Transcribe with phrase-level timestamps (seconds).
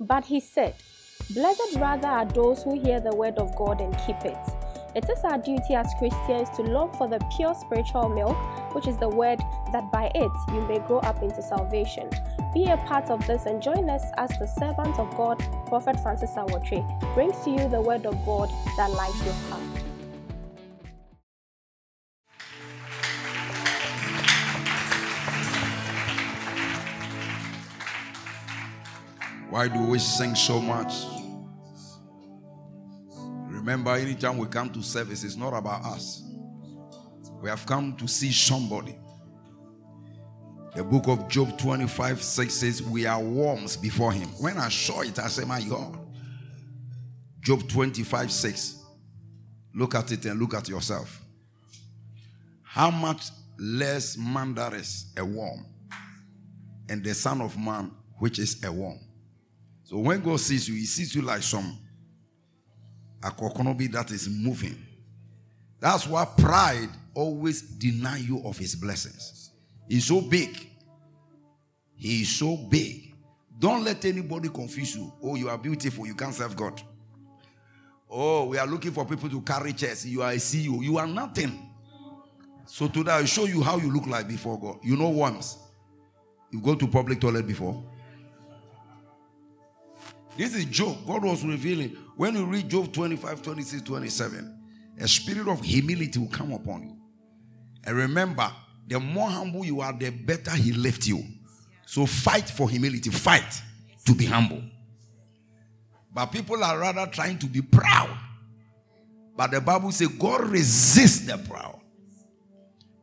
[0.00, 0.74] But he said,
[1.30, 4.38] Blessed rather are those who hear the word of God and keep it.
[4.94, 8.36] It is our duty as Christians to long for the pure spiritual milk,
[8.74, 9.38] which is the word,
[9.72, 12.08] that by it you may grow up into salvation.
[12.54, 16.30] Be a part of this and join us as the servant of God, Prophet Francis
[16.34, 16.82] Awotri,
[17.14, 19.77] brings to you the word of God that lights your path.
[29.58, 30.94] Why do we sing so much?
[33.48, 36.22] Remember, anytime we come to service, it's not about us.
[37.42, 38.96] We have come to see somebody.
[40.76, 44.28] The book of Job 25 6 says, We are worms before him.
[44.38, 45.98] When I saw it, I said, My God.
[47.40, 48.76] Job 25 6.
[49.74, 51.20] Look at it and look at yourself.
[52.62, 55.66] How much less man that is a worm,
[56.88, 59.00] and the Son of Man, which is a worm.
[59.88, 61.78] So when God sees you, He sees you like some
[63.22, 64.76] a kokonobi that is moving.
[65.80, 69.50] That's why pride always deny you of his blessings.
[69.88, 70.68] He's so big.
[71.96, 73.14] He is so big.
[73.58, 75.10] Don't let anybody confuse you.
[75.22, 76.06] Oh, you are beautiful.
[76.06, 76.82] You can't serve God.
[78.10, 80.06] Oh, we are looking for people to carry chairs.
[80.06, 80.82] You are a CEO.
[80.82, 81.70] You are nothing.
[82.66, 84.80] So today I'll show you how you look like before God.
[84.82, 85.56] You know worms.
[86.52, 87.82] You go to public toilet before.
[90.38, 90.96] This is Job.
[91.04, 91.96] God was revealing.
[92.16, 94.58] When you read Job 25, 26, 27,
[95.00, 96.96] a spirit of humility will come upon you.
[97.82, 98.48] And remember,
[98.86, 101.24] the more humble you are, the better he left you.
[101.86, 103.10] So fight for humility.
[103.10, 103.62] Fight
[104.04, 104.62] to be humble.
[106.14, 108.16] But people are rather trying to be proud.
[109.36, 111.80] But the Bible says God resists the proud.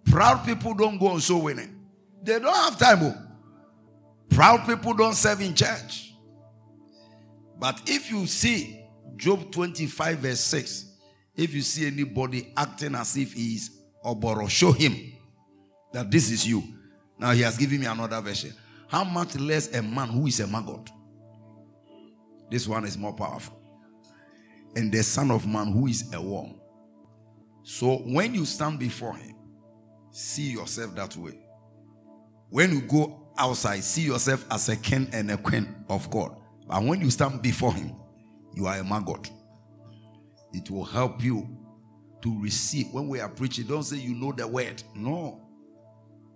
[0.06, 1.86] Proud people don't go on soul winning.
[2.24, 3.00] They don't have time.
[3.04, 3.16] Oh.
[4.30, 6.05] Proud people don't serve in church.
[7.58, 10.86] But if you see Job 25, verse 6,
[11.36, 13.72] if you see anybody acting as if he is
[14.04, 15.14] Oboro, show him
[15.94, 16.64] that this is you.
[17.18, 18.54] Now he has given me another version.
[18.88, 20.90] How much less a man who is a maggot?
[22.50, 23.60] This one is more powerful.
[24.76, 26.56] And the son of man who is a worm.
[27.64, 29.36] So when you stand before him,
[30.12, 31.40] see yourself that way.
[32.50, 36.38] When you go outside, see yourself as a king and a queen of God.
[36.70, 37.96] And when you stand before Him,
[38.54, 39.30] you are a maggot.
[40.54, 41.48] It will help you
[42.22, 42.88] to receive.
[42.92, 44.82] When we are preaching, don't say you know the word.
[44.96, 45.42] No.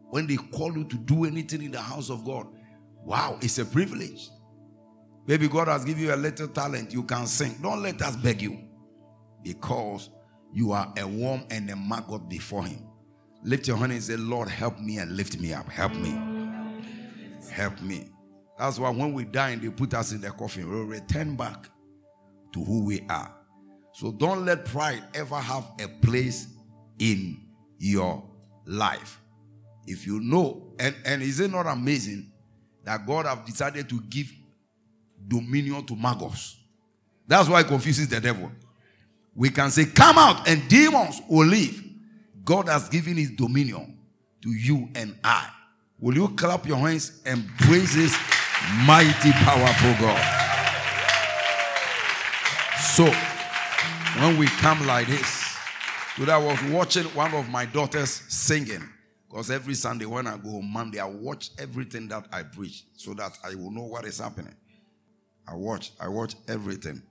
[0.09, 2.47] When they call you to do anything in the house of God,
[3.03, 4.29] wow, it's a privilege.
[5.28, 7.56] Maybe God has given you a little talent, you can sing.
[7.62, 8.59] Don't let us beg you
[9.44, 10.09] because
[10.51, 12.88] you are a worm and a maggot before Him.
[13.44, 15.69] Lift your hand and say, Lord, help me and lift me up.
[15.69, 16.19] Help me.
[17.51, 18.09] Help me.
[18.59, 21.70] That's why when we die and they put us in the coffin, we'll return back
[22.52, 23.34] to who we are.
[23.94, 26.47] So don't let pride ever have a place
[27.00, 27.40] in
[27.78, 28.22] your
[28.66, 29.22] life.
[29.88, 32.34] If you know, and, and is it not amazing
[32.84, 34.30] that God have decided to give
[35.25, 36.56] dominion to magos?
[37.25, 38.52] That's why it confuses the devil.
[39.34, 41.81] We can say, Come out, and demons will leave.
[42.44, 43.98] God has given his dominion
[44.42, 45.50] to you and I.
[45.98, 48.18] Will you clap your hands and praise his
[48.86, 50.36] Mighty, powerful God.
[52.80, 53.06] So,
[54.22, 55.56] when we come like this,
[56.16, 58.84] today I was watching one of my daughters singing.
[59.30, 63.14] Because every Sunday when I go home, Monday, I watch everything that I preach so
[63.14, 64.56] that I will know what is happening.
[65.48, 67.02] I watch, I watch everything.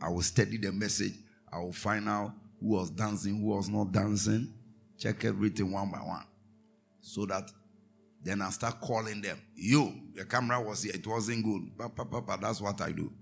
[0.00, 1.14] I will study the message.
[1.52, 4.52] I will find out who was dancing, who was not dancing.
[4.98, 6.24] Check everything one by one.
[7.00, 7.50] So that
[8.24, 9.38] then I start calling them.
[9.54, 11.78] You, the camera was here, it wasn't good.
[11.78, 13.12] Papa, papa, that's what I do.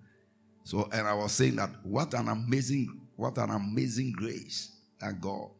[0.64, 4.70] So, and I was saying that what an amazing, what an amazing grace
[5.00, 5.50] that God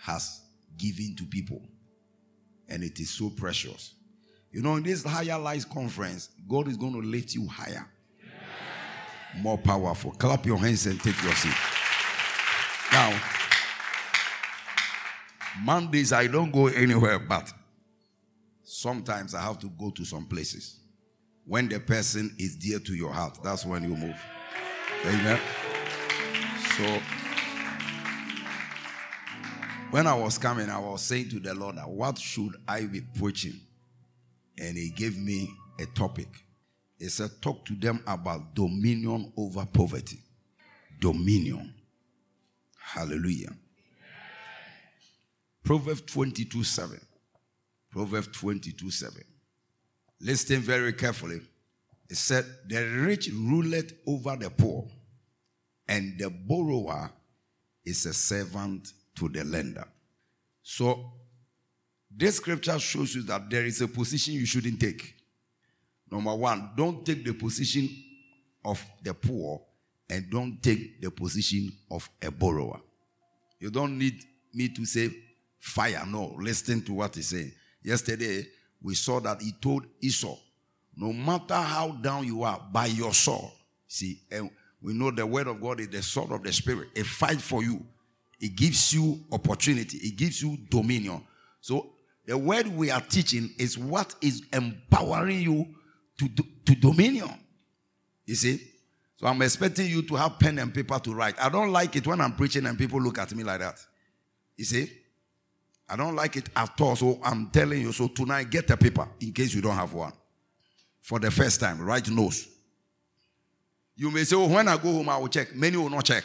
[0.00, 0.42] has
[0.76, 1.62] given to people.
[2.68, 3.94] And it is so precious.
[4.50, 7.86] You know, in this higher life conference, God is going to lift you higher.
[9.38, 10.10] More powerful.
[10.12, 11.54] Clap your hands and take your seat.
[12.92, 13.18] Now,
[15.62, 17.52] Mondays I don't go anywhere, but
[18.82, 20.80] sometimes I have to go to some places.
[21.46, 24.20] When the person is dear to your heart, that's when you move.
[25.04, 25.40] Amen.
[26.76, 27.00] So,
[29.90, 33.60] when I was coming, I was saying to the Lord, What should I be preaching?
[34.58, 35.48] And He gave me
[35.78, 36.28] a topic.
[36.98, 40.18] He said, Talk to them about dominion over poverty.
[41.00, 41.72] Dominion.
[42.78, 43.50] Hallelujah.
[45.64, 47.00] Proverbs 22 7.
[47.92, 49.22] Proverbs 22 7.
[50.20, 51.40] Listen very carefully.
[52.08, 54.88] It said, The rich ruleth over the poor,
[55.86, 57.10] and the borrower
[57.84, 59.86] is a servant to the lender.
[60.62, 61.12] So,
[62.10, 65.14] this scripture shows you that there is a position you shouldn't take.
[66.10, 67.88] Number one, don't take the position
[68.64, 69.60] of the poor
[70.08, 72.80] and don't take the position of a borrower.
[73.58, 74.22] You don't need
[74.52, 75.10] me to say
[75.58, 76.04] fire.
[76.06, 77.52] No, listen to what he's saying.
[77.82, 78.46] Yesterday,
[78.82, 80.36] we saw that he told Esau,
[80.96, 83.50] no matter how down you are, by your sword.
[83.86, 84.50] See, and
[84.80, 86.88] we know the word of God is the sword of the spirit.
[86.94, 87.84] It fights for you.
[88.40, 89.98] It gives you opportunity.
[89.98, 91.22] It gives you dominion.
[91.60, 91.92] So
[92.26, 95.66] the word we are teaching is what is empowering you
[96.18, 97.30] to, do, to dominion.
[98.26, 98.60] You see?
[99.16, 101.40] So I'm expecting you to have pen and paper to write.
[101.40, 103.78] I don't like it when I'm preaching and people look at me like that.
[104.56, 104.90] You see?
[105.88, 106.96] I don't like it at all.
[106.96, 107.92] So I'm telling you.
[107.92, 110.12] So tonight, get a paper in case you don't have one.
[111.00, 112.48] For the first time, write notes.
[113.96, 115.54] You may say, oh, when I go home, I will check.
[115.54, 116.24] Many will not check.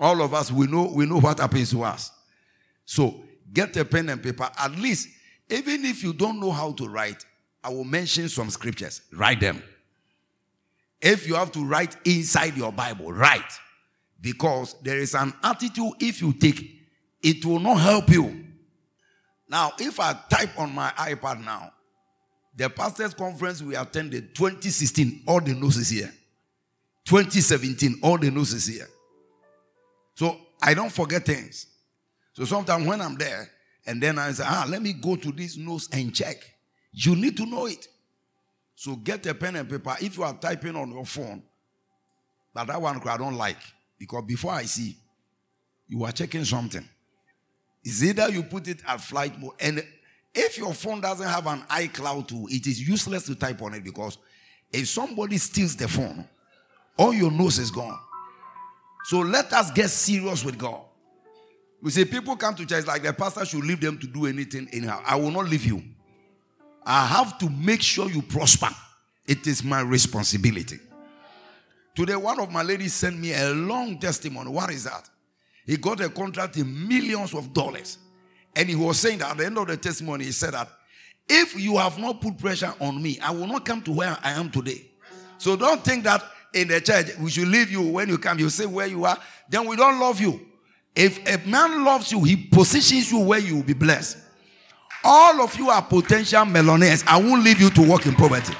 [0.00, 2.10] All of us, we know, we know what happens to us.
[2.84, 3.22] So
[3.52, 4.50] get a pen and paper.
[4.58, 5.08] At least,
[5.48, 7.24] even if you don't know how to write,
[7.62, 9.02] I will mention some scriptures.
[9.12, 9.62] Write them.
[11.00, 13.42] If you have to write inside your Bible, write.
[14.20, 16.80] Because there is an attitude if you take,
[17.22, 18.43] it will not help you.
[19.54, 21.70] Now, if I type on my iPad now,
[22.56, 26.12] the pastors' conference we attended 2016, all the notes is here.
[27.04, 28.88] 2017, all the notes is here.
[30.16, 31.68] So I don't forget things.
[32.32, 33.48] So sometimes when I'm there,
[33.86, 36.38] and then I say, ah, let me go to this notes and check.
[36.90, 37.86] You need to know it.
[38.74, 39.94] So get a pen and paper.
[40.00, 41.44] If you are typing on your phone,
[42.52, 43.62] but that one I don't like
[44.00, 44.96] because before I see,
[45.86, 46.88] you are checking something.
[47.84, 49.84] It's either you put it at flight mode, and
[50.34, 53.84] if your phone doesn't have an iCloud tool, it is useless to type on it
[53.84, 54.18] because
[54.72, 56.26] if somebody steals the phone,
[56.98, 57.98] all your nose is gone.
[59.04, 60.80] So let us get serious with God.
[61.82, 64.68] We say people come to church like the pastor should leave them to do anything
[64.72, 65.02] anyhow.
[65.04, 65.82] I will not leave you.
[66.84, 68.70] I have to make sure you prosper.
[69.26, 70.78] It is my responsibility.
[71.94, 74.50] Today, one of my ladies sent me a long testimony.
[74.50, 75.08] What is that?
[75.66, 77.98] He got a contract in millions of dollars.
[78.54, 80.68] And he was saying that at the end of the testimony, he said that
[81.28, 84.32] if you have not put pressure on me, I will not come to where I
[84.32, 84.86] am today.
[85.38, 86.22] So don't think that
[86.52, 88.38] in the church we should leave you when you come.
[88.38, 89.18] You say where you are,
[89.48, 90.40] then we don't love you.
[90.94, 94.18] If a man loves you, he positions you where you will be blessed.
[95.02, 97.02] All of you are potential millionaires.
[97.06, 98.54] I won't leave you to work in poverty.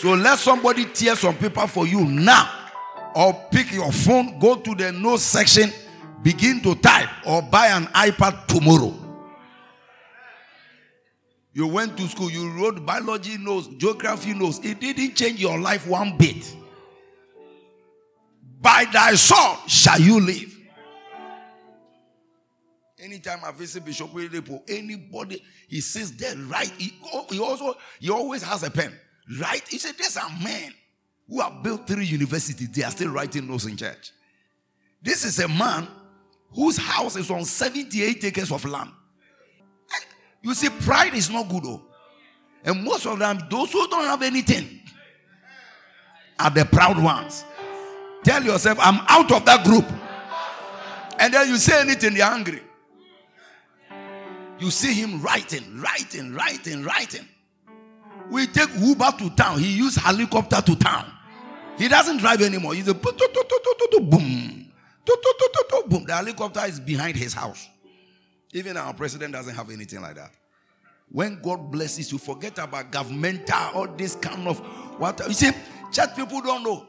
[0.00, 2.55] So let somebody tear some paper for you now.
[3.16, 5.72] Or pick your phone, go to the notes section,
[6.22, 8.94] begin to type, or buy an iPad tomorrow.
[11.54, 14.60] You went to school, you wrote biology notes, geography notes.
[14.62, 16.54] It didn't change your life one bit.
[18.60, 20.54] By thy sword shall you live.
[22.98, 26.70] Anytime I visit Bishop Oyedepo, anybody he sits there, right?
[26.76, 26.92] He,
[27.30, 28.92] he also he always has a pen,
[29.40, 29.66] right?
[29.66, 30.74] He said, "There's a man
[31.28, 32.70] who have built three universities.
[32.70, 34.12] They are still writing notes in church.
[35.02, 35.86] This is a man
[36.54, 38.90] whose house is on 78 acres of land.
[40.42, 41.82] You see, pride is not good, though.
[42.64, 44.80] And most of them, those who don't have anything,
[46.38, 47.44] are the proud ones.
[48.24, 49.86] Tell yourself, I'm out of that group.
[51.18, 52.60] And then you say anything, they're angry.
[54.58, 57.26] You see him writing, writing, writing, writing.
[58.30, 59.58] We take Uber to town.
[59.58, 61.12] He use helicopter to town.
[61.78, 62.74] He doesn't drive anymore.
[62.74, 63.12] He's a boom.
[65.88, 66.04] Boom.
[66.04, 67.68] The helicopter is behind his house.
[68.52, 70.30] Even our president doesn't have anything like that.
[71.10, 74.58] When God blesses you, forget about governmental, all this kind of
[74.98, 75.50] what you see,
[75.92, 76.86] church people don't know.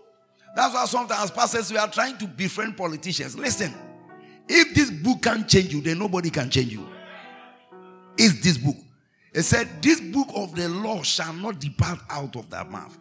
[0.55, 3.37] That's why sometimes pastors we are trying to befriend politicians.
[3.37, 3.73] Listen,
[4.47, 6.87] if this book can't change you, then nobody can change you
[8.17, 8.75] is this book.
[9.33, 12.97] It said, This book of the law shall not depart out of thy mouth.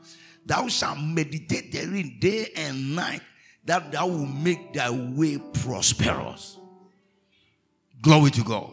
[0.47, 3.21] Thou shalt meditate therein day and night,
[3.65, 6.57] that thou will make thy way prosperous.
[8.00, 8.73] Glory to God.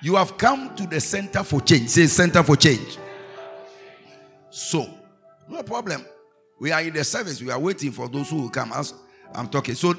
[0.00, 1.88] You have come to the center for change.
[1.88, 2.98] Say center for change.
[4.50, 4.88] So,
[5.48, 6.06] no problem.
[6.60, 7.42] We are in the service.
[7.42, 8.72] We are waiting for those who will come.
[8.72, 8.94] As
[9.34, 9.74] I'm talking.
[9.74, 9.94] So,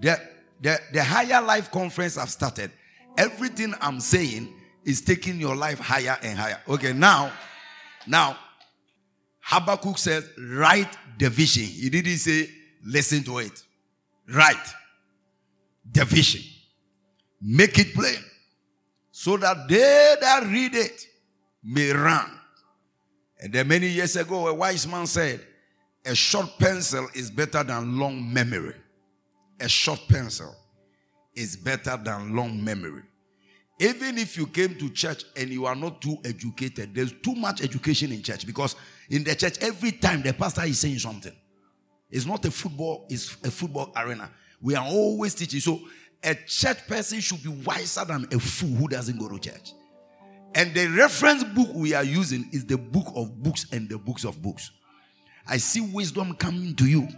[0.00, 0.18] the,
[0.60, 2.70] the, the higher life conference have started.
[3.18, 4.52] Everything I'm saying
[4.84, 6.60] is taking your life higher and higher.
[6.66, 7.30] Okay, now,
[8.06, 8.38] now,
[9.44, 11.64] Habakkuk says, write the vision.
[11.64, 12.48] He didn't say,
[12.84, 13.62] listen to it.
[14.28, 14.74] Write
[15.92, 16.42] the vision.
[17.42, 18.16] Make it plain.
[19.12, 21.06] So that they that read it
[21.62, 22.30] may run
[23.40, 25.40] And then many years ago, a wise man said,
[26.06, 28.74] A short pencil is better than long memory.
[29.60, 30.54] A short pencil
[31.34, 33.02] is better than long memory.
[33.78, 37.62] Even if you came to church and you are not too educated, there's too much
[37.62, 38.76] education in church because
[39.10, 41.32] in the church, every time the pastor is saying something,
[42.10, 44.30] it's not a football, it's a football arena.
[44.62, 45.60] We are always teaching.
[45.60, 45.80] So
[46.22, 49.72] a church person should be wiser than a fool who doesn't go to church.
[50.54, 54.24] And the reference book we are using is the book of books and the books
[54.24, 54.70] of books.
[55.46, 57.08] I see wisdom coming to you.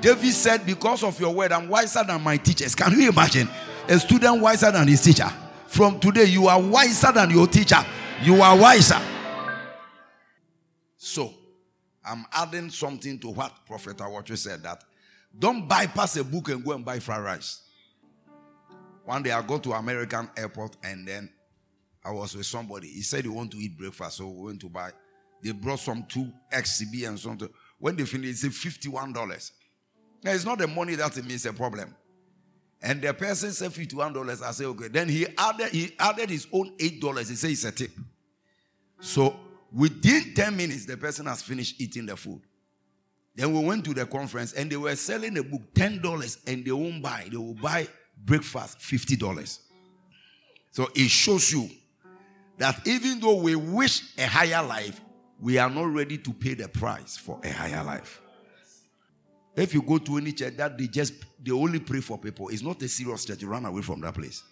[0.00, 2.74] David said, Because of your word, I'm wiser than my teachers.
[2.76, 3.48] Can you imagine?
[3.88, 5.30] A student wiser than his teacher.
[5.68, 7.84] From today, you are wiser than your teacher.
[8.22, 9.00] You are wiser.
[10.96, 11.32] So,
[12.04, 14.82] I'm adding something to what Prophet Awachu said that
[15.38, 17.62] don't bypass a book and go and buy fried rice.
[19.04, 21.30] One day I go to American airport and then
[22.04, 22.88] I was with somebody.
[22.88, 24.90] He said he want to eat breakfast, so we went to buy.
[25.42, 27.48] They brought some two XCB and something.
[27.78, 29.52] When they finished, fifty-one dollars.
[30.24, 31.94] Now it's not the money that means a problem.
[32.86, 34.42] And the person said fifty-one dollars.
[34.42, 34.86] I said okay.
[34.86, 37.28] Then he added he added his own eight dollars.
[37.28, 37.90] He said it's a tip.
[39.00, 39.34] So
[39.72, 42.40] within ten minutes, the person has finished eating the food.
[43.34, 46.64] Then we went to the conference and they were selling a book ten dollars and
[46.64, 47.26] they won't buy.
[47.28, 47.88] They will buy
[48.24, 49.58] breakfast fifty dollars.
[50.70, 51.68] So it shows you
[52.58, 55.00] that even though we wish a higher life,
[55.40, 58.22] we are not ready to pay the price for a higher life.
[59.56, 62.62] If you go to any church that they just they only pray for people, it's
[62.62, 63.40] not a serious church.
[63.40, 64.42] You run away from that place.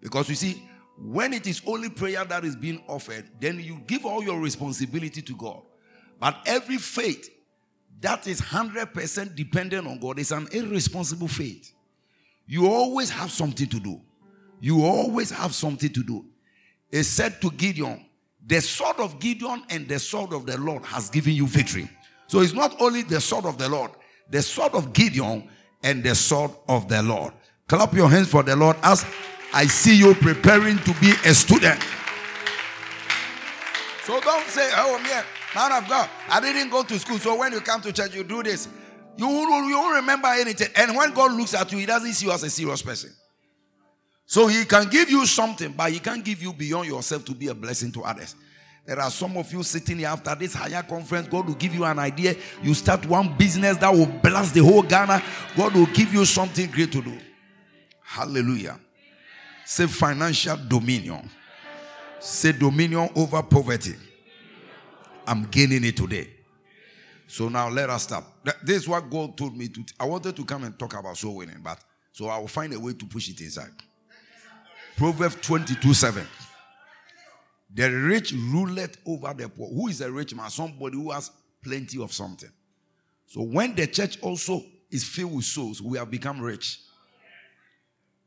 [0.00, 0.62] Because you see,
[0.98, 5.22] when it is only prayer that is being offered, then you give all your responsibility
[5.22, 5.62] to God.
[6.18, 7.30] But every faith
[8.00, 11.72] that is 100% dependent on God is an irresponsible faith.
[12.46, 14.00] You always have something to do.
[14.60, 16.24] You always have something to do.
[16.90, 18.04] He said to Gideon,
[18.46, 21.90] The sword of Gideon and the sword of the Lord has given you victory.
[22.26, 23.90] So it's not only the sword of the Lord,
[24.30, 25.48] the sword of Gideon
[25.82, 27.32] and the sword of the Lord.
[27.68, 29.04] Clap your hands for the Lord as
[29.52, 31.80] I see you preparing to be a student.
[34.04, 37.18] So don't say, oh, man, man of God, I didn't go to school.
[37.18, 38.68] So when you come to church, you do this.
[39.16, 40.68] You you won't remember anything.
[40.76, 43.10] And when God looks at you, He doesn't see you as a serious person.
[44.26, 47.48] So he can give you something, but he can't give you beyond yourself to be
[47.48, 48.34] a blessing to others.
[48.86, 51.26] There are some of you sitting here after this higher conference.
[51.28, 52.36] God will give you an idea.
[52.62, 55.22] You start one business that will blast the whole Ghana.
[55.56, 57.18] God will give you something great to do.
[58.02, 58.78] Hallelujah.
[59.64, 61.30] Say financial dominion.
[62.20, 63.94] Say dominion over poverty.
[65.26, 66.28] I'm gaining it today.
[67.26, 68.24] So now let us stop.
[68.62, 69.82] This is what God told me to.
[69.98, 71.78] I wanted to come and talk about soul winning, but
[72.12, 73.72] so I will find a way to push it inside.
[74.96, 76.26] Proverbs 22 7.
[77.74, 79.68] The rich ruleth over the poor.
[79.68, 80.48] Who is a rich man?
[80.48, 81.30] Somebody who has
[81.62, 82.50] plenty of something.
[83.26, 86.80] So when the church also is filled with souls, we have become rich.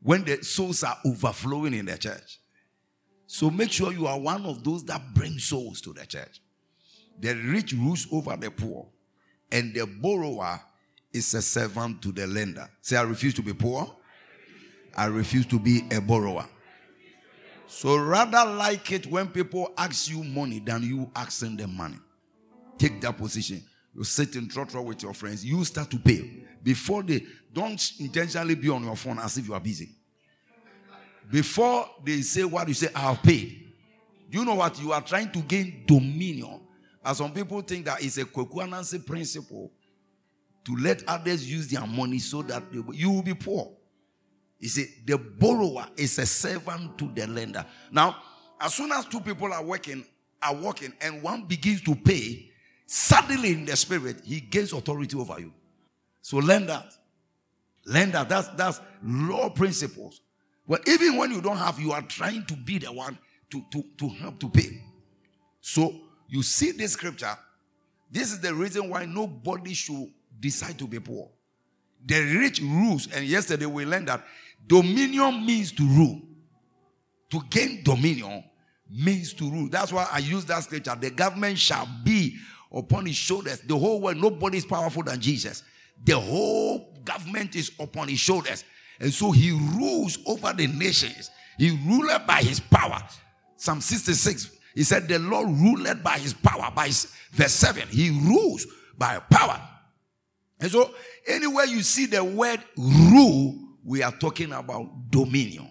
[0.02, 2.38] When the souls are overflowing in the church.
[3.26, 6.40] So make sure you are one of those that bring souls to the church.
[7.20, 8.86] The rich rules over the poor,
[9.50, 10.60] and the borrower
[11.12, 12.68] is a servant to the lender.
[12.80, 13.90] Say, I refuse to be poor.
[14.96, 16.46] I refuse to be a borrower.
[17.68, 21.98] So rather like it when people ask you money than you asking them money.
[22.78, 23.62] Take that position.
[23.94, 25.44] You sit in trotro with your friends.
[25.44, 26.44] You start to pay.
[26.62, 29.90] Before they don't intentionally be on your phone as if you are busy.
[31.30, 33.66] Before they say what you say, I'll pay.
[34.30, 34.80] Do you know what?
[34.80, 36.60] You are trying to gain dominion.
[37.04, 39.70] As some people think that it's a Kwaku Ananse principle
[40.64, 43.72] to let others use their money so that they, you will be poor.
[44.58, 47.64] You see, the borrower is a servant to the lender.
[47.92, 48.16] Now,
[48.60, 50.04] as soon as two people are working,
[50.42, 52.50] are working, and one begins to pay,
[52.86, 55.52] suddenly in the spirit, he gains authority over you.
[56.22, 56.92] So learn that.
[57.86, 58.28] Learn that.
[58.28, 60.20] That's that's law principles.
[60.66, 63.16] But even when you don't have, you are trying to be the one
[63.50, 64.82] to, to, to help to pay.
[65.60, 65.94] So
[66.28, 67.36] you see this scripture.
[68.10, 71.30] This is the reason why nobody should decide to be poor.
[72.04, 74.24] The rich rules, and yesterday we learned that
[74.66, 76.20] Dominion means to rule.
[77.30, 78.44] To gain dominion
[78.90, 79.68] means to rule.
[79.68, 80.96] That's why I use that scripture.
[80.98, 82.36] The government shall be
[82.72, 83.60] upon his shoulders.
[83.60, 85.62] The whole world, nobody is powerful than Jesus.
[86.04, 88.64] The whole government is upon his shoulders.
[89.00, 91.30] And so he rules over the nations.
[91.58, 93.02] He ruled by his power.
[93.56, 96.70] Psalm 66, he said, The Lord ruled by his power.
[96.74, 99.60] By his, verse 7, he rules by power.
[100.60, 100.92] And so,
[101.26, 105.70] anywhere you see the word rule, we are talking about dominion.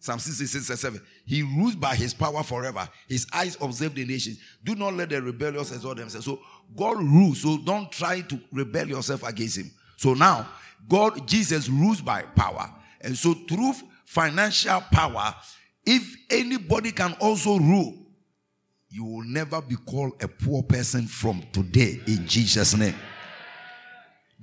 [0.00, 1.00] Psalm 66 7.
[1.24, 2.86] He rules by his power forever.
[3.08, 4.38] His eyes observe the nations.
[4.62, 6.26] Do not let the rebellious exalt themselves.
[6.26, 6.40] So
[6.76, 7.40] God rules.
[7.40, 9.70] So don't try to rebel yourself against him.
[9.96, 10.48] So now,
[10.88, 12.68] God, Jesus rules by power.
[13.00, 15.34] And so through financial power,
[15.86, 17.94] if anybody can also rule,
[18.90, 22.94] you will never be called a poor person from today in Jesus' name.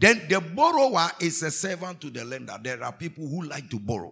[0.01, 2.58] Then the borrower is a servant to the lender.
[2.60, 4.12] There are people who like to borrow.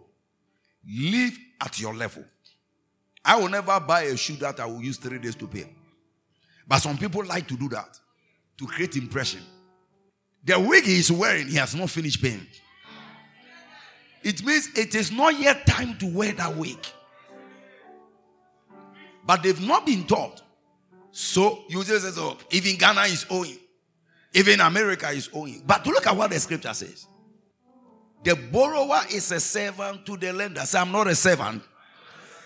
[0.88, 2.24] Live at your level.
[3.26, 5.68] I will never buy a shoe that I will use three days to pay.
[6.68, 8.00] But some people like to do that
[8.60, 9.42] to create impression.
[10.44, 12.46] The wig he is wearing, he has not finished paying.
[14.22, 16.78] It means it is not yet time to wear that wig.
[19.26, 20.44] But they've not been taught.
[21.12, 23.58] So you just say, oh, even Ghana is owing.
[24.34, 25.64] Even America is owing.
[25.66, 27.08] But look at what the scripture says.
[28.24, 30.62] The borrower is a servant to the lender.
[30.62, 31.64] Say, I'm not a servant.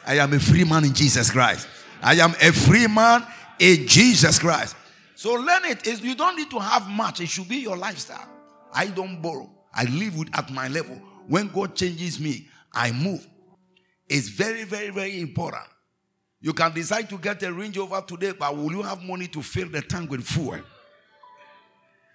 [0.06, 1.68] I am a free man in Jesus Christ.
[2.02, 3.25] I am a free man
[3.60, 4.75] in Jesus Christ.
[5.16, 5.88] So learn it.
[5.88, 7.22] Is you don't need to have much.
[7.22, 8.28] It should be your lifestyle.
[8.74, 9.50] I don't borrow.
[9.74, 10.96] I live with at my level.
[11.28, 13.25] When God changes me, I move.
[14.08, 15.63] It's very, very, very important.
[16.42, 19.42] You can decide to get a Range Rover today, but will you have money to
[19.42, 20.60] fill the tank with fuel?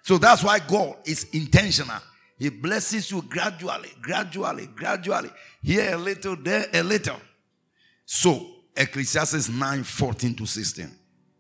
[0.02, 2.00] So that's why God is intentional.
[2.38, 5.30] He blesses you gradually, gradually, gradually.
[5.62, 7.20] Here a little, there a little.
[8.04, 10.90] So, Ecclesiastes 9 14 to 16.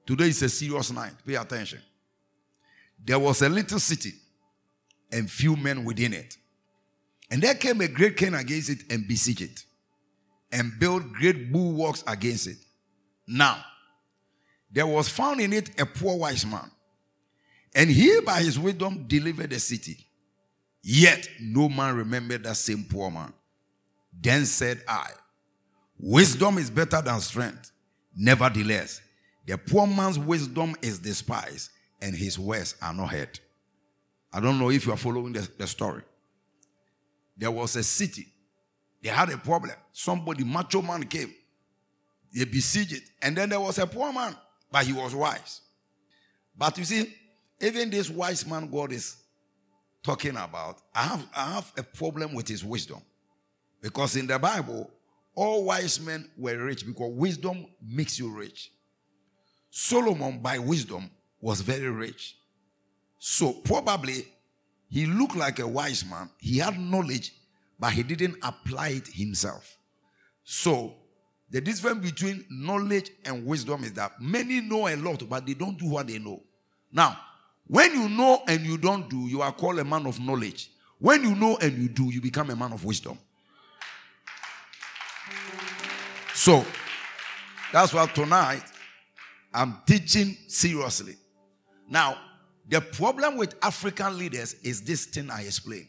[0.04, 1.12] Today is a serious night.
[1.24, 1.80] Pay attention.
[3.02, 4.12] There was a little city
[5.12, 6.36] and few men within it.
[7.30, 9.64] And there came a great king against it and besieged it
[10.50, 12.56] and built great bulwarks against it.
[13.26, 13.62] Now,
[14.70, 16.70] there was found in it a poor wise man,
[17.74, 20.06] and he by his wisdom delivered the city.
[20.82, 23.32] Yet no man remembered that same poor man.
[24.12, 25.10] Then said I,
[25.98, 27.72] Wisdom is better than strength.
[28.14, 29.00] Nevertheless,
[29.46, 31.70] the poor man's wisdom is despised,
[32.00, 33.38] and his words are not heard.
[34.32, 36.02] I don't know if you are following the, the story.
[37.36, 38.26] There was a city,
[39.02, 39.74] they had a problem.
[39.92, 41.34] Somebody, macho man, came,
[42.34, 44.36] they besieged it, and then there was a poor man,
[44.70, 45.60] but he was wise.
[46.56, 47.14] But you see,
[47.60, 49.16] even this wise man God is
[50.02, 53.00] talking about, I have, I have a problem with his wisdom.
[53.80, 54.90] Because in the Bible,
[55.34, 58.72] all wise men were rich because wisdom makes you rich.
[59.70, 62.36] Solomon, by wisdom, was very rich.
[63.18, 64.26] So probably
[64.88, 66.30] he looked like a wise man.
[66.38, 67.32] He had knowledge,
[67.78, 69.78] but he didn't apply it himself.
[70.42, 70.94] So
[71.50, 75.78] the difference between knowledge and wisdom is that many know a lot, but they don't
[75.78, 76.42] do what they know.
[76.90, 77.18] Now,
[77.68, 80.70] when you know and you don't do, you are called a man of knowledge.
[80.98, 83.18] When you know and you do, you become a man of wisdom.
[86.34, 86.64] So,
[87.72, 88.62] that's why tonight
[89.52, 91.16] I'm teaching seriously.
[91.88, 92.16] Now,
[92.68, 95.88] the problem with African leaders is this thing I explained.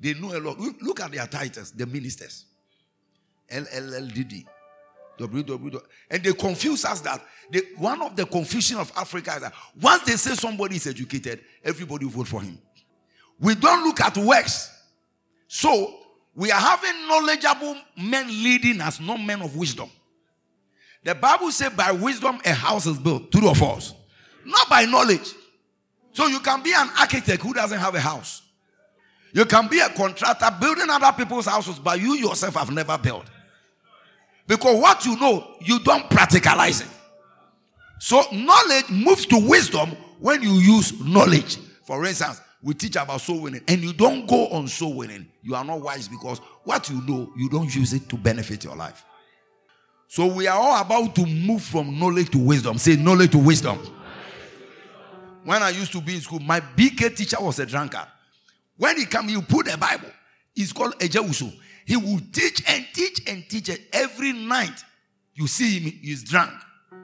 [0.00, 0.58] They know a lot.
[0.58, 2.46] Look at their titles, the ministers.
[3.50, 4.46] LLLDD.
[5.28, 5.82] WWW.
[6.10, 10.02] And they confuse us that they, one of the confusion of Africa is that once
[10.02, 12.58] they say somebody is educated, everybody vote for him.
[13.38, 14.70] We don't look at works.
[15.48, 15.98] So
[16.34, 19.90] we are having knowledgeable men leading us, not men of wisdom.
[21.02, 23.94] The Bible says, by wisdom a house is built, true of us,
[24.44, 25.34] not by knowledge.
[26.12, 28.42] So you can be an architect who doesn't have a house.
[29.32, 33.26] You can be a contractor building other people's houses, but you yourself have never built.
[34.50, 36.88] Because what you know, you don't practicalize it.
[38.00, 41.58] So knowledge moves to wisdom when you use knowledge.
[41.84, 45.28] For instance, we teach about soul winning and you don't go on soul winning.
[45.44, 48.74] You are not wise because what you know, you don't use it to benefit your
[48.74, 49.04] life.
[50.08, 52.76] So we are all about to move from knowledge to wisdom.
[52.76, 53.78] Say knowledge to wisdom.
[55.44, 58.08] When I used to be in school, my BK teacher was a drunkard.
[58.76, 60.10] When he came, he put the Bible.
[60.56, 61.52] It's called Ejewuso.
[61.90, 64.84] He will teach and teach and teach every night.
[65.34, 66.52] You see him, he's drunk.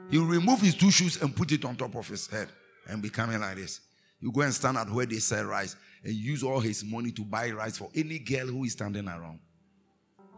[0.09, 2.47] He will remove his two shoes and put it on top of his head
[2.87, 3.81] and becoming like this.
[4.21, 7.25] You go and stand at where they sell rice and use all his money to
[7.25, 9.39] buy rice for any girl who is standing around.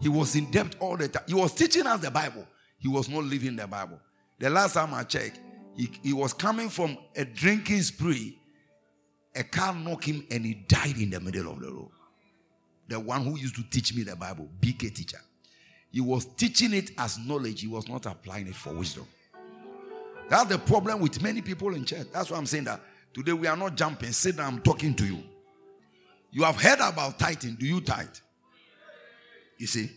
[0.01, 1.25] He was in debt all the time.
[1.27, 2.47] He was teaching us the Bible.
[2.79, 3.99] He was not living the Bible.
[4.39, 5.39] The last time I checked,
[5.77, 8.35] he, he was coming from a drinking spree.
[9.35, 11.91] A car knocked him and he died in the middle of the road
[12.89, 15.19] the one who used to teach me the Bible, BK teacher.
[15.91, 19.07] He was teaching it as knowledge, he was not applying it for wisdom.
[20.27, 22.07] That's the problem with many people in church.
[22.11, 22.81] That's why I'm saying that
[23.13, 24.11] today we are not jumping.
[24.11, 25.23] Sit down, I'm talking to you.
[26.31, 27.55] You have heard about tithing.
[27.55, 28.07] Do you tithe?
[29.57, 29.89] You see?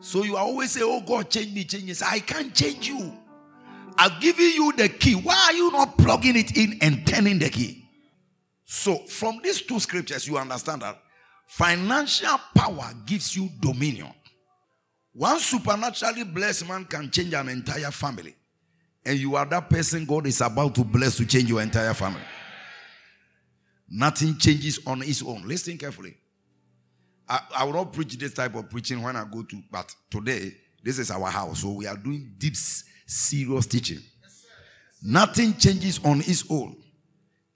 [0.00, 1.94] So you always say, Oh God, change me, change me.
[2.06, 3.12] I can't change you.
[3.98, 5.14] I've given you the key.
[5.14, 7.84] Why are you not plugging it in and turning the key?
[8.64, 10.98] So, from these two scriptures, you understand that
[11.46, 14.12] financial power gives you dominion.
[15.12, 18.34] One supernaturally blessed man can change an entire family.
[19.04, 22.20] And you are that person God is about to bless to change your entire family.
[23.88, 25.46] Nothing changes on its own.
[25.46, 26.16] Listen carefully.
[27.28, 30.52] I, I will not preach this type of preaching when I go to, but today,
[30.82, 31.62] this is our house.
[31.62, 34.00] So we are doing deep, serious teaching.
[35.02, 36.76] Nothing changes on its own.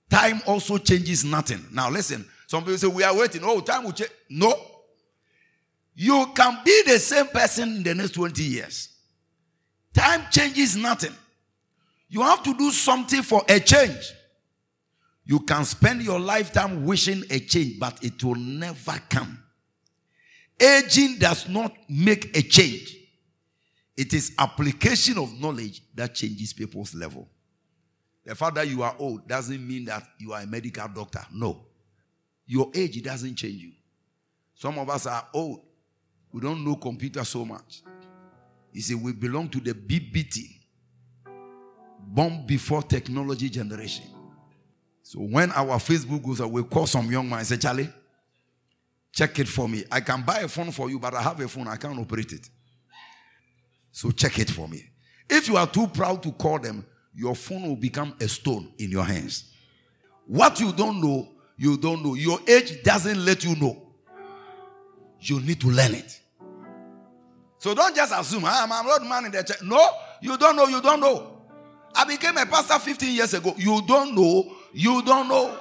[0.08, 1.64] Time also changes nothing.
[1.72, 3.42] Now listen, some people say we are waiting.
[3.44, 4.10] Oh, time will change.
[4.28, 4.52] No.
[5.94, 8.88] You can be the same person in the next 20 years.
[9.94, 11.12] Time changes nothing.
[12.08, 14.12] You have to do something for a change.
[15.24, 19.40] You can spend your lifetime wishing a change, but it will never come.
[20.58, 22.96] Aging does not make a change.
[23.96, 27.28] It is application of knowledge that changes people's level.
[28.24, 31.24] The fact that you are old doesn't mean that you are a medical doctor.
[31.32, 31.66] No.
[32.50, 33.72] Your age doesn't change you.
[34.54, 35.60] Some of us are old.
[36.32, 37.82] We don't know computer so much.
[38.72, 40.44] You see, we belong to the BBT,
[42.00, 44.06] born before technology generation.
[45.02, 47.88] So when our Facebook goes up, we call some young man and say, Charlie,
[49.12, 49.84] Check it for me.
[49.90, 52.32] I can buy a phone for you, but I have a phone, I can't operate
[52.32, 52.48] it.
[53.92, 54.84] So check it for me.
[55.28, 58.90] If you are too proud to call them, your phone will become a stone in
[58.90, 59.52] your hands.
[60.26, 61.28] What you don't know,
[61.60, 62.14] you don't know.
[62.14, 63.76] Your age doesn't let you know.
[65.20, 66.18] You need to learn it.
[67.58, 69.62] So don't just assume, ah, I'm an old man in the church.
[69.62, 69.86] No,
[70.22, 71.36] you don't know, you don't know.
[71.94, 73.52] I became a pastor 15 years ago.
[73.58, 75.54] You don't know, you don't know.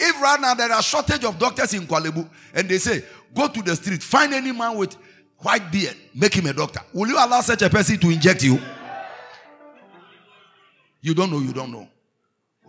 [0.00, 3.62] If right now there are shortage of doctors in Korle and they say, go to
[3.62, 4.96] the street, find any man with
[5.38, 6.80] white beard, make him a doctor.
[6.92, 8.58] Will you allow such a person to inject you?
[11.02, 11.88] You don't know, you don't know.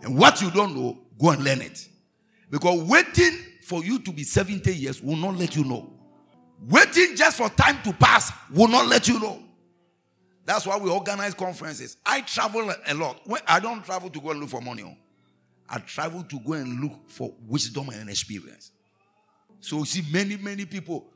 [0.00, 1.88] And what you don't know, go and learn it.
[2.50, 5.92] Because waiting for you to be 70 years will not let you know.
[6.68, 9.42] Waiting just for time to pass will not let you know.
[10.44, 11.98] That's why we organize conferences.
[12.06, 13.20] I travel a lot.
[13.46, 14.82] I don't travel to go and look for money.
[14.82, 14.96] Oh.
[15.68, 18.72] I travel to go and look for wisdom and experience.
[19.60, 21.10] So you see, many, many people,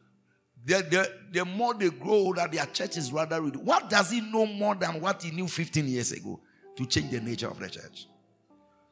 [0.65, 3.57] the, the, the more they grow older, their church is rather ready.
[3.57, 6.39] What does he know more than what he knew 15 years ago
[6.77, 8.07] to change the nature of the church?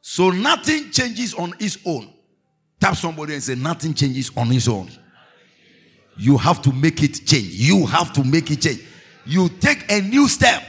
[0.01, 2.11] So nothing changes on its own.
[2.79, 4.89] Tap somebody and say, Nothing changes on its own.
[6.17, 7.47] You have to make it change.
[7.47, 8.83] You have to make it change.
[9.25, 10.63] You take a new step.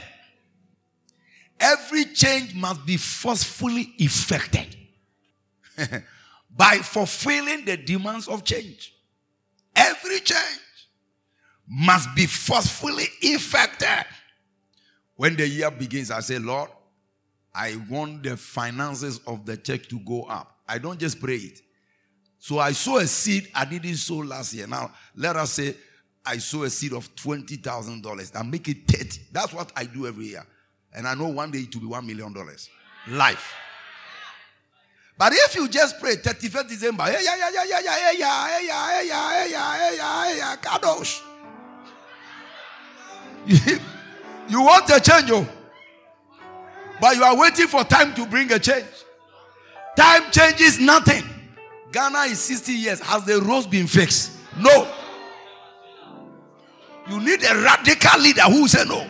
[1.59, 4.75] Every change must be forcefully effected.
[6.55, 8.93] by fulfilling the demands of change.
[9.75, 10.59] Every change
[11.67, 14.05] must be forcefully effected.
[15.15, 16.69] When the year begins, I say, Lord,
[17.55, 20.57] I want the finances of the church to go up.
[20.67, 21.61] I don't just pray it.
[22.39, 24.67] So I sow a seed I didn't sow last year.
[24.67, 25.75] Now, let us say
[26.25, 28.35] I sow a seed of $20,000.
[28.35, 29.21] I make it 30.
[29.31, 30.45] That's what I do every year.
[30.93, 32.33] And I know one day it will be $1 million.
[33.09, 33.53] Life.
[35.17, 38.61] But if you just pray 31st December, hey, yeah, yeah, yeah, yeah, yeah, yeah, yeah,
[38.61, 41.21] yeah, yeah, yeah, yeah, yeah, yeah, kadosh.
[44.49, 45.47] You want a change, oh.
[47.03, 48.85] But you are waiting for time to bring a change.
[49.93, 51.21] Time changes nothing.
[51.91, 53.01] Ghana is 60 years.
[53.01, 54.31] Has the roads been fixed?
[54.57, 54.87] No.
[57.09, 59.05] You need a radical leader who will say no.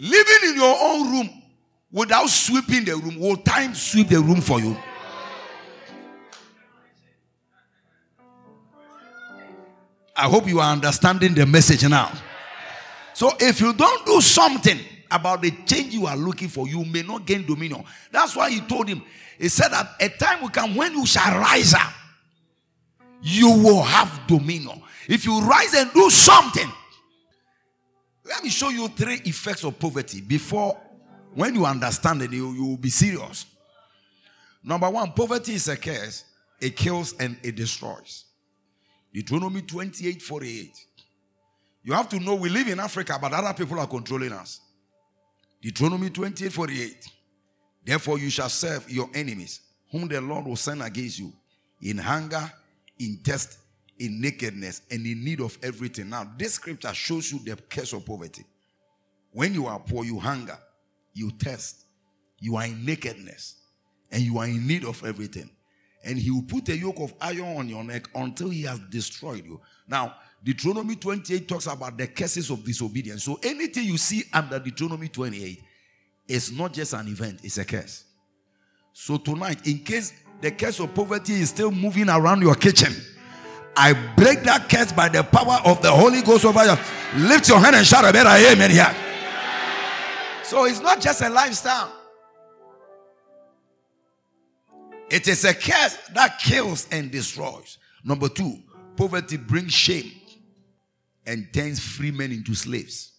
[0.00, 1.42] Living in your own room
[1.92, 4.76] without sweeping the room, will time sweep the room for you?
[10.16, 12.10] I hope you are understanding the message now.
[13.18, 14.78] So, if you don't do something
[15.10, 17.82] about the change you are looking for, you may not gain dominion.
[18.12, 19.02] That's why he told him,
[19.36, 21.92] he said that a time will come when you shall rise up,
[23.20, 24.80] you will have dominion.
[25.08, 26.70] If you rise and do something,
[28.24, 30.78] let me show you three effects of poverty before
[31.34, 33.46] when you understand it, you, you will be serious.
[34.62, 36.22] Number one, poverty is a curse.
[36.60, 38.26] It kills and it destroys.
[39.12, 40.84] Deuteronomy 28 48.
[41.88, 44.60] You have to know we live in Africa, but other people are controlling us.
[45.62, 47.08] Deuteronomy 28 48.
[47.82, 51.32] Therefore, you shall serve your enemies, whom the Lord will send against you,
[51.80, 52.52] in hunger,
[52.98, 53.56] in thirst,
[53.98, 56.10] in nakedness, and in need of everything.
[56.10, 58.44] Now, this scripture shows you the curse of poverty.
[59.32, 60.58] When you are poor, you hunger
[61.14, 61.86] you thirst,
[62.38, 63.56] you are in nakedness,
[64.12, 65.48] and you are in need of everything.
[66.04, 69.44] and he will put a yoke of iron on your neck until he has destroyed
[69.44, 69.60] you.
[69.86, 73.24] Now, Deuteronomy 28 talks about the curses of disobedience.
[73.24, 75.62] So anything you see under Deuteronomy 28
[76.28, 78.04] is not just an event, it's a curse.
[78.92, 82.94] So tonight, in case the curse of poverty is still moving around your kitchen,
[83.76, 86.76] I break that curse by the power of the Holy Ghost over you.
[87.28, 88.94] Lift your hand and shout a better amen here.
[90.44, 91.92] So it's not just a lifestyle.
[95.10, 97.78] It is a curse that kills and destroys.
[98.04, 98.58] Number two,
[98.96, 100.10] poverty brings shame
[101.28, 103.12] and turns free men into slaves.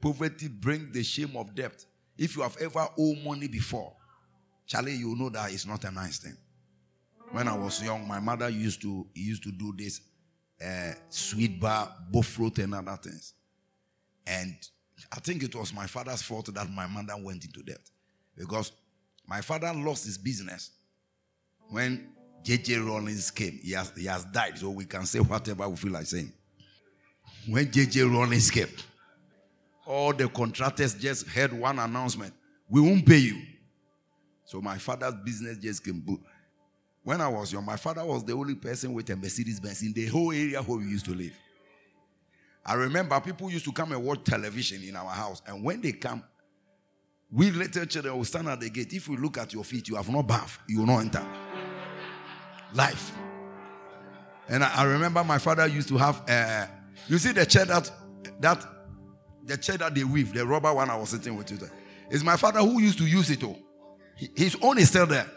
[0.00, 1.84] Poverty brings the shame of debt.
[2.16, 3.92] If you have ever owed money before,
[4.66, 6.36] Charlie, you know that it's not a nice thing.
[7.32, 10.00] When I was young, my mother used to used to do this
[10.64, 13.34] uh, sweet bar, fruit and other things.
[14.26, 14.54] And
[15.12, 17.90] I think it was my father's fault that my mother went into debt
[18.36, 18.72] because
[19.26, 20.70] my father lost his business
[21.68, 22.08] when
[22.42, 22.78] J.J.
[22.78, 23.58] Rawlings came.
[23.62, 26.32] He has, he has died, so we can say whatever we feel like saying.
[27.48, 28.02] When J.J.
[28.02, 28.68] Rawlings came,
[29.86, 32.34] all the contractors just heard one announcement
[32.68, 33.40] we won't pay you.
[34.44, 36.04] So my father's business just came.
[37.02, 39.92] When I was young, my father was the only person with a Mercedes Benz in
[39.92, 41.36] the whole area where we used to live.
[42.64, 45.92] I remember people used to come and watch television in our house, and when they
[45.92, 46.22] come,
[47.30, 48.92] we little children will stand at the gate.
[48.92, 51.24] If you look at your feet, you have no bath, you will not enter.
[52.74, 53.12] Life.
[54.48, 56.66] And I, I remember my father used to have, uh,
[57.08, 57.90] you see the chair that,
[58.40, 58.66] that,
[59.44, 61.58] the chair that they weave, the rubber one I was sitting with you.
[62.10, 63.58] It's my father who used to use it all.
[64.34, 65.30] His own is still there.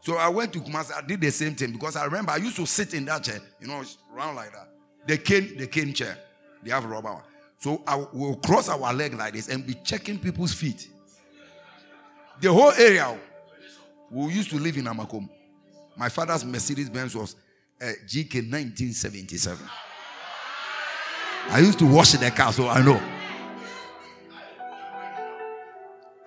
[0.00, 2.56] So I went to Kumasi, I did the same thing because I remember I used
[2.56, 4.68] to sit in that chair, you know, round like that.
[5.06, 6.16] The cane, the cane chair.
[6.62, 7.22] They have rubber one.
[7.58, 10.88] So I will cross our leg like this and be checking people's feet.
[12.40, 13.18] The whole area.
[14.10, 15.28] We used to live in Amakom.
[15.96, 17.34] My father's Mercedes Benz was
[17.80, 19.68] uh, GK 1977.
[21.48, 23.00] I used to wash the car, so I know.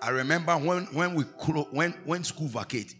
[0.02, 1.24] I remember when, when we
[1.72, 2.94] when when school vacate,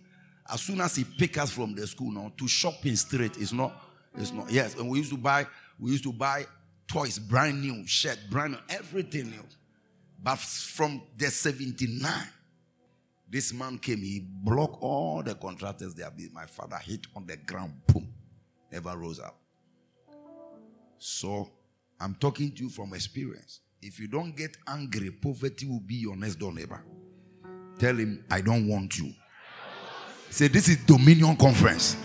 [0.48, 3.72] as soon as he pick us from the school now to shopping street, it's not,
[4.16, 4.50] it's not.
[4.50, 5.46] Yes, and we used to buy,
[5.78, 6.44] we used to buy
[6.86, 9.44] toys, brand new, shirt, brand new, everything new.
[10.22, 12.12] But from the 79,
[13.30, 16.12] this man came, he blocked all the contractors there.
[16.32, 18.12] My father hit on the ground, boom,
[18.70, 19.38] never rose up.
[20.98, 21.50] So
[22.00, 23.60] I'm talking to you from experience.
[23.82, 26.82] If you don't get angry, poverty will be your next door neighbor.
[27.78, 29.12] Tell him, I don't want you.
[30.30, 31.96] Say, this is Dominion Conference.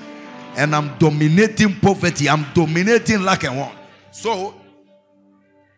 [0.57, 2.29] And I'm dominating poverty.
[2.29, 3.77] I'm dominating lack and want.
[4.11, 4.55] So,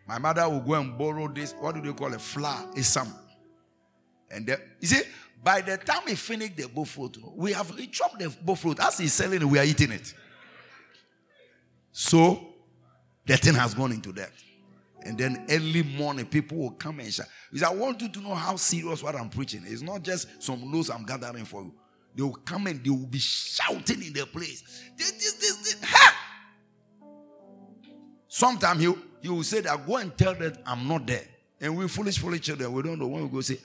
[0.06, 1.52] my mother will go and borrow this.
[1.58, 2.20] What do they call it?
[2.20, 2.70] Flour.
[2.74, 3.12] It's some.
[4.30, 5.02] And then, you see,
[5.42, 8.78] by the time we finish the bofrot, we have chopped the fruit.
[8.80, 10.14] As he's selling it, we are eating it.
[11.92, 12.54] So
[13.28, 14.30] the thing has gone into that.
[15.02, 17.28] And then early morning, people will come and shout.
[17.64, 19.62] I want you to know how serious what I'm preaching.
[19.66, 21.72] It's not just some news I'm gathering for you.
[22.16, 24.82] They will come and they will be shouting in their place.
[24.96, 25.76] This, this, this, this.
[25.84, 26.16] Ha!
[28.26, 31.24] Sometimes he, he will say that go and tell that I'm not there.
[31.60, 33.58] And we foolish, foolish children, we don't know when we go say,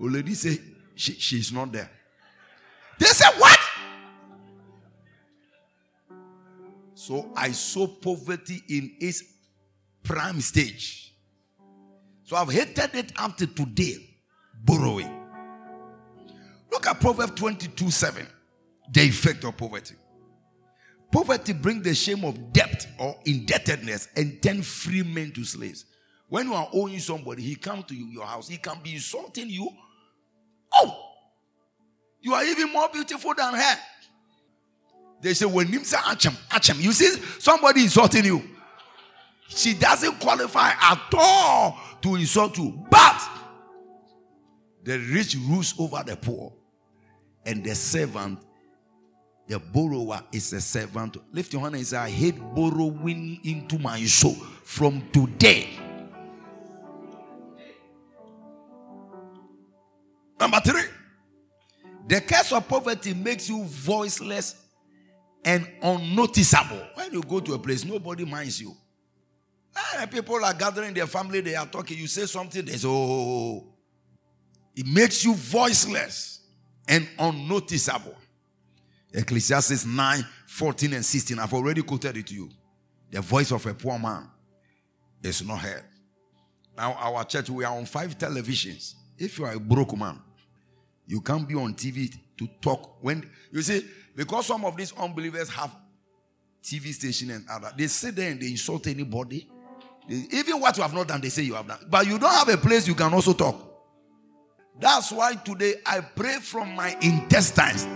[0.00, 0.58] oh, lady say,
[0.94, 1.90] she, she's not there.
[2.98, 3.58] They say, What?
[7.00, 9.24] So I saw poverty in its
[10.02, 11.14] prime stage.
[12.24, 13.96] So I've hated it up to today,
[14.62, 15.10] borrowing.
[16.70, 18.26] Look at Proverbs 22 7,
[18.92, 19.94] the effect of poverty.
[21.10, 25.86] Poverty brings the shame of debt or indebtedness and turn free men to slaves.
[26.28, 29.48] When you are owing somebody, he comes to you, your house, he can be insulting
[29.48, 29.70] you
[30.74, 30.96] Oh,
[32.20, 33.76] you are even more beautiful than her.
[35.20, 36.80] They say, when him say Acham, Acham.
[36.80, 38.42] You see, somebody insulting you.
[39.48, 42.86] She doesn't qualify at all to insult you.
[42.90, 43.20] But
[44.82, 46.52] the rich rules over the poor.
[47.44, 48.38] And the servant,
[49.46, 51.16] the borrower is a servant.
[51.32, 55.68] Lift your hand and say, I hate borrowing into my soul from today.
[60.38, 60.84] Number three,
[62.06, 64.54] the curse of poverty makes you voiceless
[65.44, 66.80] and unnoticeable.
[66.94, 68.74] When you go to a place, nobody minds you.
[69.96, 71.96] And people are gathering their family, they are talking.
[71.98, 73.74] You say something, they say, oh, oh, oh, oh.
[74.74, 76.40] It makes you voiceless
[76.88, 78.14] and unnoticeable.
[79.12, 81.38] Ecclesiastes 9 14 and 16.
[81.38, 82.50] I've already quoted it to you.
[83.10, 84.28] The voice of a poor man
[85.22, 85.84] is not heard.
[86.76, 88.94] Now, our church, we are on five televisions.
[89.18, 90.20] If you are a broke man,
[91.10, 93.84] You can't be on TV to talk when you see
[94.20, 95.74] because some of these unbelievers have
[96.62, 97.72] TV station and other.
[97.74, 99.48] They sit there and they insult anybody.
[100.06, 101.78] They, even what you have not done, they say you have done.
[101.88, 103.56] But you don't have a place you can also talk.
[104.78, 107.86] That's why today I pray from my intestines.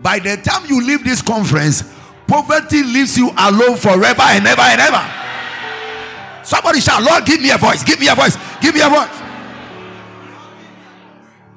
[0.00, 1.82] By the time you leave this conference,
[2.28, 6.44] poverty leaves you alone forever and ever and ever.
[6.44, 9.20] Somebody shout, Lord, give me a voice, give me a voice, give me a voice.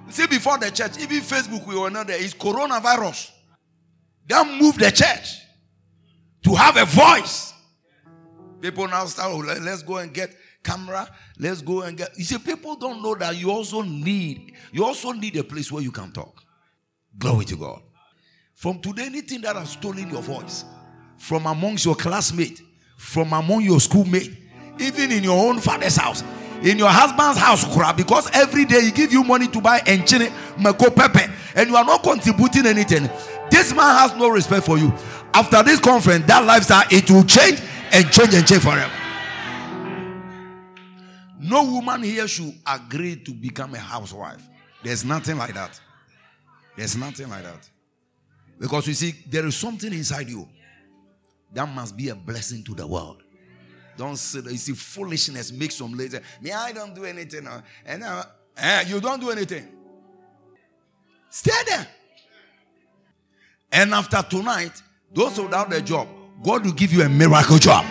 [0.10, 2.20] See, before the church, even Facebook, we were not there.
[2.20, 3.34] It's coronavirus.
[4.28, 5.42] That moved the church
[6.44, 7.54] to have a voice.
[8.62, 11.08] People now start, oh, let's go and get camera.
[11.38, 12.18] Let's go and get.
[12.18, 15.84] You see, people don't know that you also need, you also need a place where
[15.84, 16.44] you can talk.
[17.18, 17.82] Glory to God.
[18.56, 20.66] From today, anything that has stolen your voice,
[21.18, 22.62] from amongst your classmates,
[22.98, 24.30] from among your schoolmates,
[24.80, 26.24] even in your own father's house,
[26.64, 30.90] in your husband's house, because every day he give you money to buy enchine, mako
[30.90, 33.10] pepe, and you are not contributing anything.
[33.56, 34.92] This man has no respect for you.
[35.34, 37.62] After this conference, that lifestyle it will change
[37.94, 38.92] and change and change forever.
[41.40, 44.46] No woman here should agree to become a housewife.
[44.84, 45.80] There's nothing like that.
[46.76, 47.70] There's nothing like that.
[48.60, 50.50] Because you see, there is something inside you
[51.54, 53.24] that must be a blessing to the world.
[53.96, 54.52] Don't say that.
[54.52, 56.20] You see, foolishness makes some lazy.
[56.42, 57.48] Me, I don't do anything.
[57.86, 58.26] And uh,
[58.58, 59.66] eh, you don't do anything.
[61.30, 61.88] Stay there.
[63.76, 64.82] And after tonight,
[65.14, 66.08] those without a job,
[66.42, 67.86] God will give you a miracle job.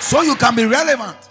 [0.00, 1.28] So you can be relevant.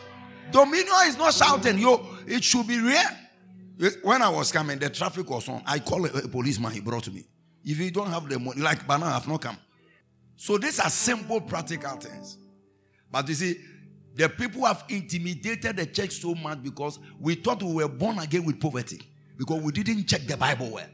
[0.49, 3.91] Dominion is not shouting, yo, it should be real.
[4.01, 5.61] When I was coming, the traffic was on.
[5.65, 7.25] I called a policeman, he brought me.
[7.65, 9.57] If you don't have the money, like banana have not come.
[10.37, 12.37] So these are simple, practical things.
[13.11, 13.57] But you see,
[14.15, 18.45] the people have intimidated the church so much because we thought we were born again
[18.45, 19.01] with poverty
[19.37, 20.87] because we didn't check the Bible well.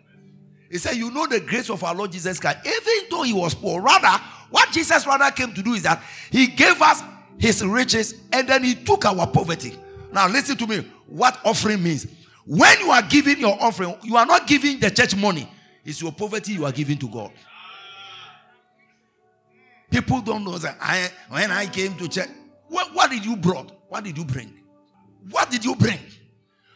[0.76, 3.56] He said, You know the grace of our Lord Jesus Christ, even though he was
[3.56, 3.82] poor.
[3.82, 7.02] Rather, what Jesus rather came to do is that he gave us
[7.38, 9.80] his riches and then he took our poverty.
[10.12, 12.08] Now, listen to me what offering means.
[12.46, 15.50] When you are giving your offering, you are not giving the church money,
[15.86, 17.32] it's your poverty you are giving to God.
[19.90, 22.28] People don't know that I when I came to church,
[22.68, 23.72] what, what did you brought?
[23.88, 24.54] What did you bring?
[25.30, 26.00] What did you bring?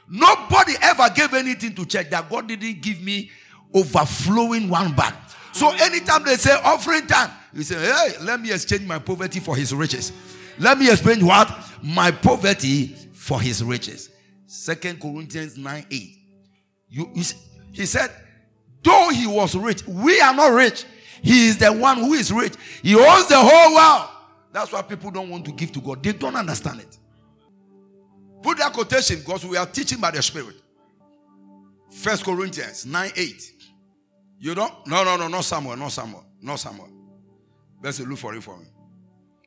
[0.08, 3.30] Nobody ever gave anything to church that God didn't give me
[3.74, 5.14] overflowing one bag.
[5.52, 9.56] So anytime they say offering time, you say, hey, let me exchange my poverty for
[9.56, 10.12] his riches.
[10.58, 11.52] Let me explain what?
[11.82, 14.10] My poverty for his riches.
[14.46, 16.18] Second Corinthians 9 8.
[16.90, 17.24] You, you,
[17.72, 18.12] he said,
[18.84, 20.86] though he was rich, we are not rich.
[21.22, 22.54] He is the one who is rich.
[22.82, 24.10] He owns the whole world.
[24.52, 26.02] That's why people don't want to give to God.
[26.02, 26.98] They don't understand it.
[28.42, 30.56] Put that quotation because we are teaching by the Spirit.
[31.92, 33.54] First Corinthians 9 8.
[34.40, 34.74] You don't?
[34.88, 36.90] No, no, no, not Samuel, not Samuel, not Samuel.
[37.84, 38.66] Let's look for it for me.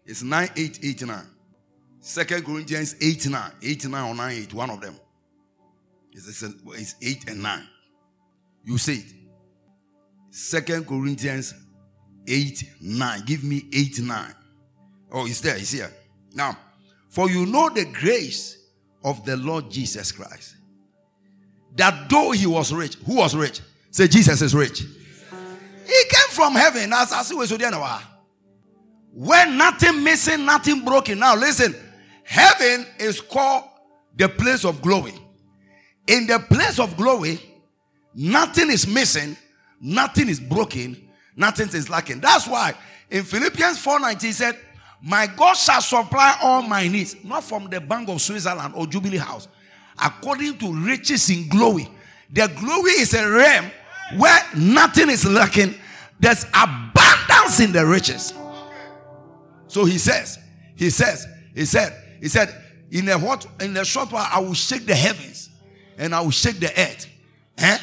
[0.05, 1.26] It's 9 8 8 9.
[2.00, 3.50] Second Corinthians 8 9.
[3.62, 4.55] 8 9 or 9 8.
[4.55, 5.00] One of them.
[6.12, 7.68] It's, it's 8 and 9.
[8.64, 9.14] You say it.
[10.31, 11.55] Second Corinthians
[12.26, 13.22] 8 9.
[13.24, 14.35] Give me 8 9.
[15.12, 15.90] Oh, it's there, it's here.
[16.35, 16.57] Now,
[17.09, 18.59] for you know the grace
[19.05, 20.57] of the Lord Jesus Christ.
[21.76, 23.61] That though he was rich, who was rich?
[23.92, 24.81] Say, Jesus is rich.
[24.81, 26.90] He came from heaven.
[29.12, 31.18] When nothing missing, nothing broken.
[31.18, 31.76] Now, listen,
[32.24, 33.64] heaven is called
[34.16, 35.12] the place of glory.
[36.07, 37.38] In the place of glory,
[38.14, 39.37] nothing is missing,
[39.78, 42.20] nothing is broken, nothing is lacking.
[42.20, 42.74] That's why
[43.11, 44.59] in Philippians 4:19 he said,
[45.02, 49.18] My God shall supply all my needs, not from the bank of Switzerland or Jubilee
[49.18, 49.48] House,
[50.02, 51.88] according to riches in glory.
[52.31, 53.70] The glory is a realm
[54.17, 55.75] where nothing is lacking,
[56.21, 58.33] there's abundance in the riches.
[59.69, 60.38] So he says,
[60.77, 62.55] he says, he said, he said,
[62.91, 65.49] in a what in a short while I will shake the heavens
[65.97, 67.07] and I will shake the earth.
[67.57, 67.79] Eh?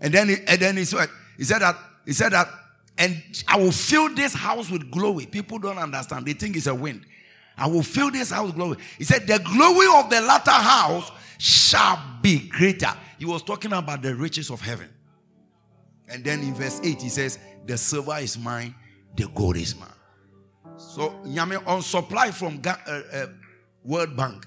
[0.00, 2.48] And then he, and then he said, he said that he said that
[2.98, 5.24] and I will fill this house with glory.
[5.24, 6.26] People don't understand.
[6.26, 7.06] They think it's a wind.
[7.56, 8.76] I will fill this house with glory.
[8.98, 12.92] He said, The glory of the latter house shall be greater.
[13.18, 14.90] He was talking about the riches of heaven.
[16.10, 18.74] And then in verse 8, he says, The silver is mine,
[19.16, 19.88] the gold is mine.
[20.76, 23.26] So, Nyame on supply from uh, uh,
[23.84, 24.46] World Bank,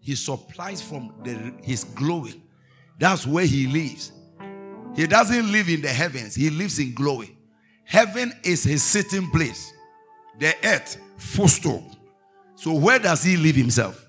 [0.00, 2.42] he supplies from the, his glory.
[2.98, 4.12] That's where he lives.
[4.94, 7.36] He doesn't live in the heavens, he lives in glory.
[7.84, 9.72] Heaven is his sitting place,
[10.38, 11.82] the earth, full stop.
[12.56, 14.04] So, where does he live himself?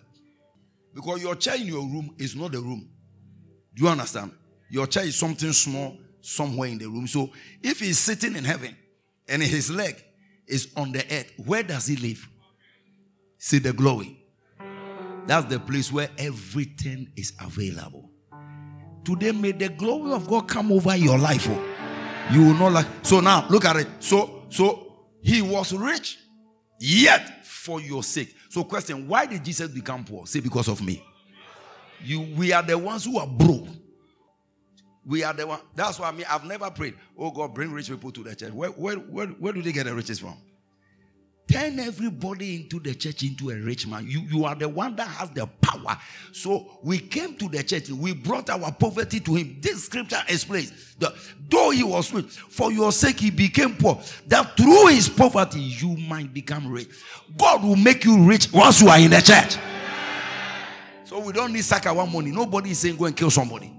[0.94, 2.90] Because your chair in your room is not the room.
[3.76, 4.32] Do you understand?
[4.70, 7.08] Your chair is something small somewhere in the room.
[7.08, 8.76] So if he's sitting in heaven
[9.28, 10.04] and his leg
[10.48, 12.28] is on the earth, where does he live?
[13.38, 14.20] See the glory.
[15.26, 18.10] That's the place where everything is available.
[19.04, 21.48] Today, may the glory of God come over your life.
[21.50, 21.66] Oh.
[22.32, 22.88] You will not like.
[23.02, 23.88] So now, look at it.
[24.00, 26.18] So, so he was rich,
[26.80, 28.36] yet for your sake.
[28.50, 30.28] So, question: Why did Jesus become poor?
[30.28, 31.04] Say because of me.
[32.04, 33.68] You, we are the ones who are broke.
[35.10, 35.60] We are the one.
[35.76, 36.94] That's why I mean I've never prayed.
[37.18, 38.54] Oh God, bring rich people to the church.
[38.54, 40.36] Where, where, where, where do they get the riches from?
[41.52, 44.06] Turn everybody into the church into a rich man.
[44.08, 45.98] You, you are the one that has the power.
[46.32, 47.90] So we came to the church.
[47.90, 49.58] We brought our poverty to him.
[49.60, 51.16] This scripture explains that
[51.50, 54.00] though he was rich, for your sake he became poor.
[54.28, 56.90] That through his poverty you might become rich.
[57.36, 59.58] God will make you rich once you are in the church.
[61.06, 62.30] So we don't need sakawa money.
[62.30, 63.79] Nobody is saying go and kill somebody.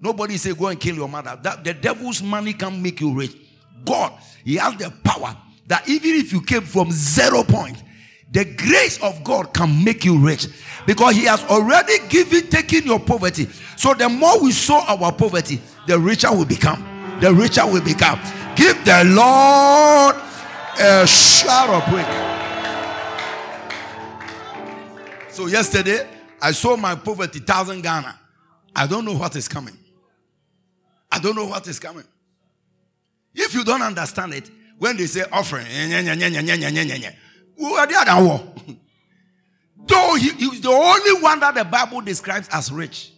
[0.00, 1.38] Nobody say go and kill your mother.
[1.42, 3.36] That the devil's money can't make you rich.
[3.84, 4.12] God,
[4.44, 5.36] He has the power
[5.66, 7.82] that even if you came from zero point,
[8.30, 10.48] the grace of God can make you rich
[10.86, 13.46] because He has already given, taken your poverty.
[13.76, 16.84] So the more we sow our poverty, the richer we become.
[17.20, 18.20] The richer we become.
[18.56, 20.16] Give the Lord
[20.78, 22.06] a shout of praise.
[25.34, 26.06] So yesterday,
[26.40, 28.18] I saw my poverty, thousand Ghana.
[28.74, 29.76] I don't know what is coming.
[31.10, 32.04] I don't know what is coming.
[33.34, 38.52] If you don't understand it, when they say offering, who are the other one?
[39.86, 43.12] Though he, he was the only one that the Bible describes as rich.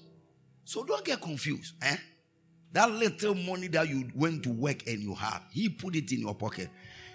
[0.64, 1.74] So don't get confused.
[1.82, 1.96] Eh?
[2.72, 6.20] That little money that you went to work and you had, he put it in
[6.20, 6.68] your pocket.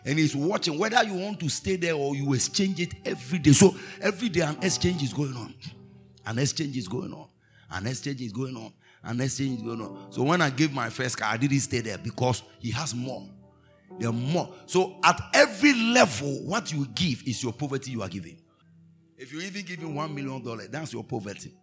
[0.06, 3.52] And he's watching whether you want to stay there or you exchange it every day.
[3.52, 5.54] So every day an exchange is going on.
[6.26, 7.28] An exchange is going on.
[7.72, 8.74] An exchange is going on.
[9.04, 9.98] An exchange thing you know.
[10.10, 13.28] So when I gave my first car, I didn't stay there because he has more.
[14.00, 14.54] There are more.
[14.66, 18.38] So at every level, what you give is your poverty you are giving.
[19.18, 21.54] If you even give him one million dollars, that's your poverty.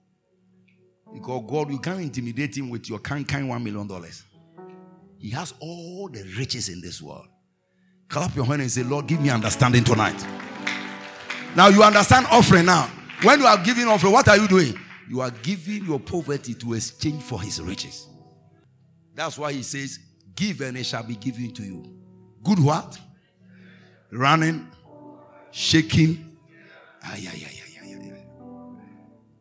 [1.12, 4.22] Because God, you can't intimidate him with your kind kind one million dollars.
[5.18, 7.26] He has all the riches in this world.
[8.08, 10.24] Clap your hand and say, Lord, give me understanding tonight.
[11.56, 12.88] Now you understand offering now.
[13.22, 14.78] When you are giving offering, what are you doing?
[15.10, 18.06] You are giving your poverty to exchange for his riches.
[19.12, 19.98] That's why he says,
[20.36, 21.82] Give and it shall be given to you.
[22.44, 22.96] Good what?
[24.12, 24.70] Running,
[25.50, 26.38] shaking.
[27.02, 28.14] Ah, yeah, yeah, yeah, yeah, yeah.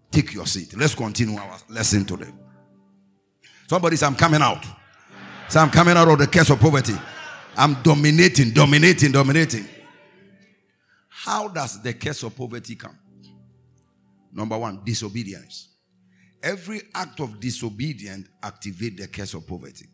[0.10, 0.76] Take your seat.
[0.76, 2.32] Let's continue our lesson today.
[3.68, 4.66] Somebody say, I'm coming out.
[5.50, 6.96] Say, I'm coming out of the curse of poverty.
[7.56, 9.68] I'm dominating, dominating, dominating.
[11.10, 12.98] How does the curse of poverty come?
[14.32, 15.70] Number one, disobedience.
[16.42, 19.88] Every act of disobedience activate the curse of poverty.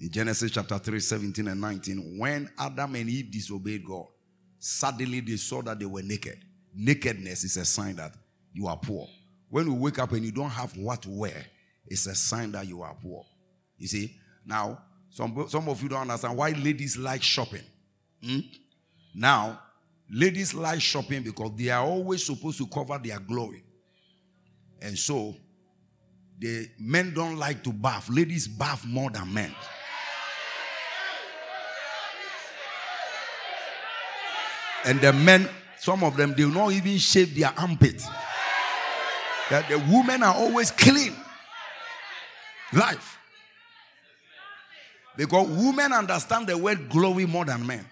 [0.00, 4.06] In Genesis chapter 3, 17 and 19, when Adam and Eve disobeyed God,
[4.58, 6.38] suddenly they saw that they were naked.
[6.74, 8.12] Nakedness is a sign that
[8.52, 9.06] you are poor.
[9.48, 11.44] When you wake up and you don't have what to wear,
[11.86, 13.24] it's a sign that you are poor.
[13.78, 14.16] You see?
[14.44, 17.62] Now, some, some of you don't understand why ladies like shopping.
[18.22, 18.40] Hmm?
[19.14, 19.60] Now,
[20.14, 23.64] Ladies like shopping because they are always supposed to cover their glory.
[24.80, 25.34] And so,
[26.38, 28.08] the men don't like to bath.
[28.08, 29.52] Ladies bath more than men.
[34.84, 35.48] And the men,
[35.78, 38.06] some of them, they will not even shave their armpits.
[39.50, 41.14] That the women are always clean.
[42.72, 43.18] Life.
[45.16, 47.84] Because women understand the word glory more than men.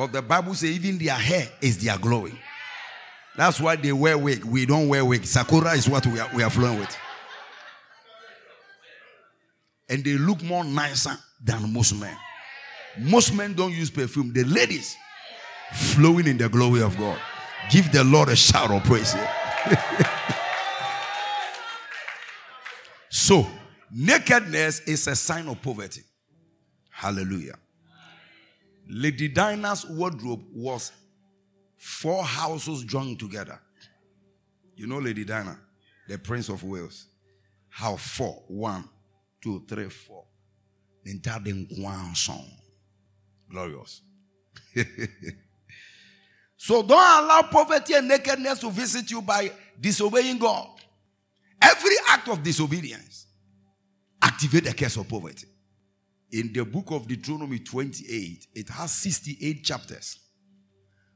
[0.00, 2.32] Because the Bible says even their hair is their glory.
[3.36, 4.46] That's why they wear wig.
[4.46, 5.26] We don't wear wig.
[5.26, 6.96] Sakura is what we are, we are flowing with.
[9.90, 11.12] And they look more nicer
[11.44, 12.16] than most men.
[12.98, 14.32] Most men don't use perfume.
[14.32, 14.96] The ladies
[15.74, 17.18] flowing in the glory of God.
[17.70, 19.14] Give the Lord a shout of praise
[23.10, 23.46] so,
[23.92, 26.04] nakedness is a sign of poverty.
[26.88, 27.56] Hallelujah.
[28.90, 30.90] Lady Diana's wardrobe was
[31.78, 33.60] four houses joined together.
[34.74, 35.56] You know Lady Diana,
[36.08, 37.06] the Prince of Wales.
[37.68, 38.42] How four?
[38.48, 38.88] One,
[39.40, 40.24] two, three, four.
[41.04, 41.40] The entire
[42.14, 42.44] song.
[43.48, 44.02] Glorious.
[46.56, 50.68] so don't allow poverty and nakedness to visit you by disobeying God.
[51.62, 53.26] Every act of disobedience
[54.20, 55.46] activate the curse of poverty
[56.32, 60.18] in the book of Deuteronomy 28, it has 68 chapters.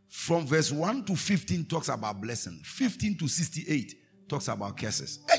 [0.09, 2.61] From verse 1 to 15 talks about blessing.
[2.65, 3.95] 15 to 68
[4.29, 5.21] talks about curses.
[5.29, 5.39] Hey!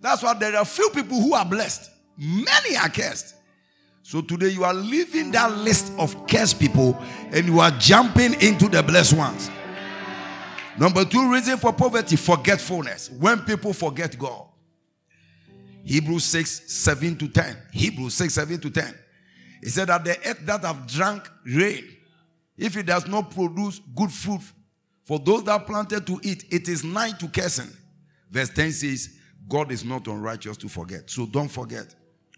[0.00, 1.90] That's why there are few people who are blessed.
[2.16, 3.34] Many are cursed.
[4.02, 6.96] So today you are leaving that list of cursed people
[7.30, 9.50] and you are jumping into the blessed ones.
[10.78, 13.10] Number two reason for poverty forgetfulness.
[13.10, 14.46] When people forget God.
[15.88, 17.56] Hebrews 6 7 to 10.
[17.72, 18.94] Hebrews 6 7 to 10.
[19.62, 21.82] He said that the earth that have drank rain,
[22.58, 24.42] if it does not produce good fruit
[25.04, 27.70] for those that planted to eat, it is nigh to cursing.
[28.30, 29.16] Verse 10 says,
[29.48, 31.08] God is not unrighteous to forget.
[31.08, 31.94] So don't forget.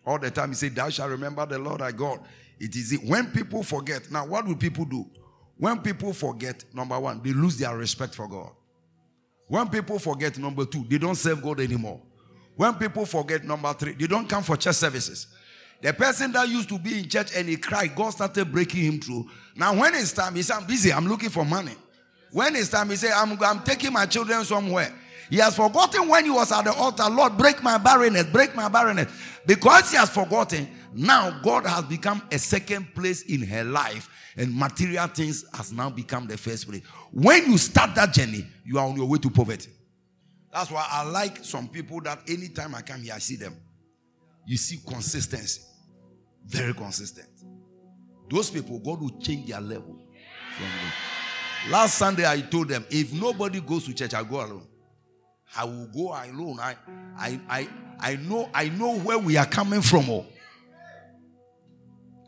[0.06, 2.20] All the time he said, Thou shalt remember the Lord thy God.
[2.60, 3.00] It is it.
[3.02, 5.10] When people forget, now what do people do?
[5.56, 8.52] When people forget, number one, they lose their respect for God.
[9.48, 12.00] When people forget, number two, they don't serve God anymore.
[12.60, 15.28] When people forget, number three, they don't come for church services.
[15.80, 19.00] The person that used to be in church and he cried, God started breaking him
[19.00, 19.30] through.
[19.56, 21.72] Now, when it's time, he said, I'm busy, I'm looking for money.
[22.30, 24.94] When it's time, he said, I'm, I'm taking my children somewhere.
[25.30, 28.68] He has forgotten when he was at the altar, Lord, break my barrenness, break my
[28.68, 29.10] barrenness.
[29.46, 34.54] Because he has forgotten, now God has become a second place in her life, and
[34.54, 36.82] material things has now become the first place.
[37.10, 39.70] When you start that journey, you are on your way to poverty.
[40.52, 43.56] That's why I like some people that anytime I come here, I see them.
[44.46, 45.62] You see consistency.
[46.46, 47.28] Very consistent.
[48.28, 49.96] Those people, God will change their level.
[51.68, 54.66] Last Sunday, I told them, if nobody goes to church, I go alone.
[55.56, 56.58] I will go alone.
[56.60, 56.76] I,
[57.16, 60.08] I, I, I know, I know where we are coming from.
[60.08, 60.26] Oh.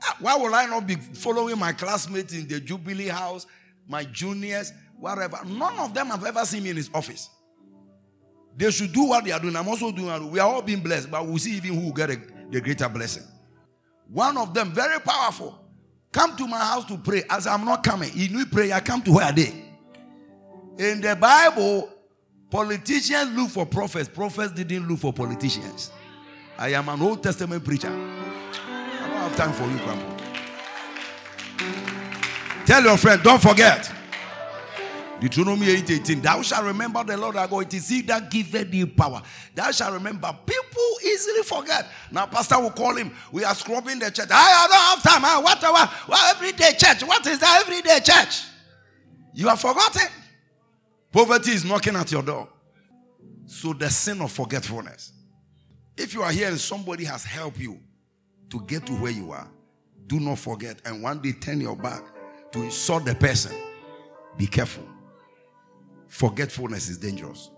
[0.04, 3.46] Ah, why will I not be following my classmates in the Jubilee House,
[3.88, 5.38] my juniors, wherever?
[5.44, 7.30] None of them have ever seen me in his office.
[8.56, 9.56] They should do what they are doing.
[9.56, 10.30] I'm also doing.
[10.30, 12.88] We are all being blessed, but we'll see even who will get a, the greater
[12.88, 13.24] blessing.
[14.08, 15.58] One of them, very powerful,
[16.12, 17.24] come to my house to pray.
[17.30, 18.74] As I'm not coming, he knew prayer.
[18.74, 19.52] I come to where they?
[20.78, 21.88] In the Bible,
[22.50, 24.08] politicians look for prophets.
[24.08, 25.90] Prophets didn't look for politicians.
[26.58, 27.88] I am an Old Testament preacher.
[27.88, 30.18] I don't have time for you, Grandpa.
[32.66, 33.90] Tell your friend, don't forget.
[35.22, 36.20] Deuteronomy 8 18.
[36.20, 37.60] Thou shalt remember the Lord thy God.
[37.60, 39.22] It is he that giveth thee power.
[39.54, 40.36] Thou shalt remember.
[40.44, 41.86] People easily forget.
[42.10, 43.12] Now, Pastor will call him.
[43.30, 44.26] We are scrubbing the church.
[44.32, 45.24] I, don't have time.
[45.24, 47.04] I, what, what, what, everyday church.
[47.04, 48.42] What is that everyday church?
[49.32, 50.08] You have forgotten.
[51.12, 52.48] Poverty is knocking at your door.
[53.46, 55.12] So, the sin of forgetfulness.
[55.96, 57.78] If you are here and somebody has helped you
[58.50, 59.48] to get to where you are,
[60.08, 60.78] do not forget.
[60.84, 62.02] And one day turn your back
[62.50, 63.54] to insult the person.
[64.36, 64.91] Be careful.
[66.12, 67.50] Forgetfulness is dangerous.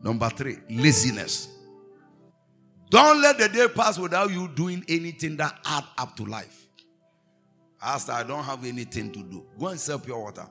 [0.00, 1.48] Number three, laziness.
[2.88, 6.68] Don't let the day pass without you doing anything that add up to life.
[7.82, 9.44] As I don't have anything to do.
[9.58, 10.46] Go and sell pure water.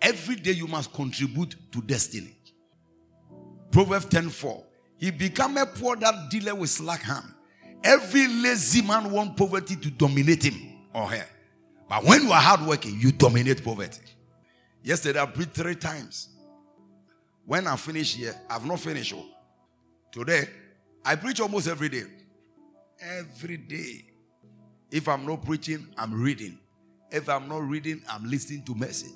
[0.00, 2.38] Every day you must contribute to destiny.
[3.70, 4.64] Proverbs 10:4.
[4.96, 7.34] He become a poor that dealer with slack hand.
[7.84, 10.58] Every lazy man want poverty to dominate him
[10.94, 11.26] or her.
[11.86, 14.00] But when you are hardworking, you dominate poverty.
[14.82, 16.28] Yesterday I preached three times.
[17.44, 19.14] When I finish here, I've not finished.
[19.16, 19.26] Oh.
[20.10, 20.48] Today,
[21.04, 22.04] I preach almost every day.
[23.00, 24.04] Every day.
[24.90, 26.58] If I'm not preaching, I'm reading.
[27.10, 29.14] If I'm not reading, I'm listening to message.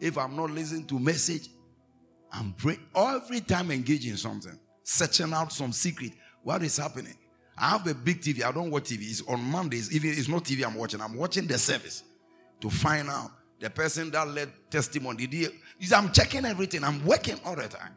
[0.00, 1.48] If I'm not listening to message,
[2.32, 2.80] I'm praying.
[2.94, 6.12] Every time engaging something, searching out some secret.
[6.42, 7.14] What is happening?
[7.56, 8.42] I have a big TV.
[8.42, 9.02] I don't watch TV.
[9.02, 9.94] It's on Mondays.
[9.94, 11.00] Even it's not TV I'm watching.
[11.00, 12.02] I'm watching the service
[12.60, 13.30] to find out
[13.62, 15.32] the person that led testimony, did
[15.78, 16.82] he, I'm checking everything.
[16.82, 17.94] I'm working all the time.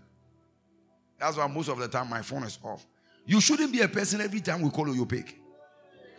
[1.19, 2.85] That's why most of the time my phone is off.
[3.25, 5.39] You shouldn't be a person every time we call you, you pick.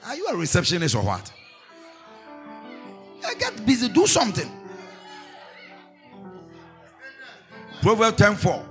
[0.05, 1.33] Are you a receptionist or what?
[3.23, 4.51] Yeah, get busy, do something.
[7.83, 8.69] Proverbs 10 4.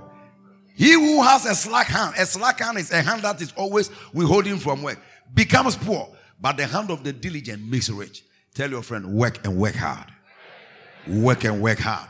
[0.74, 3.88] He who has a slack hand, a slack hand is a hand that is always
[4.12, 5.00] withholding from work,
[5.32, 8.24] becomes poor, but the hand of the diligent makes rich.
[8.52, 10.12] Tell your friend, work and work hard.
[11.08, 12.08] Work and work hard.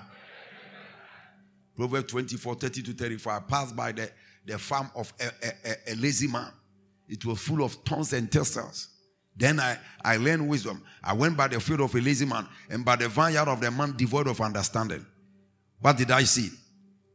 [1.76, 3.32] Proverbs 24 30 to 34.
[3.32, 4.10] I passed by the,
[4.44, 5.26] the farm of a,
[5.68, 6.50] a, a, lazy man.
[7.08, 8.88] It was full of thorns and thistles.
[9.36, 10.82] Then I, I learned wisdom.
[11.04, 13.70] I went by the field of a lazy man and by the vineyard of the
[13.70, 15.04] man devoid of understanding.
[15.80, 16.50] What did I see?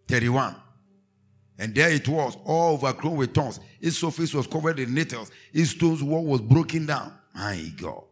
[0.07, 0.55] 31.
[1.57, 3.59] And there it was, all overgrown with thorns.
[3.79, 5.31] Its surface was covered in nettles.
[5.51, 7.13] Its stones wall was broken down.
[7.33, 8.03] My God.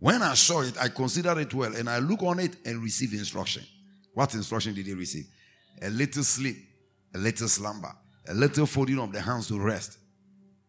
[0.00, 3.12] When I saw it, I considered it well and I look on it and receive
[3.12, 3.62] instruction.
[4.14, 5.26] What instruction did he receive?
[5.82, 6.56] A little sleep,
[7.14, 7.92] a little slumber,
[8.26, 9.98] a little folding of the hands to rest.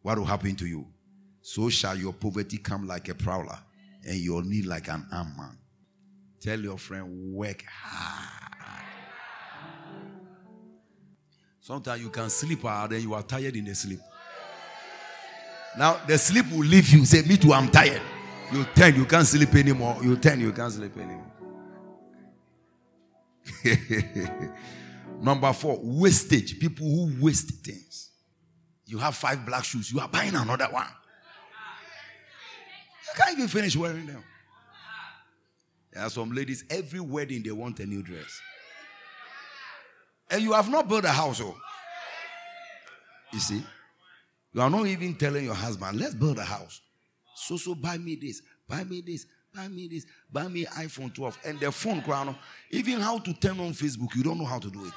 [0.01, 0.85] What will happen to you?
[1.41, 3.57] So shall your poverty come like a prowler
[4.05, 5.57] and your need like an armed man.
[6.41, 8.83] Tell your friend, work hard.
[11.61, 13.99] Sometimes you can sleep hard and you are tired in the sleep.
[15.77, 17.05] Now the sleep will leave you.
[17.05, 18.01] Say, Me too, I'm tired.
[18.51, 19.97] You turn, you can't sleep anymore.
[20.01, 21.31] You turn, you can't sleep anymore.
[25.21, 26.59] Number four, wastage.
[26.59, 28.09] People who waste things.
[28.85, 30.85] You have five black shoes, you are buying another one.
[33.03, 34.23] You can't even finish wearing them.
[35.93, 38.41] There are some ladies, every wedding they want a new dress.
[40.29, 41.55] And you have not built a house, oh.
[43.31, 43.63] You see?
[44.53, 46.81] You are not even telling your husband, let's build a house.
[47.41, 51.39] So, so buy me this, buy me this, buy me this, buy me iPhone 12.
[51.45, 52.35] And the phone crown,
[52.69, 54.93] even how to turn on Facebook, you don't know how to do it.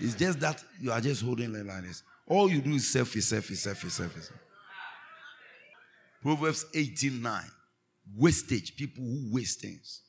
[0.00, 2.02] It's just that you are just holding like this.
[2.26, 4.32] All you do is selfie, selfie, selfie, selfie.
[6.22, 7.42] Proverbs 18 9.
[8.16, 10.00] Wastage, people who waste things.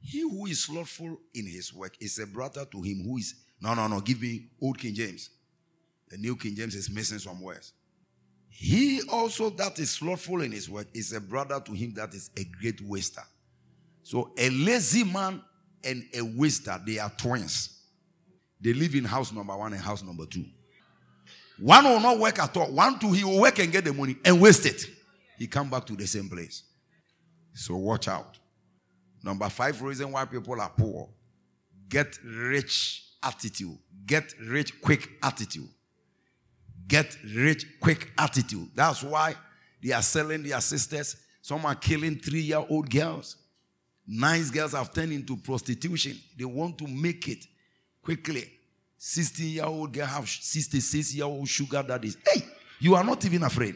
[0.00, 3.34] He who is slothful in his work is a brother to him who is.
[3.60, 4.00] No, no, no.
[4.00, 5.28] Give me Old King James.
[6.08, 7.74] The New King James is missing some words.
[8.54, 12.30] He also that is slothful in his work is a brother to him that is
[12.36, 13.22] a great waster.
[14.02, 15.42] So a lazy man
[15.82, 17.80] and a waster, they are twins.
[18.60, 20.44] They live in house number one and house number two.
[21.58, 22.70] One will not work at all.
[22.72, 24.84] One, two, he will work and get the money and waste it.
[25.38, 26.62] He come back to the same place.
[27.54, 28.38] So watch out.
[29.22, 31.08] Number five reason why people are poor.
[31.88, 33.78] Get rich attitude.
[34.04, 35.68] Get rich quick attitude.
[36.86, 38.70] Get rich quick attitude.
[38.74, 39.34] That's why
[39.82, 41.16] they are selling their sisters.
[41.40, 43.36] Some are killing three-year-old girls.
[44.06, 46.18] Nice girls have turned into prostitution.
[46.36, 47.46] They want to make it
[48.02, 48.50] quickly.
[48.98, 52.16] 16 year old girl have 66 year old sugar daddies.
[52.28, 52.42] Hey,
[52.78, 53.74] you are not even afraid.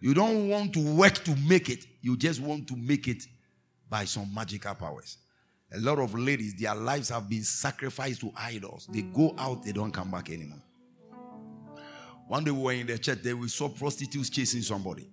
[0.00, 1.86] You don't want to work to make it.
[2.00, 3.24] You just want to make it
[3.88, 5.18] by some magical powers.
[5.74, 8.88] A lot of ladies, their lives have been sacrificed to idols.
[8.92, 10.60] They go out, they don't come back anymore.
[12.28, 15.08] One day we were in the church, there we saw prostitutes chasing somebody.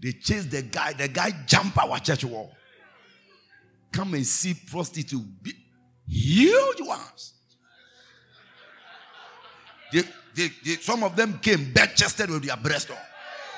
[0.00, 2.52] They chased the guy, the guy jumped our church wall.
[3.92, 5.22] Come and see prostitute,
[6.08, 7.34] huge ones.
[9.92, 10.02] They,
[10.34, 12.96] they, they, some of them came bare chested with their breast on.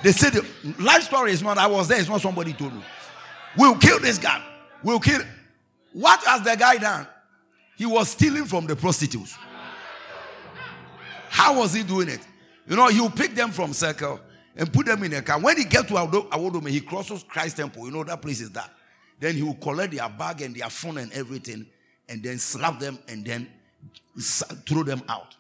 [0.03, 0.45] They said, the
[0.83, 2.83] life story is not, I was there, it's not somebody told me.
[3.57, 4.45] We'll kill this guy.
[4.83, 5.23] We'll kill.
[5.93, 7.07] What has the guy done?
[7.77, 9.37] He was stealing from the prostitutes.
[11.29, 12.21] How was he doing it?
[12.67, 14.21] You know, he'll pick them from circle
[14.57, 15.41] and put them in a car.
[15.41, 17.87] When he gets to Awudome, he crosses Christ Temple.
[17.87, 18.71] You know that place is that.
[19.21, 21.67] Then he will collect their bag and their phone and everything,
[22.09, 23.49] and then slap them and then
[24.67, 25.37] throw them out.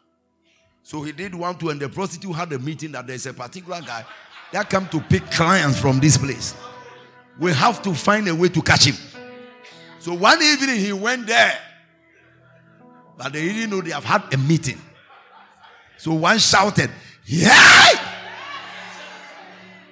[0.82, 3.80] So he did one to, and the prostitute had a meeting that there's a particular
[3.80, 4.04] guy
[4.52, 6.54] that come to pick clients from this place.
[7.40, 8.96] We have to find a way to catch him.
[9.98, 11.58] So one evening he went there,
[13.16, 14.78] but they didn't know they have had a meeting.
[15.96, 16.90] So one shouted,
[17.24, 18.12] "Yeah!"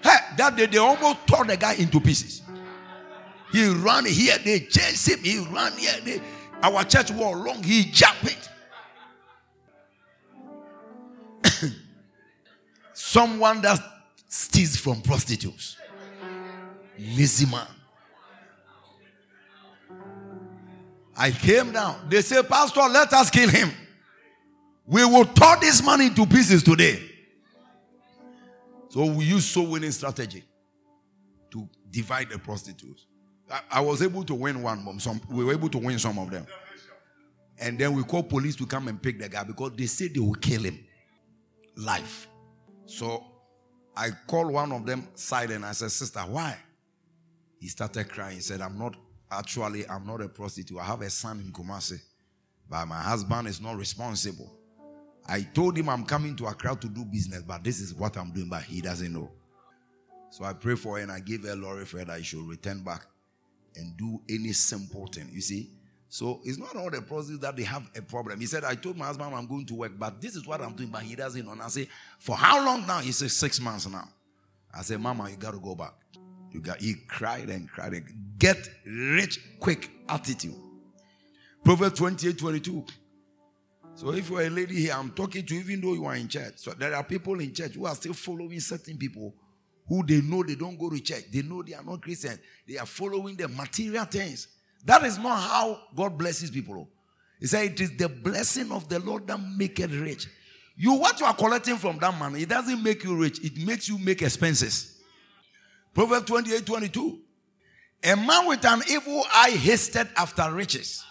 [0.02, 2.42] Hey, that day they almost tore the guy into pieces.
[3.52, 5.18] He ran here, they chased him.
[5.22, 5.92] He ran here.
[6.02, 6.20] They,
[6.62, 7.62] our church wall long.
[7.62, 8.48] He jumped it.
[12.94, 13.78] Someone that
[14.26, 15.76] steals from prostitutes.
[16.98, 17.66] Lazy man.
[21.14, 22.06] I came down.
[22.08, 23.70] They say, Pastor, let us kill him.
[24.86, 27.11] We will turn this man into pieces today.
[28.92, 30.44] So we use soul winning strategy
[31.50, 33.06] to divide the prostitutes.
[33.50, 36.30] I, I, was able to win one, some we were able to win some of
[36.30, 36.46] them.
[37.58, 40.20] And then we call police to come and pick the guy because they said they
[40.20, 40.78] will kill him
[41.74, 42.28] life.
[42.84, 43.24] So
[43.96, 46.58] I called one of them side and I said, Sister, why?
[47.60, 48.36] He started crying.
[48.36, 48.96] He said, I'm not
[49.30, 50.78] actually, I'm not a prostitute.
[50.78, 51.98] I have a son in Kumasi,
[52.68, 54.52] but my husband is not responsible.
[55.26, 58.32] I told him I'm coming to Accra to do business, but this is what I'm
[58.32, 59.30] doing, but he doesn't know.
[60.30, 62.24] So I pray for her and I gave her a lorry for her that he
[62.24, 63.06] should return back
[63.76, 65.28] and do any simple thing.
[65.32, 65.70] You see?
[66.08, 68.38] So it's not all the process that they have a problem.
[68.40, 70.74] He said, I told my husband I'm going to work, but this is what I'm
[70.74, 71.52] doing, but he doesn't know.
[71.52, 72.98] And I say, For how long now?
[72.98, 74.08] He says, Six months now.
[74.74, 75.94] I said, Mama, you got to go back.
[76.50, 77.94] You got he cried and cried.
[77.94, 78.04] And,
[78.38, 80.54] Get rich quick attitude.
[81.64, 82.84] Proverbs 28 22.
[83.94, 86.28] So if you're a lady here, I'm talking to you even though you are in
[86.28, 86.54] church.
[86.56, 89.34] So there are people in church who are still following certain people
[89.88, 91.24] who they know they don't go to church.
[91.30, 92.38] They know they are not Christians.
[92.66, 94.48] They are following the material things.
[94.84, 96.88] That is not how God blesses people.
[97.38, 100.28] He said, It is the blessing of the Lord that make it rich.
[100.76, 103.88] You what you are collecting from that man, it doesn't make you rich, it makes
[103.88, 105.00] you make expenses.
[105.92, 107.18] Proverbs 28 22.
[108.04, 111.04] A man with an evil eye hasted after riches.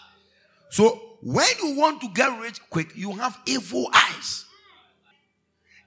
[0.70, 4.44] So when you want to get rich quick, you have evil eyes.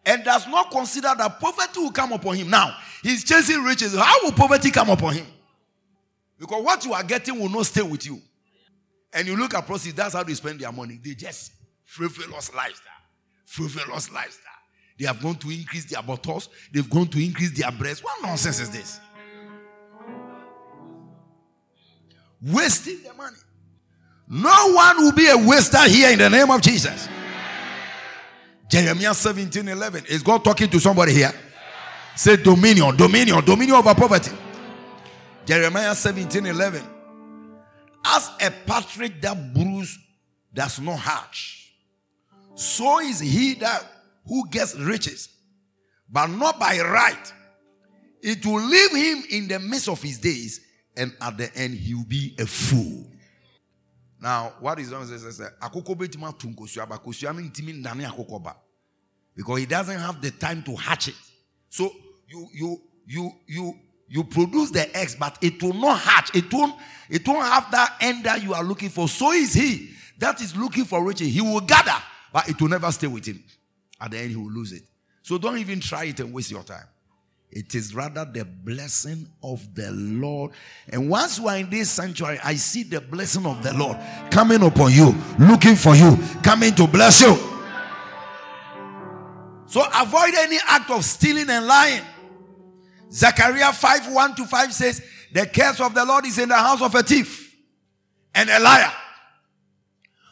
[0.06, 2.50] and does not consider that poverty will come upon him.
[2.50, 3.96] Now, he's chasing riches.
[3.96, 5.26] How will poverty come upon him?
[6.40, 8.22] Because what you are getting will not stay with you.
[9.14, 11.00] And you look at prostitutes, that's how they spend their money.
[11.04, 11.52] They just
[11.86, 12.92] frivolous lifestyle.
[13.46, 14.52] Frivolous lifestyle.
[15.00, 18.04] They have gone to increase their bottles, they've gone to increase their breasts.
[18.04, 19.00] What nonsense is this?
[22.42, 23.38] Wasting their money.
[24.28, 27.08] No one will be a waster here in the name of Jesus.
[28.70, 30.06] Jeremiah 17 11.
[30.08, 31.32] Is God talking to somebody here?
[32.16, 34.32] Say dominion, dominion, dominion over poverty.
[35.46, 36.84] Jeremiah 17 11.
[38.04, 39.98] As a partridge that brews
[40.54, 41.74] does not hatch,
[42.56, 43.84] so is he that
[44.26, 45.30] who gets riches,
[46.10, 47.34] but not by right.
[48.22, 50.62] It will leave him in the midst of his days,
[50.98, 53.06] and at the end he will be a fool.
[54.26, 55.62] Now, what is ndane
[58.08, 58.56] akoko ba
[59.36, 61.16] because he doesn't have the time to hatch it.
[61.70, 61.92] So
[62.28, 66.36] you you you you you produce the eggs, but it will not hatch.
[66.36, 66.76] It won't
[67.08, 69.08] it won't have that end that you are looking for.
[69.08, 71.32] So is he that is looking for riches.
[71.32, 72.02] He will gather,
[72.34, 73.44] but it will never stay with him.
[74.02, 74.86] At the end, he will lose it.
[75.22, 76.88] So don't even try it and waste your time.
[77.56, 80.52] It is rather the blessing of the Lord.
[80.90, 83.98] And once you are in this sanctuary, I see the blessing of the Lord
[84.30, 87.34] coming upon you, looking for you, coming to bless you.
[89.68, 92.02] So avoid any act of stealing and lying.
[93.10, 95.02] Zechariah 5 1 to 5 says,
[95.32, 97.56] The curse of the Lord is in the house of a thief
[98.34, 98.92] and a liar.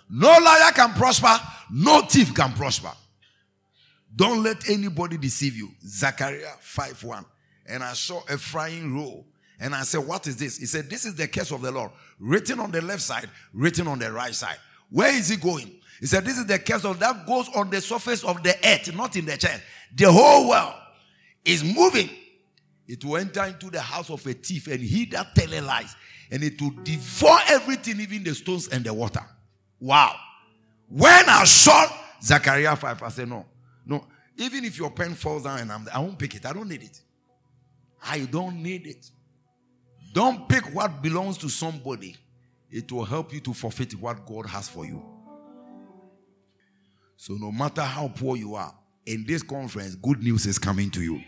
[0.09, 1.39] No liar can prosper,
[1.71, 2.91] no thief can prosper.
[4.15, 5.71] Don't let anybody deceive you.
[5.85, 7.25] Zechariah 5 1.
[7.67, 9.25] And I saw a frying roll.
[9.59, 10.57] And I said, What is this?
[10.57, 11.91] He said, This is the curse of the Lord.
[12.19, 14.57] Written on the left side, written on the right side.
[14.89, 15.71] Where is he going?
[15.99, 18.93] He said, This is the curse of that goes on the surface of the earth,
[18.95, 19.61] not in the chest.
[19.95, 20.73] The whole world
[21.45, 22.09] is moving.
[22.87, 25.95] It will enter into the house of a thief, and he that tell lies,
[26.29, 29.23] and it will devour everything, even the stones and the water.
[29.79, 30.15] Wow.
[30.89, 31.87] When I saw
[32.21, 33.45] Zechariah 5, I said, No,
[33.85, 34.05] no,
[34.37, 36.45] even if your pen falls down and I'm, I won't pick it.
[36.45, 37.01] I don't need it.
[38.05, 39.09] I don't need it.
[40.13, 42.15] Don't pick what belongs to somebody.
[42.69, 45.03] It will help you to forfeit what God has for you.
[47.15, 48.73] So, no matter how poor you are,
[49.05, 51.21] in this conference, good news is coming to you.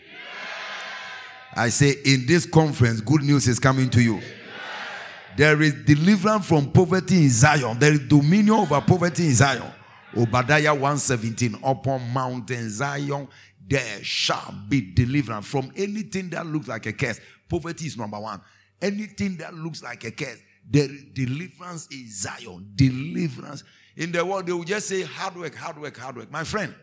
[1.55, 4.21] I say, in this conference, good news is coming to you.
[5.37, 9.71] There is deliverance from poverty in Zion, there is dominion over poverty in Zion.
[10.17, 13.27] Obadiah 117 upon mountain Zion
[13.67, 17.19] there shall be deliverance from anything that looks like a curse.
[17.49, 18.39] Poverty is number one.
[18.81, 20.37] Anything that looks like a curse,
[20.69, 22.71] the deliverance is Zion.
[22.75, 23.63] Deliverance.
[23.97, 26.31] In the world, they will just say hard work, hard work, hard work.
[26.31, 26.75] My friend,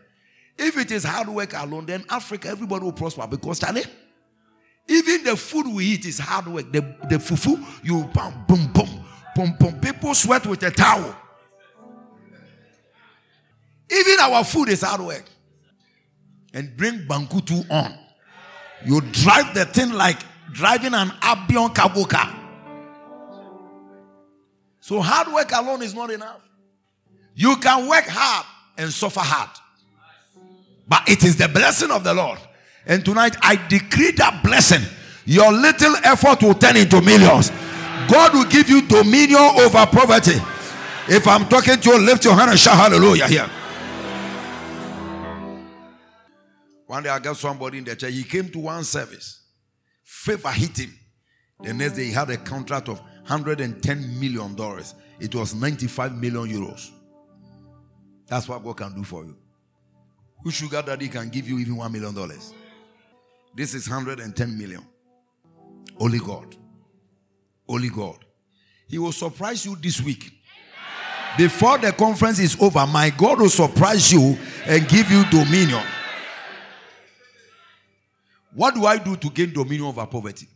[0.57, 3.83] if it is hard work alone, then Africa, everybody will prosper because Charlie,
[4.87, 6.71] even the food we eat is hard work.
[6.71, 9.05] The, the fufu, you boom, boom, boom,
[9.35, 9.79] boom, boom.
[9.79, 11.15] People sweat with a towel.
[13.93, 15.25] Even our food is hard work.
[16.53, 17.97] And bring Bankutu on.
[18.85, 20.19] You drive the thing like
[20.51, 22.41] driving an Abion Kabuka.
[24.79, 26.41] So hard work alone is not enough.
[27.35, 28.45] You can work hard
[28.77, 29.49] and suffer hard.
[30.87, 32.39] But it is the blessing of the Lord.
[32.85, 34.81] And tonight I decree that blessing.
[35.25, 37.49] Your little effort will turn into millions.
[38.09, 40.39] God will give you dominion over poverty.
[41.07, 43.49] If I'm talking to you, lift your hand and shout hallelujah here.
[46.87, 48.13] One day I got somebody in the church.
[48.13, 49.41] He came to one service.
[50.03, 50.93] Favor hit him.
[51.61, 54.95] The next day he had a contract of 110 million dollars.
[55.19, 56.89] It was 95 million euros.
[58.27, 59.37] That's what God can do for you.
[60.43, 62.53] Who sugar daddy can give you even one million dollars?
[63.55, 64.85] This is 110 million.
[65.99, 66.55] Only God.
[67.67, 68.25] Only God.
[68.87, 70.31] He will surprise you this week.
[71.37, 75.83] Before the conference is over, my God will surprise you and give you dominion.
[78.55, 80.47] What do I do to gain dominion over poverty?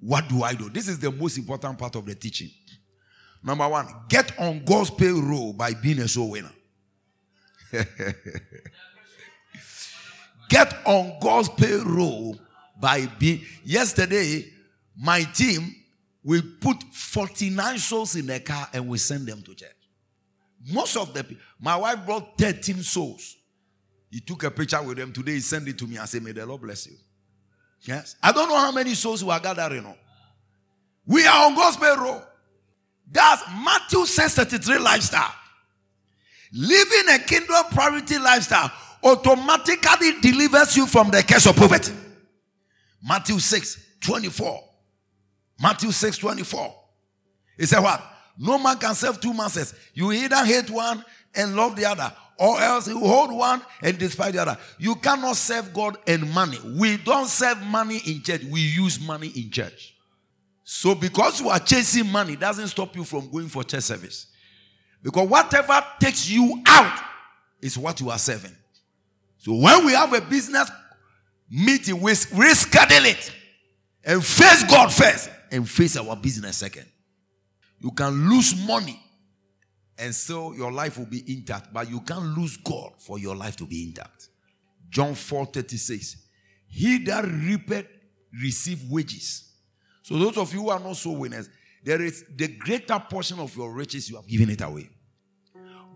[0.00, 0.70] What do I do?
[0.70, 2.50] This is the most important part of the teaching.
[3.42, 6.52] Number one, get on God's payroll by being a soul winner.
[10.48, 12.38] get on God's payroll
[12.80, 13.42] by being.
[13.64, 14.44] Yesterday,
[14.96, 15.74] my team
[16.28, 19.70] we put 49 souls in the car and we send them to church.
[20.70, 23.36] Most of the people, my wife brought 13 souls.
[24.10, 25.32] He took a picture with them today.
[25.32, 25.96] He sent it to me.
[25.96, 26.96] I said, May the Lord bless you.
[27.82, 28.16] Yes.
[28.22, 29.86] I don't know how many souls we are gathering.
[31.06, 32.22] We are on God's payroll.
[33.10, 35.32] That's Matthew 6 33 lifestyle.
[36.52, 38.70] Living a kingdom priority lifestyle
[39.02, 41.92] automatically delivers you from the curse of poverty.
[43.02, 44.64] Matthew 6 24.
[45.60, 46.74] Matthew 6 24.
[47.56, 48.02] He said, What?
[48.38, 49.74] No man can serve two masters.
[49.94, 51.04] You either hate one
[51.34, 54.56] and love the other, or else you hold one and despise the other.
[54.78, 56.58] You cannot serve God and money.
[56.78, 59.94] We don't serve money in church, we use money in church.
[60.64, 64.26] So, because you are chasing money, doesn't stop you from going for church service.
[65.02, 67.00] Because whatever takes you out
[67.62, 68.54] is what you are serving.
[69.38, 70.70] So, when we have a business
[71.50, 73.32] meeting, we reschedule it
[74.04, 76.86] and face God first and face our business second.
[77.80, 79.00] You can lose money
[79.98, 83.56] and so your life will be intact, but you can't lose God for your life
[83.56, 84.28] to be intact.
[84.88, 86.16] John 4 36.
[86.68, 87.86] He that reapeth
[88.40, 89.52] receive wages.
[90.02, 91.48] So those of you who are not soul winners,
[91.82, 94.88] there is the greater portion of your riches you have given it away.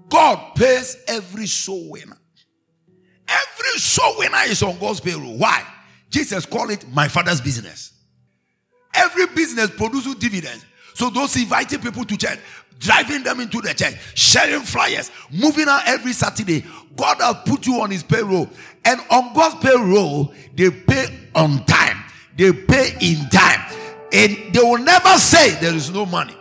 [0.09, 2.19] God pays every soul winner.
[3.29, 5.39] Every soul winner is on God's payroll.
[5.39, 5.65] Why?
[6.11, 7.93] Jesus called it my father's business.
[8.95, 10.65] Every business produces dividends.
[10.95, 12.39] So those inviting people to church,
[12.79, 16.65] driving them into the church, sharing flyers, moving out every Saturday.
[16.97, 18.49] God has put you on his payroll.
[18.85, 22.03] And on God's payroll, they pay on time.
[22.37, 23.61] They pay in time.
[24.13, 26.37] And they will never say there is no money.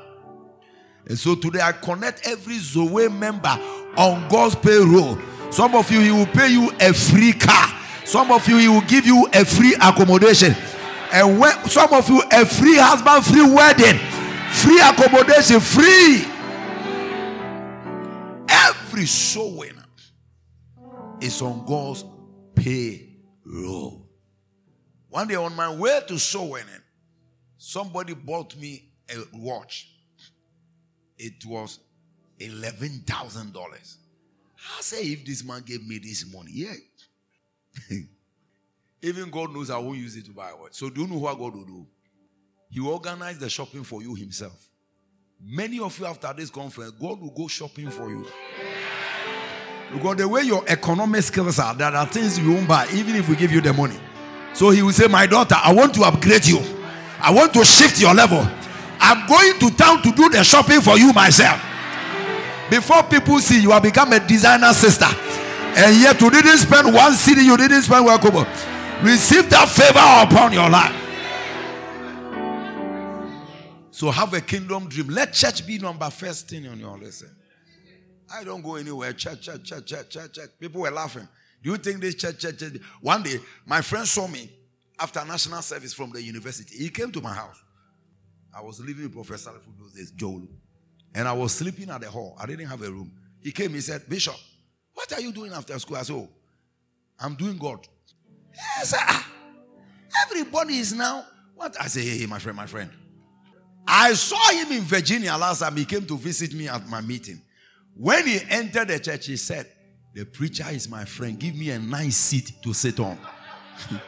[1.08, 3.60] And so today I connect every Zoe member
[3.98, 5.18] on God's payroll.
[5.52, 7.78] Some of you, he will pay you a free car.
[8.06, 10.56] Some of you, he will give you a free accommodation.
[11.12, 14.00] And when, some of you, a free husband, free wedding,
[14.52, 16.26] free accommodation, free.
[18.50, 19.86] Every soul winner
[21.22, 22.04] is on God's
[22.56, 24.10] payroll.
[25.10, 26.68] One day on my way to soul winning,
[27.58, 29.90] somebody bought me a watch.
[31.18, 31.80] It was
[32.40, 33.98] eleven thousand dollars.
[34.78, 36.74] I say, if this man gave me this money, yeah.
[39.02, 40.74] Even God knows I won't use it to buy a watch.
[40.74, 41.88] So do you know what God will do?
[42.72, 44.70] He will organize the shopping for you himself.
[45.44, 48.26] Many of you after this conference, God will go shopping for you.
[49.92, 53.28] Because the way your economic skills are, there are things you won't buy, even if
[53.28, 54.00] we give you the money.
[54.54, 56.60] So he will say, My daughter, I want to upgrade you.
[57.20, 58.48] I want to shift your level.
[59.00, 61.60] I'm going to town to do the shopping for you myself.
[62.70, 65.10] Before people see you have become a designer sister.
[65.76, 68.46] And yet you didn't spend one cedi, you didn't spend one kobo.
[69.04, 71.01] Receive that favor upon your life.
[74.02, 75.10] So have a kingdom dream.
[75.10, 77.30] Let church be number first thing on your listen.
[78.34, 79.14] I don't go anywhere.
[79.14, 80.50] Church, church, church, church, church, church.
[80.60, 81.28] People were laughing.
[81.62, 82.82] Do you think this church, church, church?
[83.00, 84.50] One day, my friend saw me
[85.00, 86.78] after national service from the university.
[86.78, 87.62] He came to my house.
[88.52, 90.48] I was living with Professor for those days, Joel.
[91.14, 92.36] And I was sleeping at the hall.
[92.40, 93.12] I didn't have a room.
[93.44, 94.34] He came, he said, Bishop,
[94.96, 95.98] what are you doing after school?
[95.98, 96.28] I said, Oh,
[97.20, 97.88] I'm doing God.
[98.82, 99.32] Said, ah,
[100.24, 101.24] everybody is now.
[101.54, 101.80] What?
[101.80, 102.90] I said, Hey, hey, my friend, my friend.
[103.94, 105.76] I saw him in Virginia last time.
[105.76, 107.42] He came to visit me at my meeting.
[107.94, 109.68] When he entered the church, he said,
[110.14, 111.38] The preacher is my friend.
[111.38, 113.18] Give me a nice seat to sit on.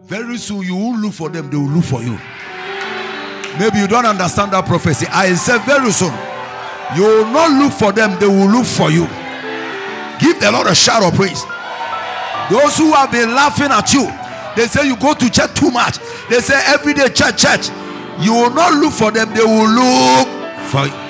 [0.00, 2.16] Very soon you will look for them, they will look for you.
[3.58, 5.06] Maybe you don't understand that prophecy.
[5.10, 6.14] I said very soon
[6.96, 9.06] you will not look for them, they will look for you.
[10.20, 11.42] Give the Lord a shout of praise.
[12.48, 14.06] Those who have been laughing at you,
[14.58, 15.98] they say you go to church too much.
[16.28, 17.68] They say every day church, church.
[18.18, 20.28] You will not look for them, they will look
[20.68, 21.08] for you.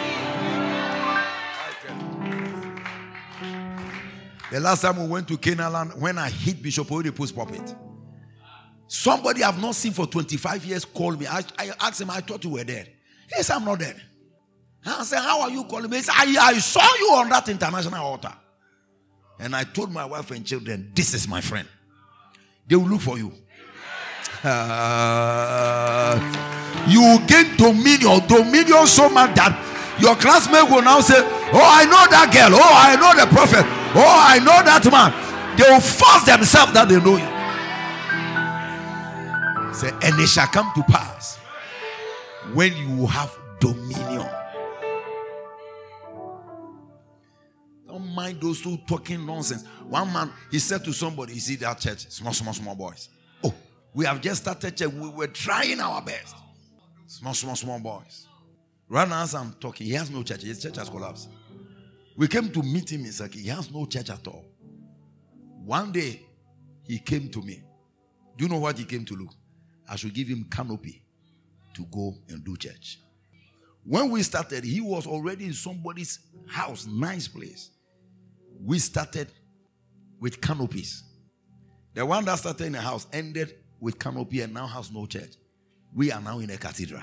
[4.50, 7.74] The last time we went to Canaan, when I hit Bishop Oedipus puppet,
[8.86, 11.26] somebody I've not seen for 25 years called me.
[11.26, 12.90] I, I asked him, I thought you were dead.
[13.34, 13.98] He said, I'm not dead.
[14.84, 15.96] I said, How are you calling me?
[15.96, 18.32] He said, I, I saw you on that international altar.
[19.38, 21.66] And I told my wife and children, This is my friend.
[22.68, 23.32] They will look for you.
[24.44, 26.20] Uh,
[26.86, 29.56] you will gain dominion, dominion so much that
[29.98, 32.54] your classmates will now say, Oh, I know that girl.
[32.54, 33.64] Oh, I know the prophet.
[33.96, 35.12] Oh, I know that man.
[35.56, 37.38] They will force themselves that they know you.
[39.74, 41.38] Say, and it shall come to pass
[42.52, 44.28] when you have dominion.
[48.18, 49.64] Mind those who talking nonsense.
[49.88, 53.08] One man, he said to somebody, "You see that church, small, small, small boys.
[53.44, 53.54] Oh,
[53.94, 54.92] we have just started church.
[54.92, 56.34] We were trying our best.
[57.06, 58.26] Small, small, small boys.
[58.88, 60.42] Right now, as I'm talking, he has no church.
[60.42, 61.28] His church has collapsed.
[62.16, 63.40] We came to meet him in Saki.
[63.42, 64.44] He has no church at all.
[65.64, 66.22] One day,
[66.86, 67.62] he came to me.
[68.36, 69.34] Do you know what he came to look?
[69.88, 71.04] I should give him canopy
[71.74, 72.98] to go and do church.
[73.84, 77.70] When we started, he was already in somebody's house, nice place.
[78.64, 79.28] We started
[80.20, 81.04] with canopies.
[81.94, 85.34] The one that started in a house ended with canopy and now has no church.
[85.94, 87.02] We are now in a cathedral.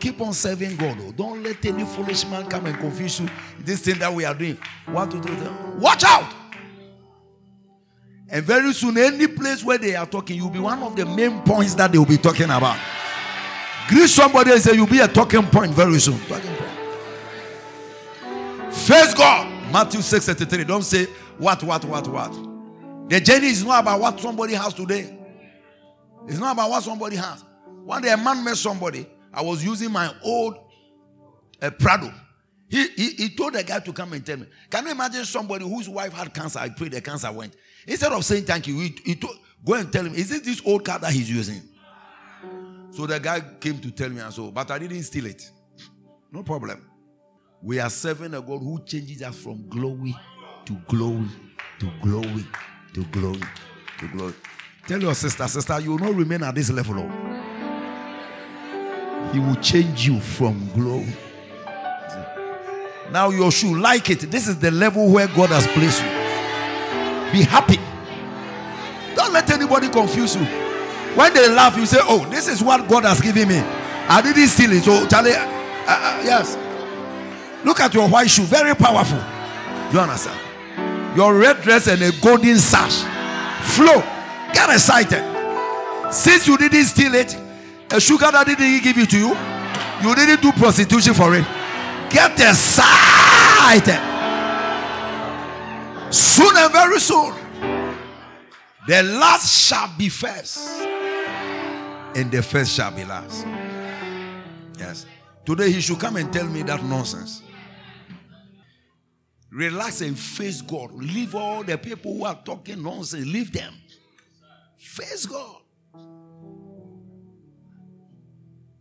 [0.00, 0.98] Keep on serving God.
[0.98, 1.12] Though.
[1.12, 3.28] Don't let any foolish man come and confuse you.
[3.60, 4.58] This thing that we are doing.
[4.86, 5.34] What to do?
[5.78, 6.30] Watch out.
[8.28, 11.40] And very soon, any place where they are talking, you'll be one of the main
[11.42, 12.78] points that they will be talking about.
[13.88, 16.18] Greet somebody and say, You'll be a talking point very soon.
[16.20, 16.70] Talking point.
[18.74, 19.53] Face God.
[19.74, 20.62] Matthew 6 33.
[20.62, 21.06] Don't say
[21.36, 23.08] what, what, what, what.
[23.08, 25.18] The journey is not about what somebody has today.
[26.28, 27.44] It's not about what somebody has.
[27.84, 29.04] One day a man met somebody.
[29.32, 30.58] I was using my old
[31.60, 32.14] uh, Prado.
[32.68, 34.46] He, he, he told the guy to come and tell me.
[34.70, 36.60] Can you imagine somebody whose wife had cancer?
[36.60, 37.56] I prayed the cancer went.
[37.84, 40.62] Instead of saying thank you, he, he told, go and tell him, is this this
[40.64, 41.62] old car that he's using?
[42.92, 45.50] So the guy came to tell me and so, but I didn't steal it.
[46.30, 46.93] No problem.
[47.64, 50.14] We are serving a God who changes us from glory
[50.66, 51.28] to glory
[51.78, 52.44] to glory
[52.92, 53.40] to glory
[54.00, 54.34] to glory.
[54.86, 56.96] Tell your sister, sister, you will not remain at this level.
[56.98, 57.08] Oh.
[59.32, 61.16] He will change you from glory.
[63.10, 64.30] Now you should like it.
[64.30, 66.08] This is the level where God has placed you.
[67.32, 67.78] Be happy.
[69.16, 70.44] Don't let anybody confuse you.
[71.14, 73.56] When they laugh, you say, Oh, this is what God has given me.
[73.56, 74.82] I didn't steal it.
[74.82, 75.46] So, Charlie, uh,
[75.86, 76.58] uh, yes.
[77.64, 79.18] Look at your white shoe, very powerful.
[79.92, 80.40] You understand?
[81.16, 83.02] Your red dress and a golden sash.
[83.74, 84.02] Flow.
[84.52, 85.22] Get excited.
[86.12, 87.36] Since you didn't steal it,
[87.90, 89.36] a sugar daddy didn't give it to you,
[90.02, 91.44] you didn't do prostitution for it.
[92.10, 94.00] Get excited.
[96.12, 97.34] Soon and very soon,
[98.86, 100.68] the last shall be first,
[102.14, 103.46] and the first shall be last.
[104.78, 105.06] Yes.
[105.44, 107.42] Today he should come and tell me that nonsense.
[109.54, 110.92] Relax and face God.
[110.92, 113.24] Leave all the people who are talking nonsense.
[113.24, 113.72] Leave them.
[114.76, 115.60] Face God.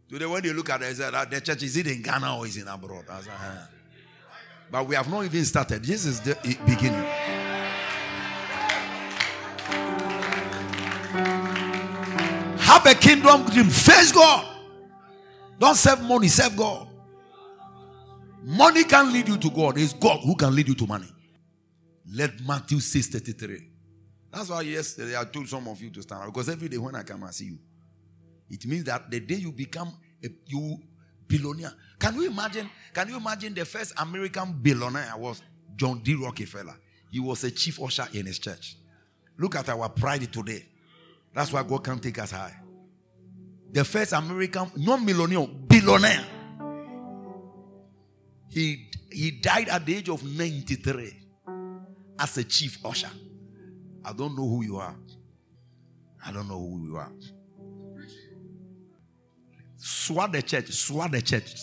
[0.09, 2.47] Today, when you look at it, that ah, the church is it in Ghana or
[2.47, 3.05] is in abroad?
[3.07, 3.65] Said, huh.
[4.71, 5.85] But we have not even started.
[5.85, 7.05] This is the beginning.
[12.57, 13.69] Have a kingdom dream.
[13.69, 14.47] Face God.
[15.59, 16.87] Don't serve money, serve God.
[18.43, 19.77] Money can lead you to God.
[19.77, 21.07] It's God who can lead you to money.
[22.11, 23.69] Let Matthew 6 33.
[24.31, 26.95] That's why yesterday I told some of you to stand up because every day when
[26.95, 27.59] I come and see you,
[28.49, 30.77] it means that the day you become a you
[31.27, 31.71] billionaire.
[31.99, 32.69] Can you imagine?
[32.93, 35.41] Can you imagine the first American billionaire was
[35.75, 36.15] John D.
[36.15, 36.75] Rockefeller?
[37.11, 38.75] He was a chief usher in his church.
[39.37, 40.65] Look at our pride today.
[41.33, 42.55] That's why God can take us high.
[43.71, 46.25] The first American, not millionaire, billionaire
[48.53, 51.11] he, he died at the age of 93
[52.19, 53.09] as a chief usher.
[54.05, 54.95] I don't know who you are.
[56.23, 57.11] I don't know who you are.
[59.77, 60.67] Swat the church.
[60.71, 61.55] Swat the church.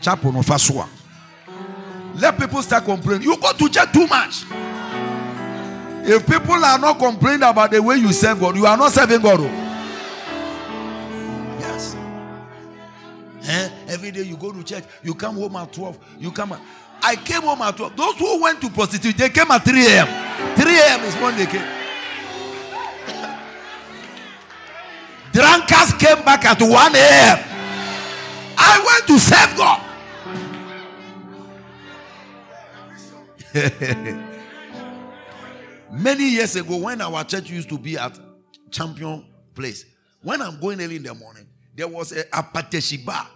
[0.00, 0.88] Chapel no faswa.
[2.14, 3.22] Let people start complaining.
[3.22, 4.44] You go to church too much.
[6.08, 9.20] If people are not complaining about the way you serve God, you are not serving
[9.20, 9.40] God.
[9.40, 9.65] Oh.
[13.96, 15.98] Every day you go to church, you come home at 12.
[16.20, 16.60] You come at,
[17.02, 17.96] I came home at 12.
[17.96, 20.06] Those who went to prostitute, they came at 3 a.m.
[20.54, 21.00] 3 a.m.
[21.04, 21.62] is when they came.
[25.32, 27.38] Drunkards came back at 1 a.m.
[28.58, 29.80] I went to serve God.
[35.90, 38.18] Many years ago, when our church used to be at
[38.70, 39.24] Champion
[39.54, 39.86] Place,
[40.20, 43.26] when I'm going early in the morning, there was a akpeteshie bar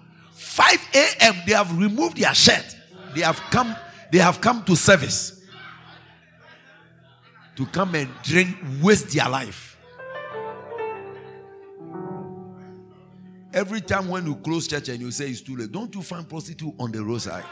[0.41, 1.35] 5 a.m.
[1.47, 2.75] they have removed their shirt.
[3.15, 3.77] They have come,
[4.11, 5.45] they have come to service.
[7.57, 9.77] To come and drink, waste their life.
[13.53, 16.27] Every time when you close church and you say it's too late, don't you find
[16.27, 17.45] prostitute on the roadside?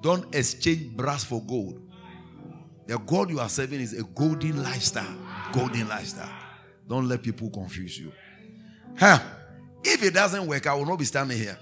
[0.00, 1.78] Don't exchange brass for gold.
[2.86, 5.18] The God you are serving is a golden lifestyle.
[5.52, 6.32] Golden lifestyle.
[6.88, 8.12] Don't let people confuse you.
[8.98, 9.18] Huh?
[9.84, 11.58] If it doesn't work, I will not be standing here.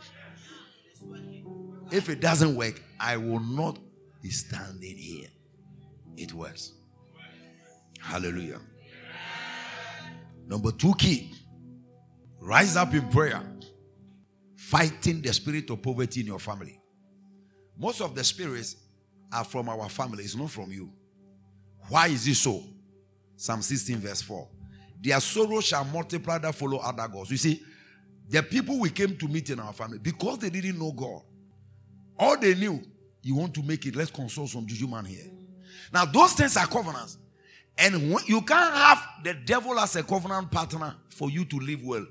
[1.90, 3.78] If it doesn't work, I will not
[4.22, 5.28] be standing here.
[6.16, 6.72] It works.
[7.98, 8.60] Hallelujah.
[10.46, 11.32] Number two key
[12.40, 13.42] rise up in prayer,
[14.56, 16.80] fighting the spirit of poverty in your family.
[17.78, 18.76] Most of the spirits
[19.32, 20.92] are from our family, it's not from you.
[21.88, 22.62] Why is it so?
[23.41, 24.47] Psalm 16, verse 4.
[25.03, 27.30] Their sorrow shall multiply that follow other gods.
[27.30, 27.62] You see,
[28.30, 31.22] The people we came to meet in our family, because they didn't know God,
[32.16, 32.80] all they knew,
[33.22, 35.26] you want to make it, let's consult some juju man here.
[35.93, 37.18] Now, those things are covenants.
[37.76, 37.95] And
[38.28, 42.07] you can't have the devil as a covenant partner for you to live well.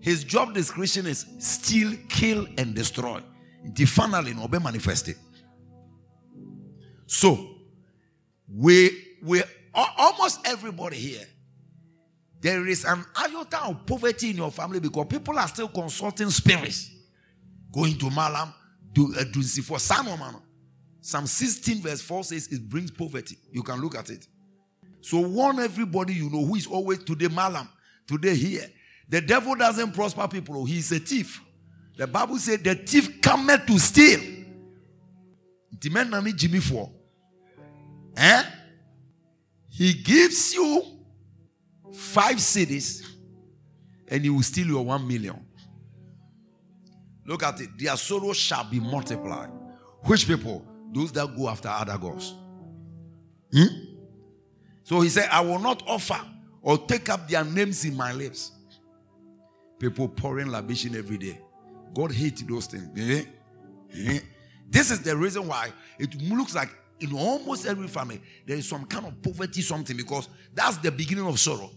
[0.00, 3.20] His job description is steal, kill, and destroy.
[3.64, 5.16] The finally no be manifested.
[7.06, 7.56] So
[8.48, 9.42] we we
[9.74, 11.26] almost everybody here.
[12.40, 16.90] There is an iota of poverty in your family because people are still consulting spirits.
[17.72, 18.52] Going to Malam,
[18.92, 20.36] do uh, do for some man.
[21.02, 23.38] Psalm 16, verse 4 says it brings poverty.
[23.52, 24.26] You can look at it.
[25.00, 27.68] So warn everybody you know who is always today Malam,
[28.06, 28.66] today here.
[29.08, 31.42] The devil doesn't prosper people, oh, he's a thief.
[31.96, 34.20] The Bible said the thief cometh to steal.
[35.80, 36.90] The man Jimmy for.
[38.16, 38.42] Eh?
[39.80, 40.82] He gives you
[41.90, 43.02] five cedis
[44.08, 45.42] and he will steal your one million.
[47.24, 47.70] Look at it.
[47.78, 49.48] Their sorrow shall be multiplied.
[50.02, 50.62] Which people?
[50.92, 52.34] Those that go after other gods.
[53.50, 53.68] Hmm?
[54.82, 56.20] So he said, I will not offer
[56.60, 58.52] or take up their names in my lips.
[59.78, 61.40] People pouring libation every day.
[61.94, 62.90] God hates those things.
[62.98, 63.24] Eh?
[63.94, 64.20] Eh?
[64.68, 66.68] This is the reason why it looks like
[67.00, 71.26] in almost every family there is some kind of poverty, something, because that's the beginning
[71.26, 71.70] of sorrow.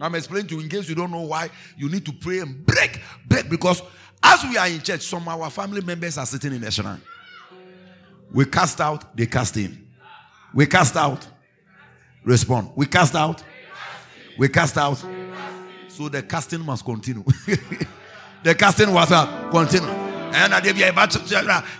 [0.00, 2.64] I'm explaining to you in case you don't know why you need to pray and
[2.64, 3.82] break, break, because
[4.22, 7.00] as we are in church, some of our family members are sitting in the shrine.
[8.32, 9.86] We cast out, they cast in.
[10.54, 11.26] We cast out,
[12.24, 12.70] respond.
[12.74, 13.42] We cast out,
[14.38, 15.02] we cast out.
[15.88, 17.24] So the casting must continue.
[18.42, 20.05] the casting was uh, continue.
[20.36, 20.92] And I gave you a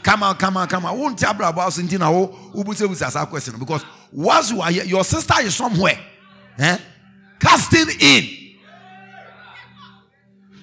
[0.03, 0.99] come on, come on, come on.
[0.99, 2.25] Won't tell about something now.
[2.25, 6.01] Who say with us question because once you are here, your sister is somewhere,
[6.59, 6.79] eh?
[7.39, 8.25] casting in.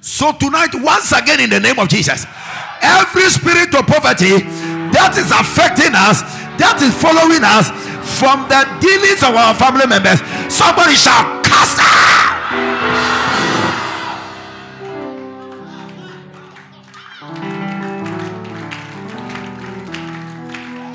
[0.01, 2.25] So tonight, once again, in the name of Jesus,
[2.81, 4.41] every spirit of poverty
[4.89, 6.25] that is affecting us,
[6.57, 7.69] that is following us
[8.17, 10.17] from the dealings of our family members,
[10.49, 11.42] somebody shall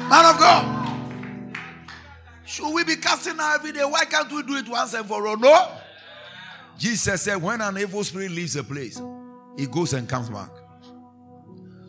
[0.09, 1.54] Man of God,
[2.46, 3.84] should we be casting out every day?
[3.84, 5.36] Why can't we do it once and for all?
[5.36, 5.68] No.
[6.78, 9.02] Jesus said, when an evil spirit leaves a place,
[9.59, 10.48] it goes and comes back.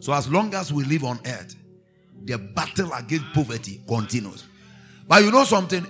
[0.02, 1.56] So as long as we live on earth,
[2.26, 4.44] the battle against poverty continues.
[5.08, 5.86] But you know something?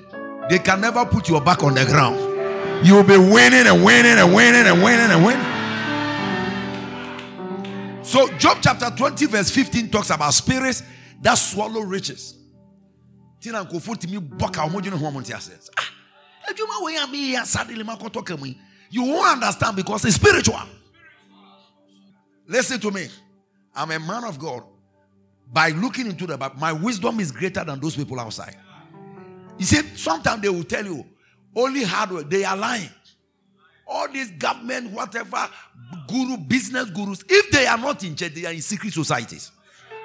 [0.50, 2.86] They can never put your back on the ground.
[2.86, 5.46] You'll be winning and winning and winning and winning and winning.
[8.04, 10.84] So, Job chapter 20, verse 15 talks about spirits
[11.22, 12.36] that swallow riches.
[13.40, 15.70] Tina nkofo timi boka omodwene ho amonte ase.
[15.78, 18.56] Ah, adwuma we am here sadly makoto kamu.
[18.90, 20.60] You won't understand because it's spiritual.
[22.48, 23.08] Listen to me.
[23.76, 24.64] I'm a man of God
[25.52, 28.56] by looking into the Bible, my wisdom is greater than those people outside.
[29.58, 31.06] You see, sometimes they will tell you
[31.56, 32.90] only hard work, they are lying.
[33.88, 35.50] All these government, whatever,
[36.08, 39.52] guru, business gurus, if they are not in church, they are in secret societies.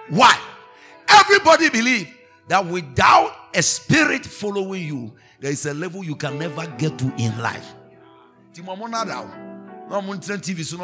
[0.09, 0.39] Why?
[1.21, 2.09] Everybody believe
[2.49, 7.13] that without a spirit following you, there is a level you can never get to
[7.17, 7.75] in life.
[8.55, 8.65] TV
[10.65, 10.77] so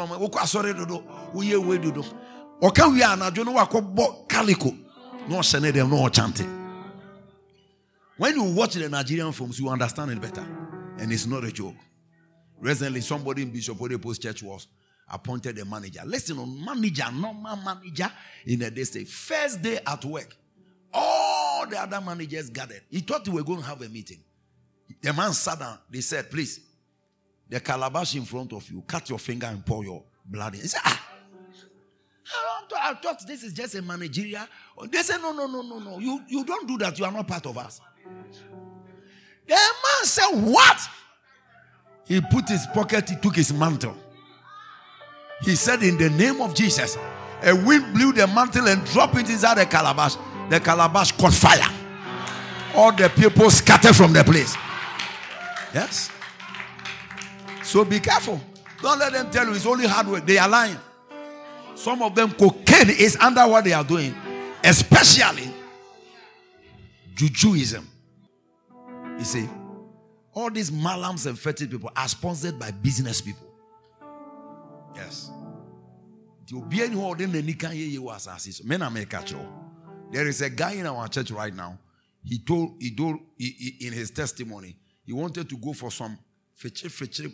[2.61, 4.71] ɔka wie anadwo no wakɔbɔ calico
[5.27, 6.45] na ɔhyɛ ne dɛm na ɔkyante
[8.17, 10.45] when you watch the nigerian films you understand it better.
[10.99, 11.73] And it's not a joke.
[12.59, 14.67] Recently somebody in bishop post church was
[15.11, 18.11] appointed a manager listen on manager normal manager
[18.45, 20.35] in a say first day at work
[20.93, 24.19] all the other managers gathered he thought we were going to have a meeting
[25.01, 26.59] the man sat down they said please
[27.49, 30.67] the calabash in front of you cut your finger and pour your blood in he
[30.67, 31.07] said ah
[32.83, 34.45] I thought this is just a managerial.
[34.89, 35.99] They say, no, no, no, no, no.
[35.99, 36.97] You, you don't do that.
[36.97, 37.79] You are not part of us.
[39.47, 40.79] The man said, what?
[42.05, 43.95] He put his pocket, he took his mantle.
[45.41, 46.97] He said, in the name of Jesus,
[47.43, 50.15] a wind blew the mantle and dropped it inside the calabash.
[50.49, 51.65] The calabash caught fire.
[52.75, 54.55] All the people scattered from the place.
[55.73, 56.11] Yes.
[57.63, 58.39] So be careful.
[58.81, 60.25] Don't let them tell you it's only hard work.
[60.25, 60.77] They are lying.
[61.75, 64.13] Some of them, cocaine is under what they are doing,
[64.63, 65.51] especially
[67.15, 67.83] Jujuism.
[69.17, 69.49] You see,
[70.33, 73.50] all these malams and fetish people are sponsored by business people.
[74.95, 75.31] Yes.
[80.11, 81.79] There is a guy in our church right now.
[82.23, 86.17] He told, he told he, he, in his testimony, he wanted to go for some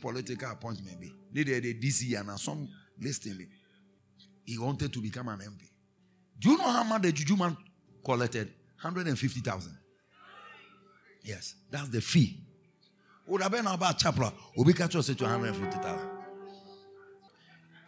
[0.01, 0.97] political appointment.
[1.33, 2.69] They did DC and uh, some
[2.99, 3.47] Listen,
[4.43, 5.69] he wanted to become an MP.
[6.39, 7.55] Do you know how much the juju man
[8.03, 8.47] collected?
[8.81, 9.77] 150,000.
[11.23, 12.39] Yes, that's the fee.
[13.27, 14.31] Would have been about chapel.
[14.55, 16.16] We catch us to 150,000.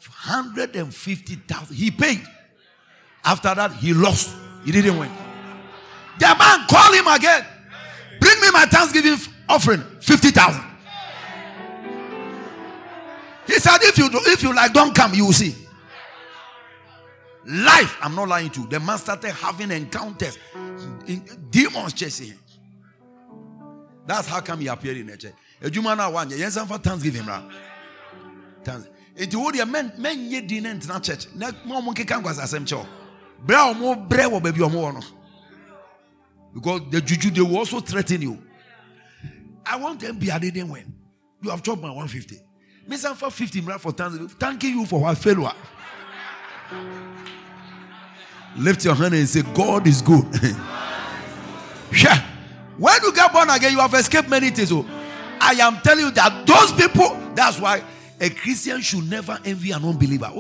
[0.07, 1.76] 150,000.
[1.76, 2.21] He paid.
[3.23, 4.35] After that, he lost.
[4.65, 5.11] He didn't win.
[6.19, 7.45] The man called him again.
[8.19, 9.17] Bring me my Thanksgiving
[9.47, 10.63] offering, 50,000.
[13.47, 15.55] He said, if you do, if you like, don't come, you will see.
[17.45, 18.67] Life, I'm not lying to you.
[18.67, 20.38] The man started having encounters.
[21.49, 22.39] Demons chasing him.
[24.05, 25.34] That's how come he appeared in the church.
[25.61, 27.23] A Juma now one yes, for Thanksgiving.
[28.63, 28.98] Thanksgiving.
[29.19, 31.27] It would be men men ye dinner in church.
[31.35, 32.85] Next moment can go as a same church.
[33.45, 34.97] Bra more bre or baby or more.
[36.53, 38.41] Because the juju they will also threaten you.
[39.65, 40.93] I want them be didn't win.
[41.41, 42.37] You have chopped my 150.
[42.87, 44.29] Miss for 50 for Thanksgiving.
[44.29, 45.51] Thanking you for what failure.
[48.57, 50.25] Lift your hand and say, God is good.
[51.91, 52.25] yeah.
[52.77, 54.69] When you get born again, you have escaped many things.
[54.69, 54.85] So
[55.41, 57.83] I am telling you that those people, that's why
[58.19, 60.31] a Christian should never envy an unbeliever.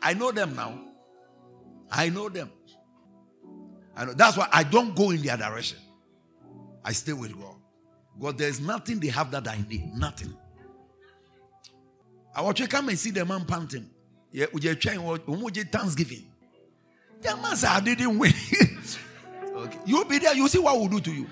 [0.00, 0.80] I know them now.
[1.90, 2.50] I know them.
[3.96, 4.12] I know.
[4.14, 5.78] That's why I don't go in their direction.
[6.84, 7.56] I stay with God.
[8.20, 9.94] God, there's nothing they have that I need.
[9.94, 10.34] Nothing.
[12.34, 13.90] I want you come and see the man panting.
[14.30, 16.26] Yeah, Thanksgiving.
[17.20, 18.32] The man said, I didn't win.
[19.56, 19.78] okay.
[19.84, 21.26] You'll be there, you see what we'll do to you.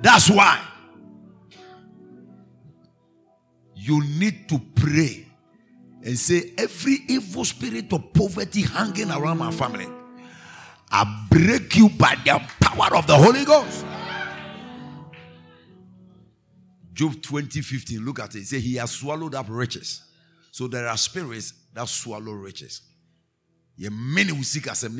[0.00, 0.69] That's why
[3.80, 5.26] you need to pray
[6.02, 9.88] and say, Every evil spirit of poverty hanging around my family,
[10.90, 13.84] I break you by the power of the Holy Ghost.
[16.92, 18.46] Job 20 15, look at it.
[18.46, 20.02] Say, He has swallowed up riches
[20.50, 22.82] so there are spirits that swallow riches.
[23.78, 24.82] Many seek as.
[24.82, 24.98] And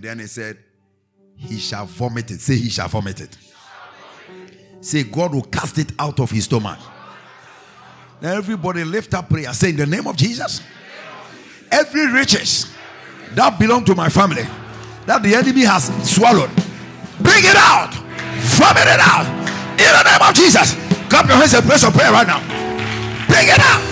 [0.00, 0.58] then he said,
[1.36, 2.40] He shall vomit it.
[2.40, 3.36] Say, He shall vomit it.
[4.82, 6.78] Say, God will cast it out of his stomach.
[8.20, 9.52] Now, everybody lift up prayer.
[9.52, 10.60] Say, In the name of Jesus,
[11.70, 12.66] every riches
[13.34, 14.42] that belong to my family,
[15.06, 16.50] that the enemy has swallowed,
[17.20, 17.94] bring it out,
[18.58, 19.26] vomit it out.
[19.72, 20.74] In the name of Jesus.
[21.08, 22.40] Clap your hands and press your prayer right now.
[23.28, 23.82] Bring it out.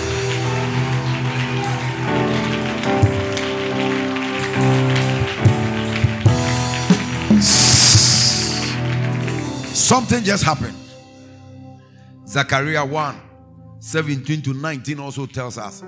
[9.73, 10.80] Something just happened.
[12.31, 13.21] Zechariah 1
[13.79, 15.83] 17 to 19 also tells us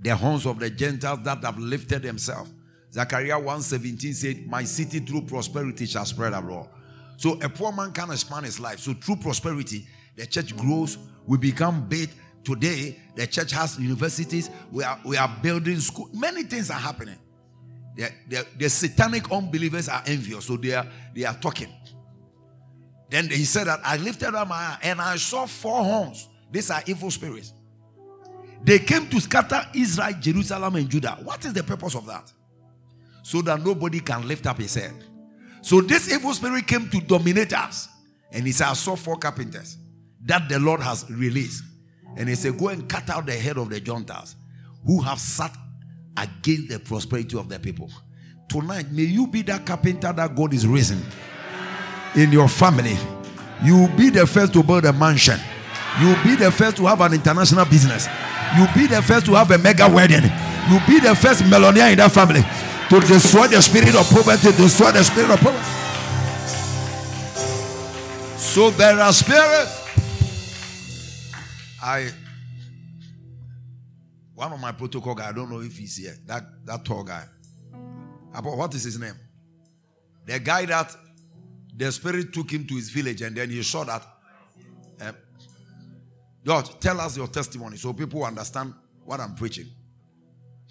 [0.00, 2.52] the horns of the Gentiles that have lifted themselves.
[2.92, 6.68] Zechariah 1 17 said, My city through prosperity shall spread abroad.
[7.16, 8.78] So a poor man can expand his life.
[8.78, 10.98] So through prosperity, the church grows.
[11.26, 12.10] We become big.
[12.44, 14.50] Today, the church has universities.
[14.70, 16.10] We are, we are building school.
[16.14, 17.18] Many things are happening.
[17.96, 20.44] The, the, the satanic unbelievers are envious.
[20.44, 21.72] So they are, they are talking.
[23.12, 26.30] Then he said that I lifted up my eye and I saw four horns.
[26.50, 27.52] These are evil spirits.
[28.64, 31.18] They came to scatter Israel, Jerusalem, and Judah.
[31.22, 32.32] What is the purpose of that?
[33.22, 34.94] So that nobody can lift up his head.
[35.60, 37.86] So this evil spirit came to dominate us.
[38.30, 39.76] And he said, I saw four carpenters
[40.24, 41.64] that the Lord has released.
[42.16, 44.36] And he said, Go and cut out the head of the Gentiles
[44.86, 45.54] who have sat
[46.16, 47.90] against the prosperity of the people.
[48.48, 51.02] Tonight, may you be that carpenter that God is raising
[52.16, 52.96] in your family.
[53.64, 55.38] You will be the first to build a mansion.
[56.00, 58.08] You be the first to have an international business.
[58.56, 60.24] You be the first to have a mega wedding.
[60.70, 62.42] You be the first millionaire in that family
[62.88, 65.82] to destroy the spirit of poverty, destroy the spirit of poverty.
[68.36, 69.80] So there are spirits.
[71.82, 72.10] I
[74.34, 76.14] one of my protocol guy, I don't know if he's here.
[76.26, 77.24] That that tall guy.
[78.34, 79.14] About what is his name?
[80.26, 80.94] The guy that
[81.74, 84.06] the spirit took him to his village and then he saw that.
[85.00, 85.12] Uh,
[86.44, 88.74] George, tell us your testimony so people understand
[89.04, 89.66] what I'm preaching.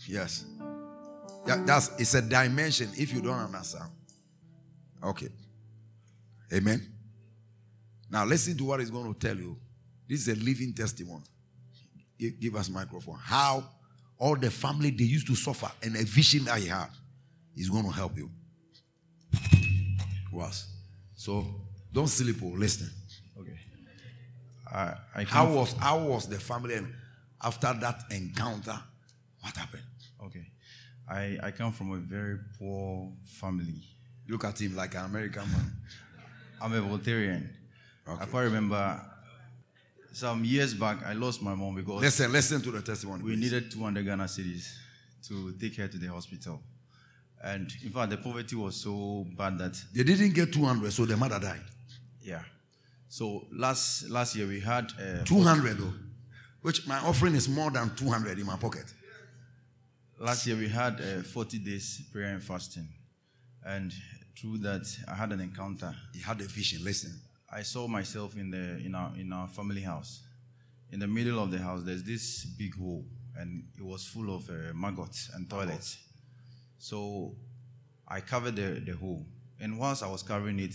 [0.07, 0.45] Yes.
[1.47, 3.89] Yeah, that's it's a dimension if you don't understand.
[5.03, 5.29] Okay.
[6.53, 6.85] Amen.
[8.09, 9.57] Now listen to what he's going to tell you.
[10.07, 11.23] This is a living testimony.
[12.19, 13.17] Give, give us microphone.
[13.19, 13.63] How
[14.17, 16.89] all the family they used to suffer and a vision that he had
[17.55, 18.29] is going to help you.
[20.31, 20.70] Was
[21.21, 21.45] so
[21.93, 22.89] don't sleep or listen.
[23.39, 23.59] Okay.
[24.73, 26.91] I, I how was how was the family and
[27.43, 28.79] after that encounter?
[29.41, 29.83] What happened?
[30.25, 30.47] Okay.
[31.07, 33.83] I, I come from a very poor family.
[34.27, 35.71] Look at him like an American man.
[36.61, 37.47] I'm a Voltarian.
[38.07, 38.99] I quite remember
[40.13, 43.23] some years back, I lost my mom because Listen, listen to the testimony.
[43.23, 43.51] we please.
[43.51, 44.73] needed 200 Ghana cedis
[45.27, 46.61] to take her to the hospital.
[47.43, 51.17] And in fact, the poverty was so bad that, They didn't get 200, so the
[51.17, 51.63] mother died.
[52.21, 52.43] yeah.
[53.09, 55.93] So last last year we had uh, 200 though,
[56.61, 58.85] which my offering is more than 200 in my pocket.
[60.19, 62.87] last year we had uh, 40 days prayer and fasting,
[63.65, 63.91] and
[64.37, 65.93] through that I had an encounter.
[66.13, 66.83] He had a vision.
[66.83, 67.19] Listen.
[67.53, 70.21] I saw myself in the in our in our family house.
[70.91, 73.03] In the middle of the house, there's this big hole,
[73.35, 75.97] and it was full of uh, maggots and toilets.
[76.81, 77.35] So
[78.07, 79.23] I covered the, the hole,
[79.59, 80.73] and whilst I was covering it,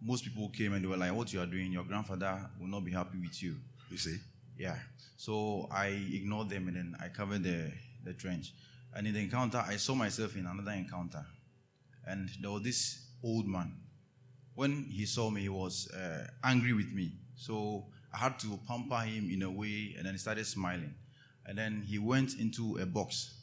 [0.00, 1.72] most people came and they were like, "What you are doing?
[1.72, 3.56] Your grandfather will not be happy with you."
[3.90, 4.18] You see?
[4.56, 4.76] Yeah.
[5.16, 7.72] So I ignored them and then I covered the,
[8.04, 8.54] the trench.
[8.94, 11.26] And in the encounter, I saw myself in another encounter.
[12.06, 13.72] And there was this old man.
[14.54, 17.10] When he saw me, he was uh, angry with me.
[17.34, 20.94] So I had to pamper him in a way and then he started smiling.
[21.44, 23.39] And then he went into a box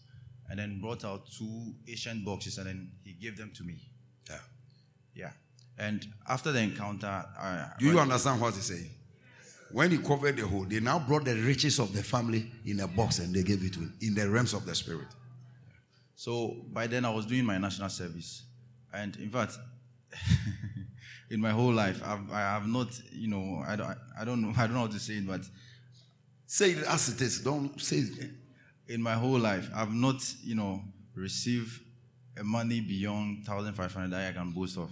[0.50, 3.76] and then brought out two Asian boxes and then he gave them to me.
[4.30, 4.40] Yeah.
[5.16, 5.32] Yeah.
[5.78, 8.90] And after the encounter, I, Do you understand what he's saying?
[9.72, 12.88] When he covered the hole, they now brought the riches of the family in a
[12.88, 15.08] box and they gave it to him in the realms of the spirit.
[16.16, 18.44] So by then I was doing my national service,
[18.92, 19.56] and in fact,
[21.30, 24.54] in my whole life, I've, I have not, you know, I don't, I don't know,
[24.58, 25.42] I don't know how to say it, but
[26.48, 27.42] Say it as it is.
[27.42, 28.32] Don't say it.
[28.88, 30.82] In my whole life, I've not, you know,
[31.16, 31.82] received
[32.40, 34.92] a money beyond thousand five hundred that I can boast of.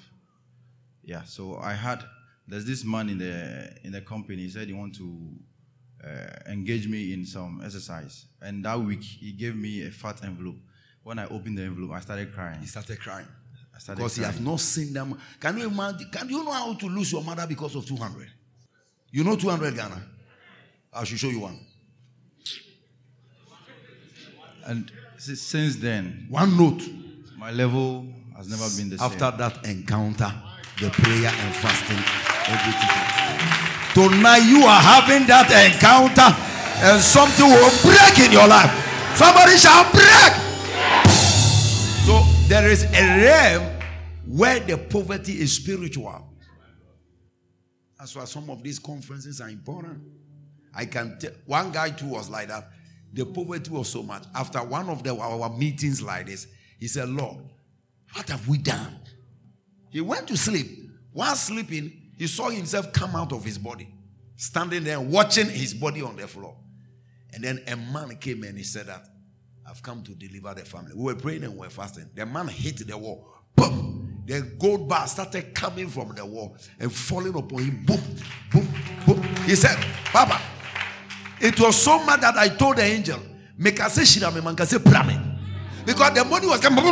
[1.04, 2.04] Yeah, so I had.
[2.48, 4.44] There's this man in the in the company.
[4.44, 5.32] He said he want to
[6.04, 10.58] uh, engage me in some exercise, and that week he gave me a fat envelope.
[11.04, 12.60] When I opened the envelope, I started crying.
[12.62, 13.28] He started crying.
[13.76, 15.20] I started Because he has not seen them.
[15.40, 16.10] Can you imagine?
[16.12, 18.28] Can you know how to lose your mother because of 200?
[19.12, 20.02] You know 200 Ghana?
[20.94, 21.60] I should show you one.
[24.66, 26.82] And since then, One note.
[27.38, 29.24] my level has never been the After same.
[29.28, 30.34] After that encounter,
[30.82, 32.02] the prayer and fasting,
[32.50, 32.90] everything.
[33.94, 36.28] Tonight you are having that encounter
[36.84, 38.72] and something will break in your life.
[39.16, 40.34] Somebody shall break.
[42.06, 43.72] So there is a realm
[44.28, 46.28] where the poverty is spiritual.
[47.98, 50.00] That's why some of these conferences are important.
[50.74, 52.68] I can tell one guy too was like that.
[53.16, 54.26] The poverty was so much.
[54.36, 56.48] After one of the, our meetings like this,
[56.78, 57.38] he said, Lord,
[58.14, 59.00] what have we done?
[59.90, 60.68] He went to sleep.
[61.14, 63.88] While sleeping, he saw himself come out of his body,
[64.36, 66.58] standing there watching his body on the floor.
[67.34, 69.08] And then a man came and he said that
[69.66, 70.92] I've come to deliver the family.
[70.94, 72.10] We were praying and we were fasting.
[72.14, 73.30] The man hit the wall.
[73.56, 74.24] Boom!
[74.26, 77.86] The gold bar started coming from the wall and falling upon him.
[77.86, 78.02] Boom,
[78.52, 78.68] boom,
[79.06, 79.24] boom.
[79.46, 80.42] He said, Papa,
[81.42, 83.20] it was so mad that I told the angel,
[84.80, 85.38] prame.
[85.86, 86.84] Because the money was coming.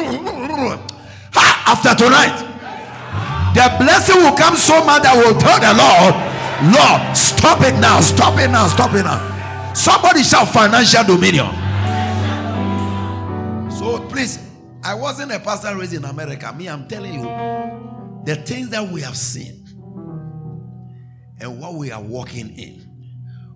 [1.36, 2.38] After tonight,
[3.56, 6.14] the blessing will come so much that will tell the Lord,
[6.74, 9.74] Lord, stop it now, stop it now, stop it now.
[9.74, 11.48] Somebody shout financial dominion.
[13.72, 14.40] So please,
[14.84, 16.53] I wasn't a pastor raised in America.
[16.53, 17.24] Me, I'm telling you,
[18.26, 19.65] the things that we have seen
[21.40, 22.82] and what we are walking in.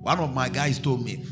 [0.02, 1.26] One of my guys told me,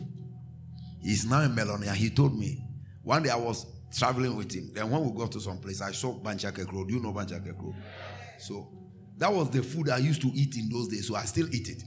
[1.02, 1.94] he's now in Melonia.
[1.94, 2.62] He told me
[3.04, 3.66] one day I was
[3.98, 4.72] traveling with him.
[4.74, 6.88] Then when we got to some place, I saw Banchake Road.
[6.90, 7.76] Do you know Banchake Road?
[8.40, 8.68] So
[9.18, 11.08] that was the food I used to eat in those days.
[11.08, 11.84] So I still eat it.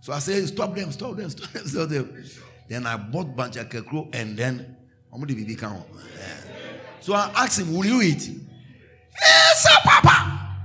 [0.00, 2.24] So I said, stop them, stop them, stop them, stop them.
[2.68, 4.76] Then I bought Banchake Road and then
[5.12, 5.82] I'm going to be become.
[7.00, 8.28] So I asked him, will you eat?
[9.20, 10.56] Yes, sir, Papa.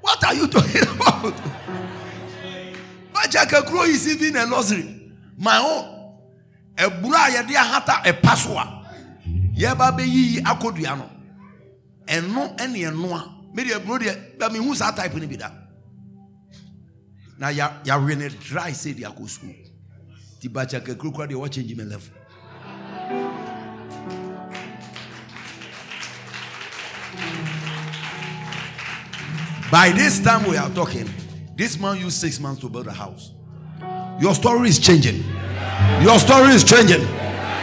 [0.00, 1.34] What are you talking about?
[3.32, 5.12] Banchake Road is even a luxury.
[5.38, 5.88] My own.
[6.76, 8.82] ebura a yɛde ahata ɛpa so a
[9.54, 11.10] yɛba bɛyiyi akodua no
[12.06, 13.30] ɛno ɛne ɛno a.
[13.54, 15.50] Mede aburo deɛ ba mehu saa type no bi da?
[17.38, 19.54] Na yɛawe ne dry sɛ de akɔ sukuu
[20.38, 22.08] nti bakya kakuro kora deɛ wɔkyɛngye me level
[29.70, 31.06] by this time we are talking
[31.56, 33.32] this man used six months to build a house
[34.20, 35.22] your story is changing
[36.02, 37.06] your story is changing.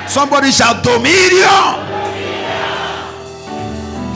[0.08, 1.88] Somebody shout dominion.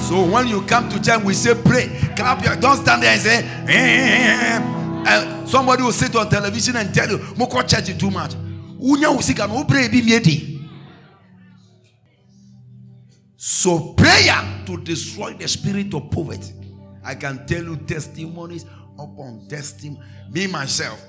[0.02, 2.56] So when you come to church, we say pray, clap your.
[2.56, 3.38] Don't stand there and say.
[3.38, 7.90] "Eh." eh, eh, eh and somebody will sit on television and tell you, "Moko church
[7.90, 8.34] is too much."
[8.80, 10.60] Unya pray bi.
[13.36, 16.54] So prayer to destroy the spirit of poverty.
[17.04, 18.66] I can tell you testimonies
[19.00, 20.02] upon testimony.
[20.32, 21.02] Me myself,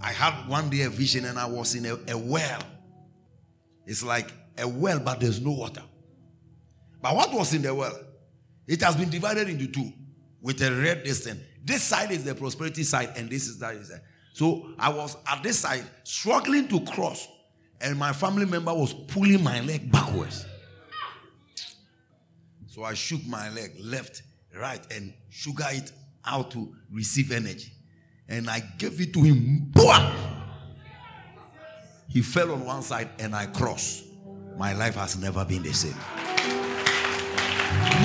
[0.00, 2.62] I had one day a vision and I was in a, a well.
[3.86, 5.82] It's like a well, but there's no water.
[7.00, 7.98] But what was in the well?
[8.66, 9.92] It has been divided into two
[10.40, 11.40] with a red distance.
[11.64, 13.74] This side is the prosperity side, and this is that.
[13.76, 13.92] Is.
[14.34, 17.28] So I was at this side struggling to cross,
[17.80, 20.46] and my family member was pulling my leg backwards.
[22.66, 24.22] So I shook my leg left,
[24.56, 25.92] right, and sugar it
[26.24, 27.72] out to receive energy.
[28.28, 29.70] And I gave it to him.
[29.72, 30.12] Boom!
[32.08, 34.04] He fell on one side and I crossed.
[34.58, 35.96] My life has never been the same.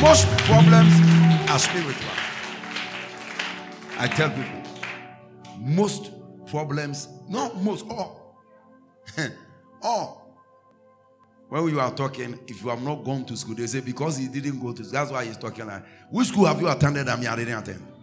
[0.02, 0.94] Most problems
[1.50, 2.12] are spiritual.
[3.98, 4.62] I tell people,
[5.60, 6.12] most
[6.46, 8.38] problems, not most, all,
[9.82, 10.28] all.
[11.50, 14.28] When you are talking, if you have not gone to school, they say because he
[14.28, 15.84] didn't go to school, that's why he's talking like.
[16.12, 17.97] Which school have you attended me I didn't attend?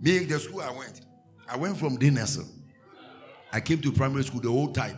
[0.00, 1.00] Me, the school I went,
[1.48, 2.46] I went from Dinesel.
[3.52, 4.96] I came to primary school, the old type.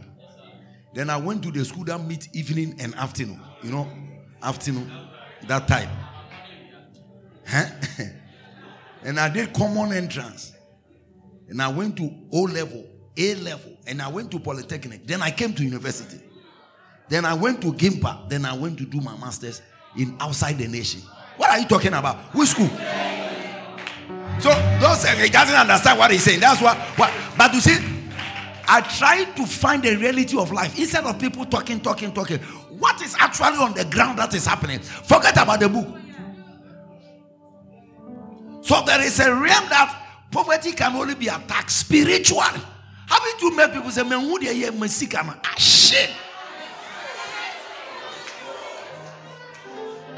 [0.95, 3.41] Then I went to the school that meet evening and afternoon.
[3.63, 3.89] You know,
[4.43, 4.91] afternoon,
[5.47, 5.89] that type.
[7.47, 7.67] Huh?
[9.05, 10.53] and I did common entrance.
[11.49, 12.85] And I went to O level,
[13.17, 15.07] A level, and I went to Polytechnic.
[15.07, 16.21] Then I came to university.
[17.09, 18.29] Then I went to Gimpa.
[18.29, 19.63] Then I went to do my master's
[19.97, 21.03] in outside the nation.
[21.37, 22.17] What are you talking about?
[22.35, 22.71] Which school?
[24.41, 24.51] So
[24.81, 26.41] don't say he doesn't understand what he's saying.
[26.41, 27.77] That's what, what but you see,
[28.69, 32.39] I try to find the reality of life instead of people talking, talking, talking.
[32.79, 34.79] What is actually on the ground that is happening?
[34.79, 35.89] Forget about the book.
[38.63, 42.61] So there is a realm that poverty can only be attacked spiritually.
[43.09, 46.11] Haven't you met people say, Man, who they hear Ah shit.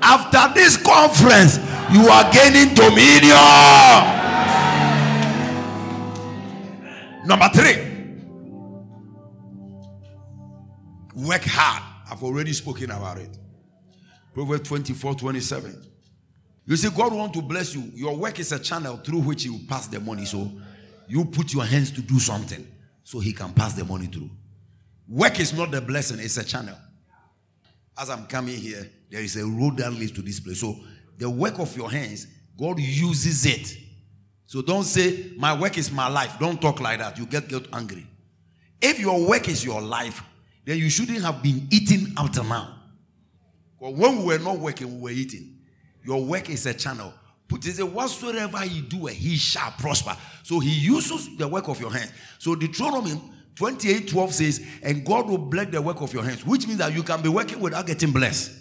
[0.02, 1.58] After this conference,
[1.92, 3.36] you are gaining dominion.
[7.26, 7.76] Number three,
[11.14, 11.82] work hard.
[12.10, 13.36] I've already spoken about it.
[14.34, 15.86] Proverbs 24 27.
[16.66, 17.90] You see, God want to bless you.
[17.94, 20.24] Your work is a channel through which He will pass the money.
[20.24, 20.50] So
[21.08, 22.66] you put your hands to do something
[23.02, 24.30] so He can pass the money through.
[25.08, 26.76] Work is not the blessing, it's a channel.
[27.98, 30.60] As I'm coming here, there is a road that leads to this place.
[30.60, 30.76] So
[31.20, 32.26] the work of your hands,
[32.58, 33.76] God uses it.
[34.46, 36.36] So don't say, My work is my life.
[36.40, 37.16] Don't talk like that.
[37.18, 38.06] You get, get angry.
[38.82, 40.22] If your work is your life,
[40.64, 42.74] then you shouldn't have been eating up to now.
[43.80, 45.58] But when we were not working, we were eating.
[46.02, 47.12] Your work is a channel.
[47.48, 50.16] Put it whatsoever you do, he shall prosper.
[50.42, 52.12] So he uses the work of your hands.
[52.38, 53.20] So Deuteronomy
[53.56, 56.94] 28 12 says, and God will bless the work of your hands, which means that
[56.94, 58.59] you can be working without getting blessed.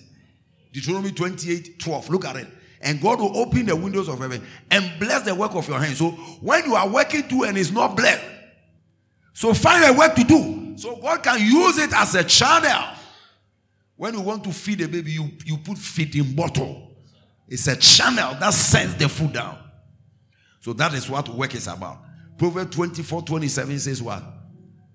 [0.71, 2.09] Deuteronomy 28 12.
[2.09, 2.47] Look at it.
[2.81, 5.97] And God will open the windows of heaven and bless the work of your hands.
[5.97, 8.23] So when you are working too and it's not blessed,
[9.33, 10.77] so find a work to do.
[10.77, 12.95] So God can use it as a channel.
[13.97, 16.95] When you want to feed a baby, you, you put feeding bottle.
[17.49, 19.57] It's a channel that sends the food down.
[20.61, 21.99] So that is what work is about.
[22.37, 24.23] Proverbs 24 27 says what?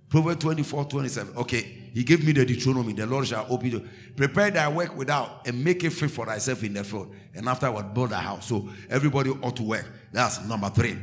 [0.09, 1.37] Proverbs 24 27.
[1.37, 1.84] Okay.
[1.95, 2.93] He gave me the Deuteronomy.
[2.93, 3.89] The Lord shall open you.
[4.17, 7.15] Prepare thy work without and make it fit for thyself in the field.
[7.35, 8.49] And afterward, build a house.
[8.49, 9.87] So everybody ought to work.
[10.13, 10.99] That's number three.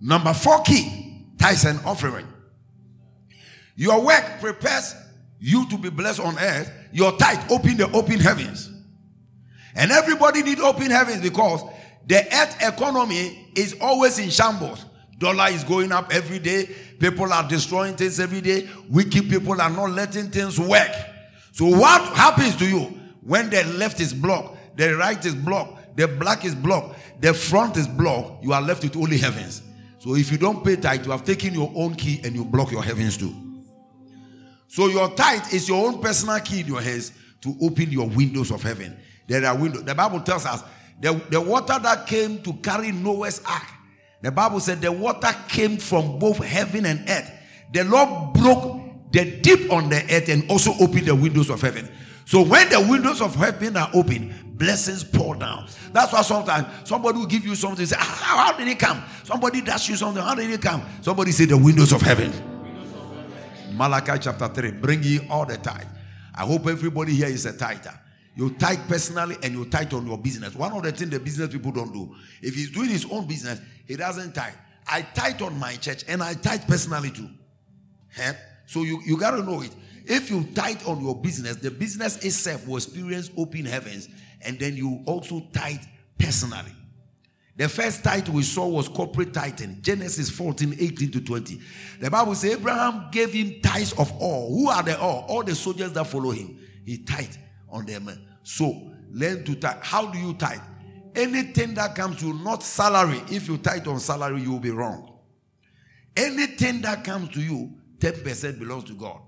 [0.00, 2.26] Number four key tithes and offering.
[3.76, 4.94] Your work prepares
[5.38, 6.72] you to be blessed on earth.
[6.90, 8.70] Your tithe open the open heavens.
[9.76, 11.62] And everybody need open heavens because
[12.06, 14.86] the earth economy is always in shambles.
[15.18, 16.74] Dollar is going up every day.
[16.98, 18.68] People are destroying things every day.
[18.90, 20.90] Wicked people are not letting things work.
[21.52, 26.08] So what happens to you when the left is blocked, the right is blocked, the
[26.08, 28.44] black is blocked, the front is blocked?
[28.44, 29.62] You are left with only heavens.
[29.98, 32.70] So if you don't pay tithe, you have taken your own key and you block
[32.70, 33.34] your heavens too.
[34.68, 38.50] So your tithe is your own personal key in your hands to open your windows
[38.50, 38.96] of heaven.
[39.26, 39.84] There are windows.
[39.84, 40.62] The Bible tells us
[41.00, 43.66] the, the water that came to carry Noah's ark
[44.20, 47.30] the Bible said the water came from both heaven and earth.
[47.72, 51.88] The Lord broke the deep on the earth and also opened the windows of heaven.
[52.24, 55.66] So when the windows of heaven are open, blessings pour down.
[55.92, 57.86] That's why sometimes somebody will give you something.
[57.86, 59.02] Say, ah, how, how did it come?
[59.24, 60.22] Somebody dash you something.
[60.22, 60.82] How did it come?
[61.00, 62.32] Somebody say the windows of heaven.
[63.72, 64.72] Malachi chapter 3.
[64.72, 65.86] Bring ye all the tithe.
[66.34, 67.98] I hope everybody here is a tither.
[68.38, 70.54] You tithe personally and you tithe on your business.
[70.54, 72.14] One of the things the business people don't do.
[72.40, 74.54] If he's doing his own business, he doesn't tithe.
[74.86, 77.28] I tithe on my church and I tithe personally too.
[78.16, 78.34] Huh?
[78.66, 79.74] So you, you got to know it.
[80.04, 84.08] If you tithe on your business, the business itself will experience open heavens
[84.42, 85.82] and then you also tithe
[86.16, 86.72] personally.
[87.56, 91.60] The first tithe we saw was corporate tithing, Genesis 14, 18 to 20.
[91.98, 94.56] The Bible says Abraham gave him tithes of all.
[94.56, 95.24] Who are the all?
[95.28, 96.56] All the soldiers that follow him.
[96.86, 97.34] He tithe
[97.68, 98.08] on them.
[98.48, 99.82] So learn to tithe.
[99.82, 100.62] How do you tithe?
[101.14, 103.20] Anything that comes to you, not salary.
[103.30, 105.18] If you tithe on salary, you will be wrong.
[106.16, 109.20] Anything that comes to you, 10% belongs to God.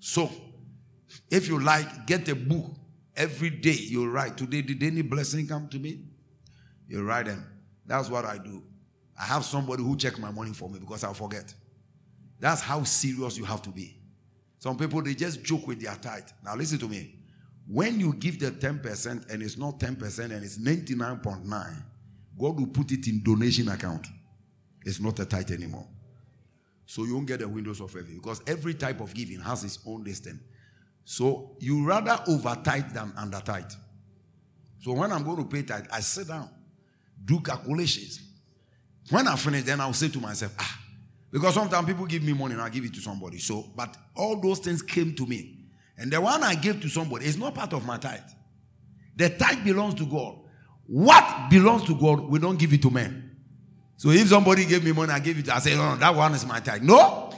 [0.00, 0.28] So,
[1.30, 2.64] if you like, get a book.
[3.14, 6.00] Every day you write, Today, did any blessing come to me?
[6.88, 7.46] You write them.
[7.86, 8.64] That's what I do.
[9.16, 11.54] I have somebody who check my money for me because I'll forget.
[12.40, 14.00] That's how serious you have to be.
[14.58, 16.24] Some people, they just joke with their tithe.
[16.44, 17.20] Now, listen to me.
[17.66, 21.82] When you give the 10% and it's not 10% and it's 99.9,
[22.38, 24.06] God will put it in donation account.
[24.84, 25.86] It's not a tithe anymore.
[26.86, 29.78] So you won't get the windows of heaven because every type of giving has its
[29.86, 30.40] own distance.
[31.04, 33.72] So you rather over tithe than under tithe.
[34.80, 36.50] So when I'm going to pay tithe, I sit down,
[37.24, 38.20] do calculations.
[39.10, 40.80] When I finish, then I'll say to myself, ah,
[41.30, 43.38] because sometimes people give me money and I give it to somebody.
[43.38, 45.63] So, but all those things came to me.
[45.96, 48.20] And the one I gave to somebody is not part of my tithe.
[49.16, 50.38] The tithe belongs to God.
[50.86, 53.36] What belongs to God, we don't give it to men.
[53.96, 56.34] So if somebody gave me money, I give it, I say, no, no, that one
[56.34, 56.82] is my tithe.
[56.82, 57.30] No.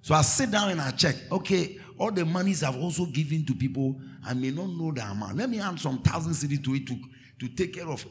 [0.00, 1.16] So I sit down and I check.
[1.30, 5.36] Okay, all the monies I've also given to people, I may not know the amount.
[5.36, 6.96] Let me add some thousand cedis to it to,
[7.40, 8.04] to take care of,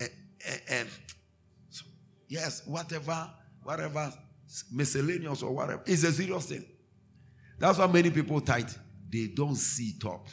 [0.00, 0.84] uh, uh, uh,
[2.28, 3.28] yes, whatever,
[3.64, 4.12] whatever,
[4.72, 5.82] miscellaneous or whatever.
[5.86, 6.64] It's a serious thing.
[7.58, 8.70] That's why many people tithe.
[9.10, 10.28] They don't see top.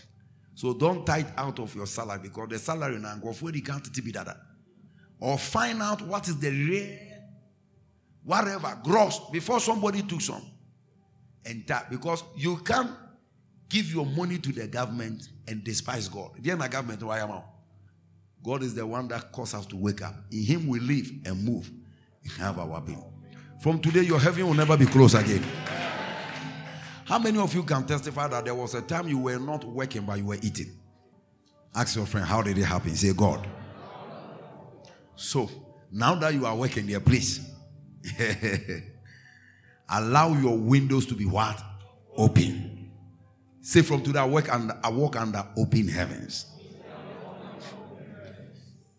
[0.56, 4.38] So don't tithe out of your salary because the salary the count to be that.
[5.20, 6.98] Or find out what is the real,
[8.24, 10.44] whatever, gross, before somebody took some.
[11.46, 12.92] And that, because you can't
[13.70, 16.32] give your money to the government and despise God.
[16.40, 17.42] The end government, why am I?
[18.44, 20.16] God is the one that causes us to wake up.
[20.32, 21.72] In Him we live and move
[22.24, 23.04] and have our being.
[23.62, 25.44] From today, your heaven will never be closed again.
[27.08, 30.02] How many of you can testify that there was a time you were not working
[30.02, 30.78] but you were eating?
[31.74, 32.94] Ask your friend, how did it happen?
[32.98, 33.48] Say, God.
[35.16, 35.50] So,
[35.90, 37.50] now that you are working there, please
[39.90, 41.64] allow your windows to be what?
[42.18, 42.92] Open.
[43.62, 46.46] Say from today, I work under, I uh, walk under open heavens.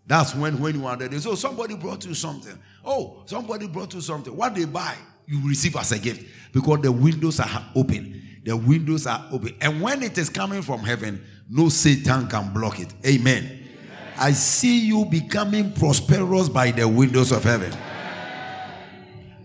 [0.06, 1.12] That's when when you are there.
[1.20, 2.58] So somebody brought you something.
[2.82, 4.34] Oh, somebody brought you something.
[4.34, 4.96] What they buy,
[5.28, 8.40] you receive as a gift because the windows are open.
[8.44, 9.54] The windows are open.
[9.60, 12.92] And when it is coming from heaven, no Satan can block it.
[13.06, 13.44] Amen.
[13.44, 13.68] Amen.
[14.16, 17.72] I see you becoming prosperous by the windows of heaven.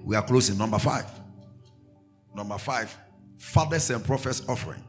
[0.05, 0.57] We are closing.
[0.57, 1.05] Number five.
[2.33, 2.97] Number five,
[3.37, 4.83] fathers and prophets offering.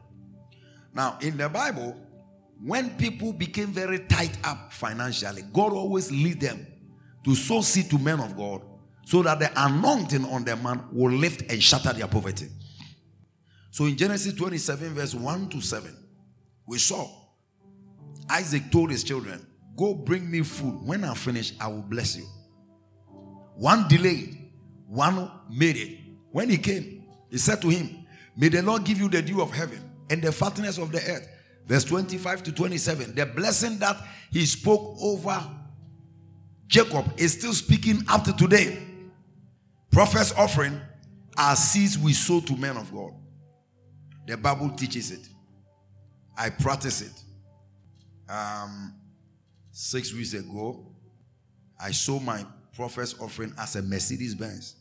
[0.93, 1.95] Now, in the Bible,
[2.63, 6.65] when people became very tight up financially, God always lead them
[7.23, 8.61] to sow seed to men of God
[9.05, 12.47] so that the anointing on the man will lift and shatter their poverty.
[13.69, 15.95] So in Genesis 27, verse 1 to 7,
[16.67, 17.07] we saw
[18.29, 19.45] Isaac told his children,
[19.77, 20.81] Go bring me food.
[20.85, 22.25] When I finish, I will bless you.
[23.55, 24.51] One delayed,
[24.87, 25.99] one made it.
[26.31, 28.05] When he came, he said to him,
[28.35, 29.79] May the Lord give you the dew of heaven
[30.09, 31.27] and the fatness of the earth.
[31.67, 33.15] Verse 25 to 27.
[33.15, 33.97] The blessing that
[34.31, 35.43] he spoke over
[36.67, 38.94] Jacob is still speaking to today.
[39.95, 40.81] Prophet's offering
[41.37, 43.13] are seeds we sow to men of God.
[44.27, 45.25] The Bible teaches it.
[46.37, 47.13] I practice it.
[48.29, 48.93] Um,
[49.71, 50.85] six weeks ago,
[51.79, 52.45] I sold my
[52.75, 54.75] prophet's offering as a Mercedes Benz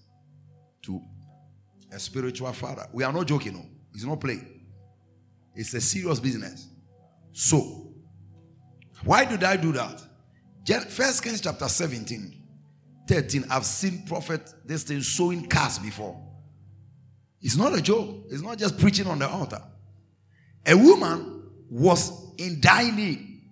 [0.82, 1.01] to
[1.93, 2.89] a spiritual father.
[2.93, 3.66] We are not joking, no.
[3.95, 4.41] It's not play.
[5.55, 6.66] It's a serious business.
[7.31, 7.93] So,
[9.05, 10.01] why did I do that?
[10.91, 12.43] First Kings chapter 17.
[13.06, 16.20] 13, I've seen prophet this thing sowing cars before.
[17.40, 18.24] It's not a joke.
[18.31, 19.60] It's not just preaching on the altar.
[20.66, 23.43] A woman was in dire need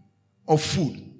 [0.48, 1.12] of food.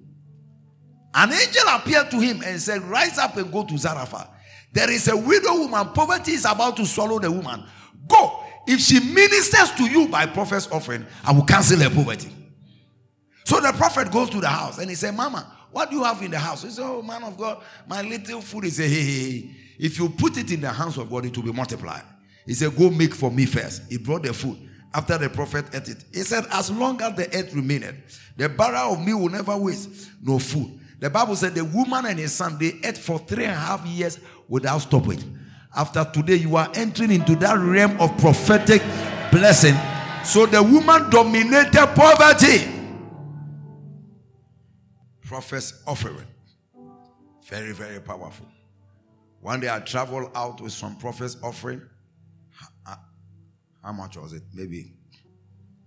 [1.15, 4.31] An angel appeared to him and said, Rise up and go to Zarephath.
[4.73, 5.89] There is a widow woman.
[5.93, 7.65] Poverty is about to swallow the woman.
[8.09, 8.43] Go.
[8.67, 12.31] If she ministers to you by prophet's offering, I will cancel her poverty.
[13.45, 16.23] So the prophet goes to the house and he said, Mama, what do you have
[16.23, 16.63] in the house?
[16.63, 18.65] He said, Oh, man of God, my little food.
[18.65, 19.51] He said, Hey, hey, hey.
[19.79, 22.03] If you put it in the hands of God, it will be multiplied.
[22.47, 23.83] He said, Go make for me first.
[23.91, 24.57] He brought the food.
[24.95, 28.03] After the prophet ate it, he said, As long as the earth remained,
[28.37, 30.79] the barrel of me will never waste no food.
[31.01, 33.85] The Bible said the woman and his son they ate for three and a half
[33.87, 35.39] years without stopping.
[35.75, 38.83] After today, you are entering into that realm of prophetic
[39.33, 39.75] blessing.
[40.25, 42.82] So the woman dominated poverty.
[45.33, 46.27] Prophet's offering.
[47.49, 48.47] Very, very powerful.
[49.41, 51.81] One day I traveled out with some prophets offering.
[52.85, 52.99] How
[53.83, 54.43] uh, much was it?
[54.53, 54.93] Maybe.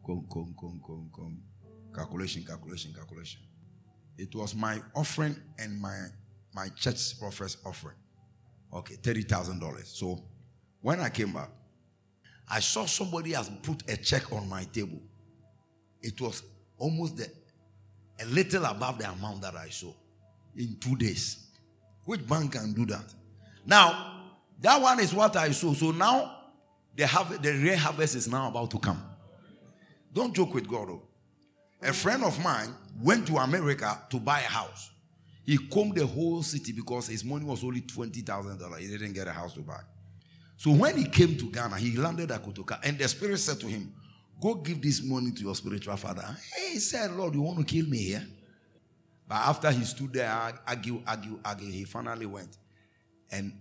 [0.03, 1.37] Come, come, come, come, come.
[1.93, 3.41] Calculation, calculation, calculation.
[4.17, 5.95] It was my offering and my
[6.55, 7.97] my church prophets offering.
[8.73, 9.89] Okay, thirty thousand dollars.
[9.89, 10.23] So
[10.81, 11.51] when I came back,
[12.49, 15.03] I saw somebody has put a check on my table.
[16.01, 16.41] It was
[16.79, 17.29] almost the,
[18.19, 19.91] a little above the amount that I saw
[20.55, 21.45] in two days.
[22.05, 23.13] Which bank can do that?
[23.65, 24.21] Now,
[24.61, 25.73] that one is what I saw.
[25.73, 26.37] So now
[26.95, 29.01] the, harvest, the real harvest is now about to come.
[30.13, 30.87] Don't joke with God.
[30.87, 31.01] Though.
[31.81, 34.91] A friend of mine went to America to buy a house.
[35.45, 38.79] He combed the whole city because his money was only $20,000.
[38.79, 39.81] He didn't get a house to buy.
[40.57, 43.67] So when he came to Ghana, he landed at Kotoka and the spirit said to
[43.67, 43.93] him,
[44.41, 46.25] Go give this money to your spiritual father.
[46.53, 48.27] Hey, He said, Lord, you want to kill me here?
[49.27, 50.29] But after he stood there,
[50.67, 52.57] argue, argue, argue, he finally went.
[53.31, 53.53] And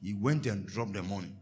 [0.00, 1.32] he went and dropped the money.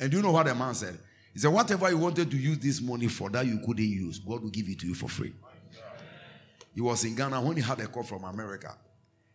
[0.00, 0.98] And do you know what the man said?
[1.34, 4.42] He said, Whatever you wanted to use this money for that you couldn't use, God
[4.42, 5.34] will give it to you for free.
[6.74, 8.74] He was in Ghana when he had a call from America.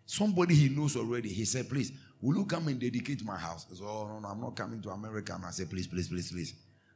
[0.05, 1.29] Somebody he knows already.
[1.29, 1.91] He said, Please,
[2.21, 3.65] will you come and dedicate my house?
[3.69, 5.33] He said, Oh, no, no, I'm not coming to America.
[5.35, 6.53] And I said, Please, please, please, please.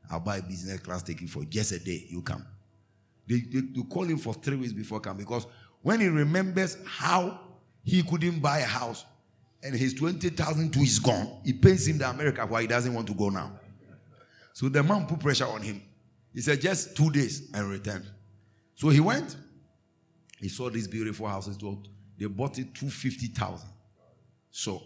[0.09, 2.05] I'll buy business class ticket for just a day.
[2.09, 2.45] You come.
[3.27, 5.45] They, they, they call him for three weeks before come because
[5.81, 7.39] when he remembers how
[7.83, 9.05] he couldn't buy a house
[9.63, 13.07] and his 20,000 to is gone, he pays him the America why he doesn't want
[13.07, 13.59] to go now.
[14.53, 15.81] So the man put pressure on him.
[16.33, 18.05] He said, just two days and return.
[18.75, 19.35] So he went.
[20.39, 21.57] He saw these beautiful houses.
[22.17, 23.67] They bought it 250,000.
[24.51, 24.83] So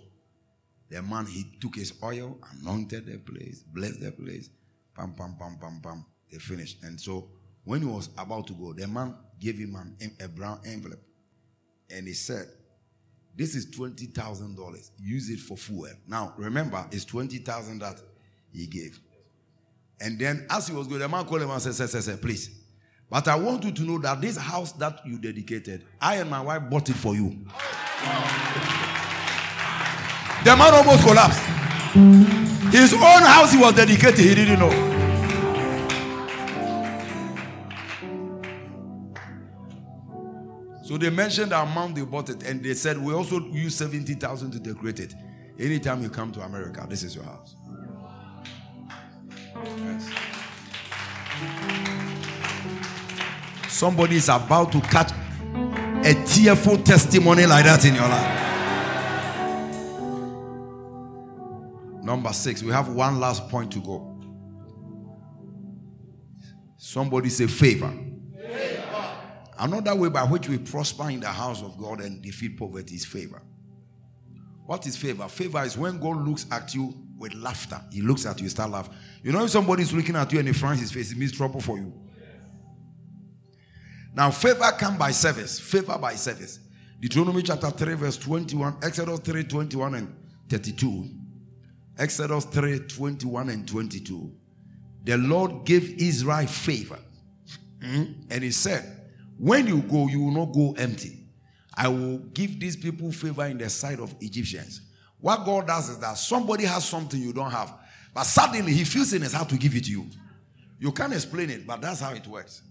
[0.89, 4.49] the man, he took his oil, anointed the place, blessed the place.
[4.95, 6.05] Pam, pam, pam, pam, pam.
[6.31, 6.83] They finished.
[6.83, 7.29] And so
[7.63, 11.01] when he was about to go, the man gave him an, a brown envelope.
[11.89, 12.45] And he said,
[13.35, 14.91] This is $20,000.
[14.99, 15.89] Use it for fuel.
[16.07, 18.01] Now, remember, it's 20000 that
[18.51, 18.99] he gave.
[19.99, 22.49] And then, as he was going, the man called him and said, say, say, please.
[23.09, 26.41] But I want you to know that this house that you dedicated, I and my
[26.41, 27.45] wife bought it for you.
[30.43, 31.41] The man almost collapsed.
[31.93, 34.91] His own house he was dedicated, he didn't know.
[40.83, 44.51] So they mentioned the amount they bought it, and they said we also use 70,000
[44.51, 45.13] to decorate it.
[45.59, 47.55] Anytime you come to America, this is your house.
[49.63, 50.09] Yes.
[53.67, 55.11] Somebody is about to catch
[56.03, 58.40] a tearful testimony like that in your life.
[62.11, 64.19] Number six, we have one last point to go.
[66.75, 67.89] Somebody say favor.
[69.57, 73.05] Another way by which we prosper in the house of God and defeat poverty is
[73.05, 73.41] favor.
[74.65, 75.25] What is favor?
[75.29, 77.79] Favor is when God looks at you with laughter.
[77.93, 78.93] He looks at you, start laughing.
[79.23, 81.31] You know, if somebody is looking at you and he frowns his face, it means
[81.31, 81.93] trouble for you.
[84.13, 85.61] Now, favor comes by service.
[85.61, 86.59] Favor by service.
[86.99, 90.13] Deuteronomy chapter 3, verse 21, Exodus 3, 21 and
[90.49, 91.20] 32.
[92.01, 94.31] Exodus 3, 21 and 22.
[95.03, 96.97] The Lord gave Israel favor.
[97.79, 98.13] Mm-hmm.
[98.31, 101.19] And he said, when you go, you will not go empty.
[101.77, 104.81] I will give these people favor in the sight of Egyptians.
[105.19, 107.71] What God does is that somebody has something you don't have,
[108.15, 110.07] but suddenly he feels in his heart to give it to you.
[110.79, 112.63] You can't explain it, but that's how it works.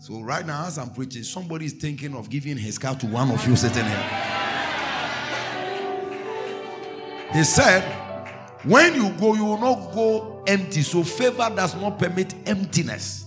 [0.00, 3.30] So, right now, as I'm preaching, somebody is thinking of giving his car to one
[3.30, 4.08] of you sitting here.
[7.32, 8.07] He said,
[8.64, 10.82] When you go, you will not go empty.
[10.82, 13.24] So, favor does not permit emptiness.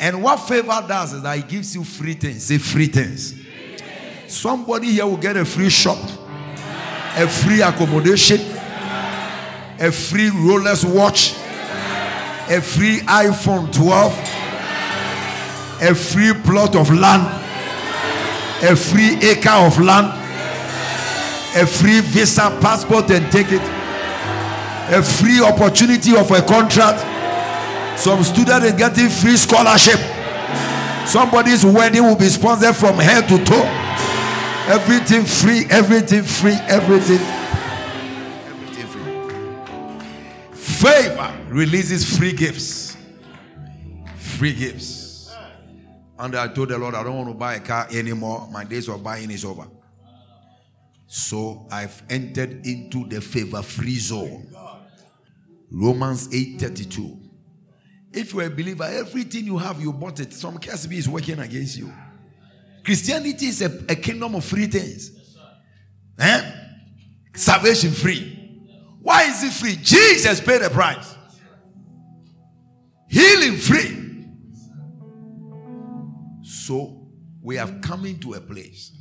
[0.00, 2.46] And what favor does is that it gives you free things.
[2.46, 3.34] Say free things.
[4.26, 5.98] Somebody here will get a free shop,
[7.16, 8.40] a free accommodation,
[9.78, 11.34] a free Rolex watch,
[12.50, 14.12] a free iPhone 12,
[15.82, 17.22] a free plot of land,
[18.64, 20.18] a free acre of land,
[21.54, 23.60] a free visa, passport, and ticket,
[24.90, 27.12] a free opportunity of a contract
[27.96, 30.00] some student is getting free scholarship.
[31.06, 33.62] Somebody's wedding will be sponsored from head to toe.
[34.66, 37.20] Everything free, everything free, everything.
[38.48, 40.56] Everything free.
[40.56, 42.96] Favor releases free gifts.
[44.16, 45.32] Free gifts.
[46.18, 48.48] And I told the Lord, I don't want to buy a car anymore.
[48.50, 49.68] My days of buying is over.
[51.06, 54.48] So I've entered into the favor free zone.
[55.72, 57.18] Romans 8 32.
[58.12, 60.32] If you're a believer, everything you have, you bought it.
[60.34, 61.92] Some KSB is working against you.
[62.84, 65.36] Christianity is a, a kingdom of free things.
[66.18, 66.52] Eh?
[67.34, 68.38] Salvation free.
[69.00, 69.76] Why is it free?
[69.76, 71.14] Jesus paid the price.
[73.08, 73.98] Healing free.
[76.42, 77.08] So
[77.42, 78.92] we have come into a place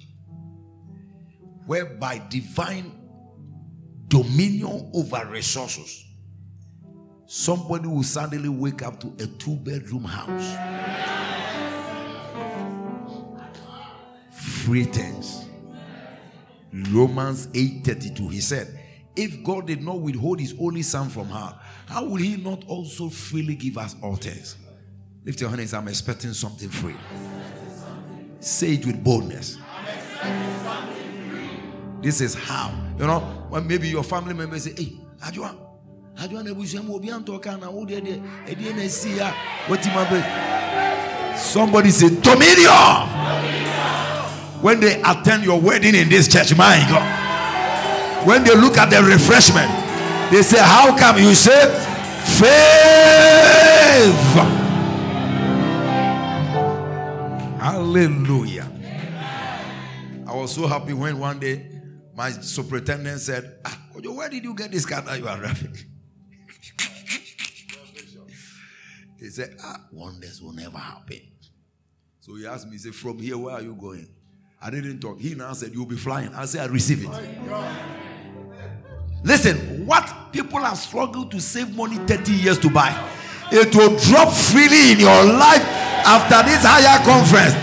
[1.66, 2.92] whereby divine
[4.08, 6.06] dominion over resources,
[7.32, 10.58] somebody will suddenly wake up to a two bedroom house.
[14.34, 15.46] Free things.
[16.90, 18.34] Romans 8:32.
[18.34, 18.78] He said,
[19.16, 23.08] If God did not withhold his only son from her, how will he not also
[23.08, 24.58] freely give us all things?
[25.24, 25.74] Lift your hands.
[25.74, 26.98] I'm expecting something free.
[28.42, 29.58] Say it with boldness.
[32.02, 32.74] This is how.
[33.00, 34.98] You know, when maybe your family members say, Hey,
[36.18, 37.72] Adjoa, Adjoa Nebusham will be on talking now.
[37.72, 37.90] What
[41.38, 43.08] Somebody say, Dominion.
[44.62, 48.28] When they attend your wedding in this church, my God.
[48.28, 49.70] When they look at the refreshment,
[50.32, 51.66] they say, How come you say
[52.38, 52.62] favor?
[57.60, 58.72] Hallelujah.
[60.28, 61.82] I was so happy when one day
[62.16, 65.76] my superintendent said, ah, Where did you get this car that you are driving?
[69.22, 71.22] He said, ah, Wonders will never happen.
[72.22, 74.08] So he asked me, he said, From here, where are you going?
[74.60, 75.20] I didn't talk.
[75.20, 76.34] He now said, You'll be flying.
[76.34, 77.10] I said, I receive it.
[79.24, 82.90] Listen, what people have struggled to save money 30 years to buy,
[83.52, 85.64] it will drop freely in your life
[86.04, 87.54] after this higher conference.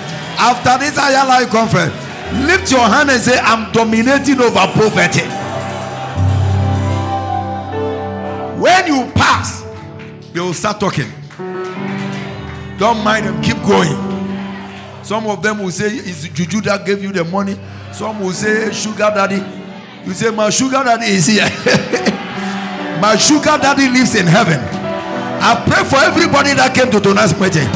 [0.41, 1.93] After this higher life conference,
[2.47, 5.27] lift your hand and say, I'm dominating over poverty.
[8.63, 9.65] When you pass,
[10.33, 11.18] they will start talking.
[12.79, 13.91] Don't mind them, keep going.
[15.03, 17.59] Some of them will say, It's Juju that gave you the money.
[17.93, 19.43] Some will say, Sugar daddy.
[20.07, 21.43] You say, My sugar daddy is here.
[23.03, 24.61] My sugar daddy lives in heaven.
[25.43, 27.67] I pray for everybody that came to tonight's meeting.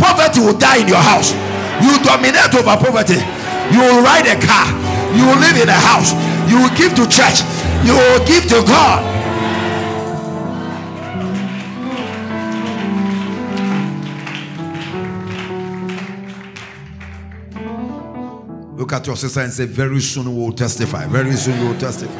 [0.00, 1.36] Poverty will die in your house.
[1.84, 3.20] You dominate over poverty.
[3.74, 4.70] You will ride a car.
[5.12, 6.16] You will live in a house.
[6.48, 7.44] You will give to church.
[7.84, 9.17] You will give to God.
[18.88, 21.04] Look at your sister and say, Very soon we will testify.
[21.08, 22.18] Very soon we will testify.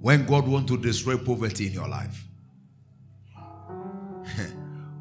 [0.00, 2.24] When God wants to destroy poverty in your life,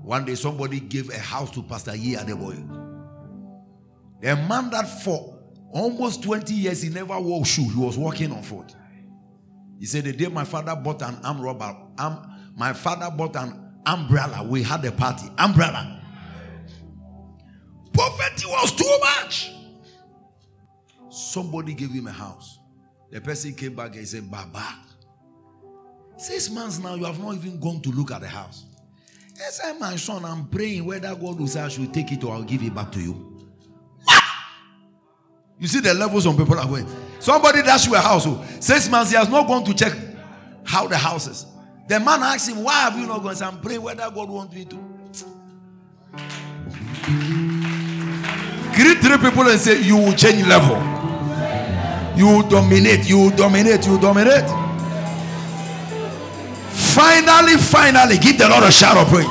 [0.04, 2.62] one day somebody gave a house to Pastor Yi Adeboye.
[4.22, 5.40] A man that for
[5.72, 8.76] almost 20 years he never wore shoe, he was walking on foot.
[9.80, 13.80] He said, The day my father bought an arm rubber, um, my father bought an
[13.88, 15.26] umbrella, we had a party.
[15.40, 15.97] Umbrella.
[17.98, 19.52] Poverty was too much.
[21.10, 22.60] Somebody gave him a house.
[23.10, 24.76] The person came back and said, Baba,
[26.16, 28.66] six months now, you have not even gone to look at the house.
[29.36, 32.34] I said, My son, I'm praying whether God will say I should take it or
[32.34, 33.14] I'll give it back to you.
[34.04, 34.24] What?
[35.60, 36.88] You see the levels on people are going.
[37.20, 38.28] Somebody dash you a house.
[38.28, 39.94] Oh, six months, he has not gone to check
[40.64, 41.46] how the house is.
[41.88, 43.42] The man asked him, Why have you not gone?
[43.42, 47.57] I'm praying whether God wants me to.
[48.78, 50.78] Greet three people and say, You will change level.
[52.16, 53.10] You will dominate.
[53.10, 53.84] You will dominate.
[53.88, 54.48] You will dominate.
[56.94, 59.26] Finally, finally, give the Lord a shout of praise.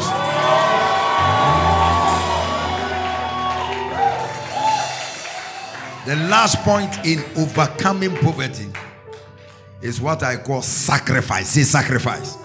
[6.06, 8.66] The last point in overcoming poverty
[9.80, 11.50] is what I call sacrifice.
[11.50, 12.36] Say sacrifice.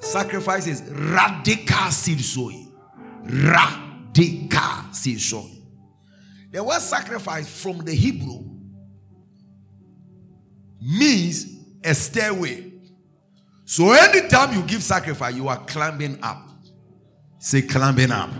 [0.00, 2.20] Sacrifice is radical seed.
[3.24, 5.57] Radical seed.
[6.50, 8.44] The word sacrifice from the Hebrew
[10.80, 11.46] means
[11.84, 12.72] a stairway.
[13.64, 16.48] So anytime you give sacrifice, you are climbing up.
[17.38, 18.30] Say climbing up.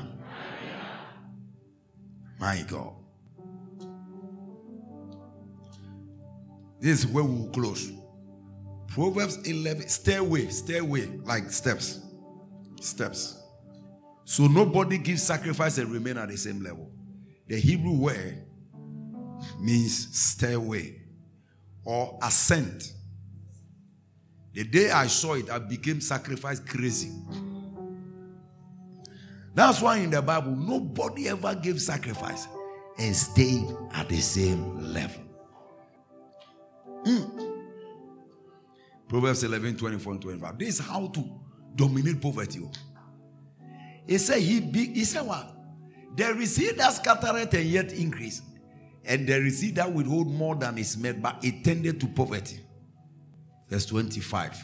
[2.39, 2.95] My God.
[6.81, 7.93] This is where we will close.
[8.87, 12.01] Proverbs 11, stairway, stairway, like steps.
[12.81, 13.43] Steps.
[14.25, 16.91] So nobody gives sacrifice and remain at the same level.
[17.49, 18.43] The Hebrew word
[19.59, 21.01] means stairway
[21.85, 22.93] or ascent.
[24.53, 27.13] The day I saw it, I became sacrifice crazy.
[29.55, 32.47] That's why in the Bible, nobody ever gave sacrifice
[32.99, 35.23] and stayed at the same level.
[37.05, 37.55] Mm.
[39.09, 40.59] Proverbs 11 24 and 25.
[40.59, 41.25] This is how to
[41.75, 42.61] dominate poverty.
[44.07, 45.58] He said, he, be, he said, what?
[46.17, 48.43] There is he that scattereth and yet increase,
[49.05, 52.61] and there is he that withhold more than is meant, but it tended to poverty.
[53.69, 54.57] Verse 25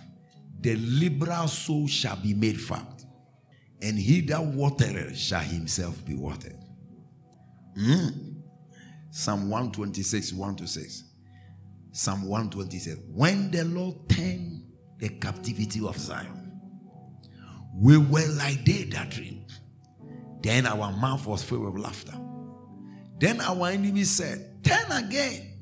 [0.60, 3.04] The liberal soul shall be made fat,
[3.80, 6.56] and he that watereth shall himself be watered.
[7.78, 8.34] Mm.
[9.10, 11.04] Psalm 126, 1 to 6.
[11.92, 12.98] Psalm 126.
[13.12, 14.64] When the Lord turned
[14.98, 16.60] the captivity of Zion,
[17.76, 19.14] we were like they that.
[20.44, 22.12] Then our mouth was filled with laughter.
[23.18, 25.54] Then our enemies said, Turn again.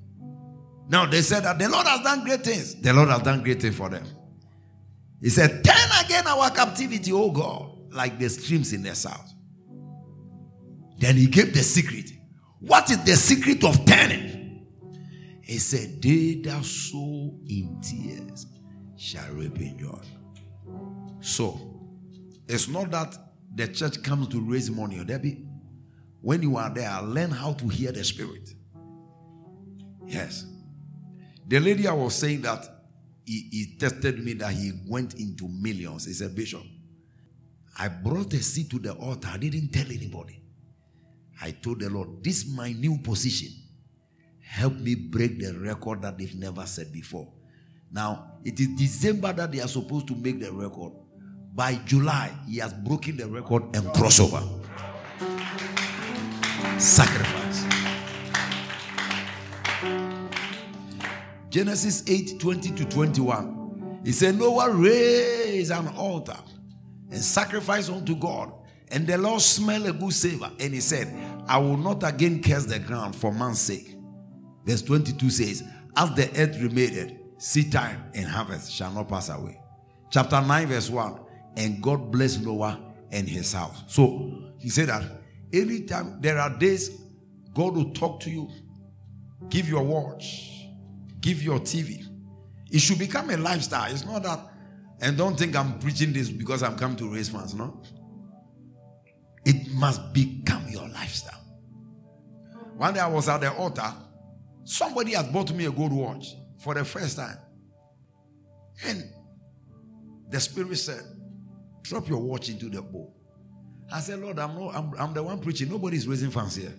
[0.89, 2.75] Now they said that the Lord has done great things.
[2.75, 4.05] The Lord has done great things for them.
[5.21, 9.33] He said, Turn again our captivity, O God, like the streams in the south.
[10.99, 12.11] Then he gave the secret.
[12.59, 14.67] What is the secret of turning?
[15.43, 18.47] He said, They that sow in tears
[18.97, 20.01] shall reap in joy.
[21.21, 21.61] So,
[22.49, 23.17] it's not that
[23.55, 25.45] the church comes to raise money Debbie.
[26.21, 28.55] When you are there, learn how to hear the spirit.
[30.07, 30.47] Yes.
[31.49, 32.65] The lady I was saying that
[33.25, 36.07] he, he tested me that he went into millions.
[36.07, 36.63] He said, Bishop,
[37.77, 39.29] I brought a seat to the altar.
[39.33, 40.43] I didn't tell anybody.
[41.41, 43.49] I told the Lord, this is my new position.
[44.41, 47.33] Help me break the record that they've never said before.
[47.91, 50.93] Now, it is December that they are supposed to make the record.
[51.55, 54.43] By July, he has broken the record and crossover.
[56.81, 57.65] Sacrifice.
[61.51, 64.01] Genesis 8 20 to 21.
[64.05, 66.39] He said, Noah raised an altar
[67.11, 68.53] and sacrificed unto God.
[68.89, 70.51] And the Lord smelled a good savor.
[70.59, 71.15] And he said,
[71.47, 73.95] I will not again curse the ground for man's sake.
[74.65, 75.65] Verse 22 says,
[75.97, 79.61] As the earth remained, seed time and harvest shall not pass away.
[80.11, 81.21] Chapter 9, verse 1.
[81.57, 82.81] And God blessed Noah
[83.11, 83.83] and his house.
[83.87, 85.03] So he said that
[85.53, 86.91] anytime there are days
[87.55, 88.49] God will talk to you,
[89.49, 90.67] give your watch,
[91.21, 92.07] give your TV.
[92.71, 93.91] It should become a lifestyle.
[93.93, 94.41] It's not that,
[95.01, 97.83] and don't think I'm preaching this because I'm coming to raise funds, no?
[99.45, 101.41] It must become your lifestyle.
[102.77, 103.93] One day I was at the altar,
[104.65, 107.37] somebody has bought me a gold watch for the first time.
[108.87, 109.05] And
[110.31, 111.03] the Spirit said,
[111.93, 113.15] Drop your watch into the bowl.
[113.93, 115.69] I said, Lord, I'm, not, I'm, I'm the one preaching.
[115.69, 116.73] Nobody's raising funds here.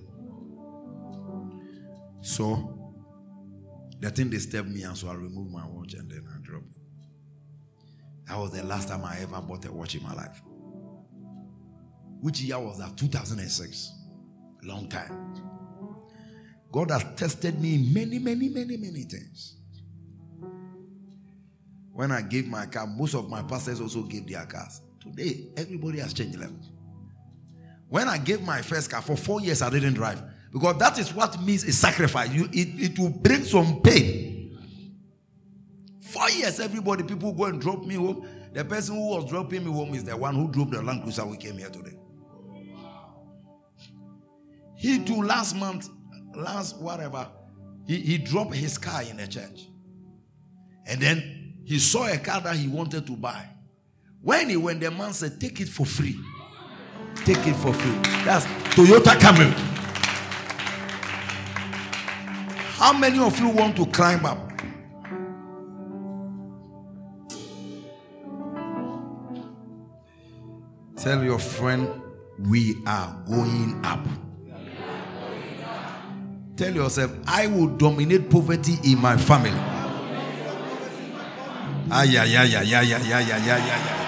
[2.21, 2.95] So
[3.99, 6.81] the thing disturbed me, and so I removed my watch and then I dropped it.
[8.25, 10.41] That was the last time I ever bought a watch in my life.
[12.19, 12.97] Which year was that?
[12.97, 13.91] 2006.
[14.63, 15.35] Long time.
[16.71, 19.57] God has tested me many, many, many, many things.
[21.91, 24.81] When I gave my car, most of my pastors also gave their cars.
[25.03, 26.55] Today, everybody has changed level.
[27.89, 30.21] When I gave my first car, for four years I didn't drive.
[30.51, 32.29] Because that is what means a sacrifice.
[32.29, 34.57] You, it, it will bring some pain.
[36.01, 38.27] Four years, everybody, people go and drop me home.
[38.53, 41.25] The person who was dropping me home is the one who drove the Land Cruiser
[41.25, 41.97] we came here today.
[44.75, 45.89] He too, last month,
[46.35, 47.27] last whatever,
[47.87, 49.67] he, he dropped his car in the church.
[50.85, 53.49] And then he saw a car that he wanted to buy.
[54.23, 56.17] When he went, the man said, Take it for free.
[57.25, 57.91] Take it for free.
[58.23, 59.51] That's Toyota Camry.
[62.77, 64.49] How many of you want to climb up?
[70.95, 71.89] Tell your friend,
[72.39, 74.05] we are going up.
[76.55, 79.51] Tell yourself, I will dominate poverty in my family.
[81.91, 84.02] Ah, yeah, yeah, yeah, yeah, yeah, yeah, yeah, yeah, yeah,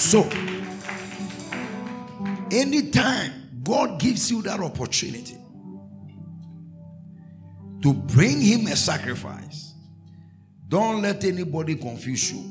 [0.00, 0.22] So,
[2.50, 5.36] anytime God gives you that opportunity
[7.82, 9.74] to bring Him a sacrifice,
[10.66, 12.42] don't let anybody confuse you.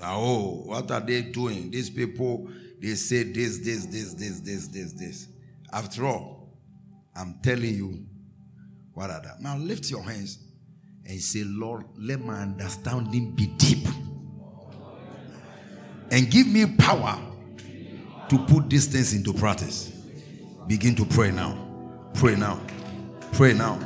[0.00, 1.72] Oh, what are they doing?
[1.72, 2.48] These people,
[2.80, 5.28] they say this, this, this, this, this, this, this.
[5.72, 6.56] After all,
[7.16, 8.06] I'm telling you
[8.94, 9.40] what are that.
[9.40, 10.38] Now lift your hands
[11.04, 13.88] and say, Lord, let my understanding be deep.
[16.12, 17.18] And give me power
[18.28, 19.88] to put these things into practice.
[20.66, 21.56] Begin to pray now.
[22.12, 22.60] Pray now.
[23.32, 23.78] Pray now.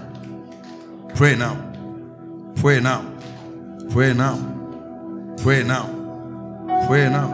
[1.14, 1.54] Pray now.
[2.56, 3.12] Pray now.
[3.90, 5.36] Pray now.
[5.38, 5.86] Pray now.
[6.88, 7.30] Pray now.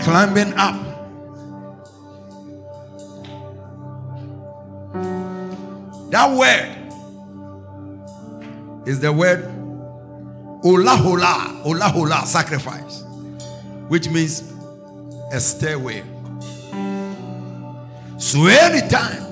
[0.00, 0.74] Climbing up.
[6.10, 6.81] That word
[8.86, 9.44] is the word
[10.64, 13.02] Ola Hola, Ola Hola, sacrifice,
[13.88, 14.52] which means
[15.32, 16.02] a stairway.
[18.18, 19.22] So anytime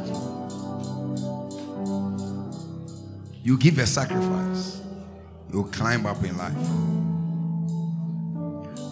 [3.45, 4.81] you give a sacrifice,
[5.53, 6.55] you climb up in life.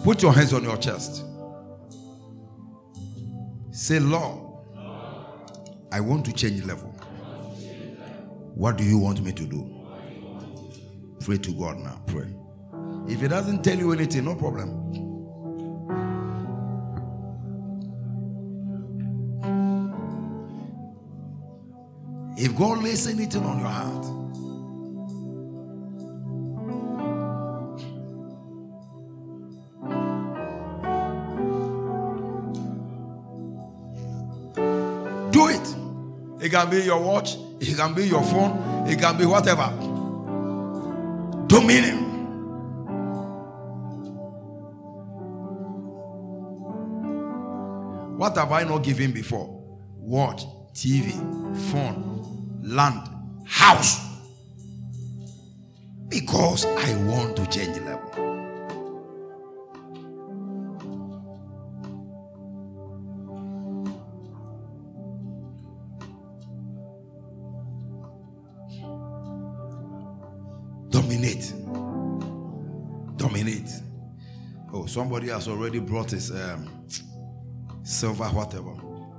[0.03, 1.23] Put your hands on your chest.
[3.71, 4.39] Say, Lord,
[5.91, 6.89] I want to change level.
[8.55, 9.78] What do you want me to do?
[11.19, 12.01] Pray to God now.
[12.07, 12.33] Pray.
[13.07, 14.79] If He doesn't tell you anything, no problem.
[22.41, 24.03] If God lays anything on your heart,
[35.33, 35.75] do it.
[36.45, 39.88] It can be your watch, it can be your phone, it can be whatever.
[41.49, 41.97] Dominion.
[48.17, 49.47] What have I not given before?
[49.97, 50.45] Watch,
[50.75, 51.11] TV,
[51.71, 53.09] phone, land,
[53.47, 53.99] house.
[56.07, 58.28] Because I want to change level.
[74.89, 76.85] Somebody has already brought his um,
[77.83, 78.73] silver, whatever.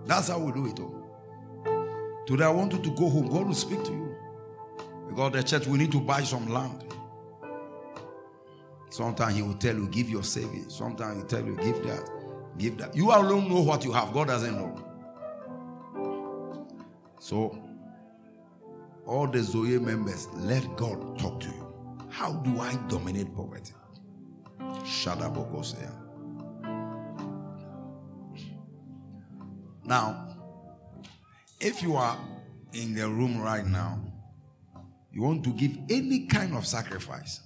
[0.05, 0.81] That's how we do it.
[0.81, 2.25] Oh.
[2.27, 3.29] Today I want you to go home.
[3.29, 4.17] God will speak to you.
[5.09, 6.85] Because the church, we need to buy some land.
[8.91, 10.75] Sometimes he will tell you, give your savings.
[10.75, 12.11] Sometimes he will tell you, give that,
[12.59, 12.95] give that.
[12.95, 14.13] You alone know what you have.
[14.13, 14.77] God doesn't know.
[17.21, 17.57] So,
[19.07, 21.75] all the Zoe members, let God talk to you.
[22.09, 23.73] How do I dominate poverty?
[24.85, 25.93] Shadabokosea.
[29.85, 30.37] Now,
[31.61, 32.19] if you are
[32.73, 34.01] in the room right now,
[35.13, 37.41] you want to give any kind of sacrifice,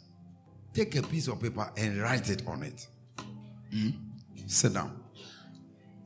[0.72, 2.86] take a piece of paper and write it on it.
[3.72, 3.90] Hmm?
[4.46, 5.00] Sit down.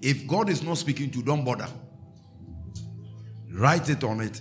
[0.00, 1.68] If God is not speaking to you, don't bother.
[3.50, 4.40] Write it on it.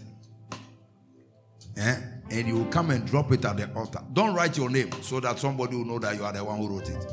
[1.75, 1.97] Eh?
[2.29, 3.99] And you will come and drop it at the altar.
[4.13, 6.67] Don't write your name so that somebody will know that you are the one who
[6.67, 7.05] wrote it.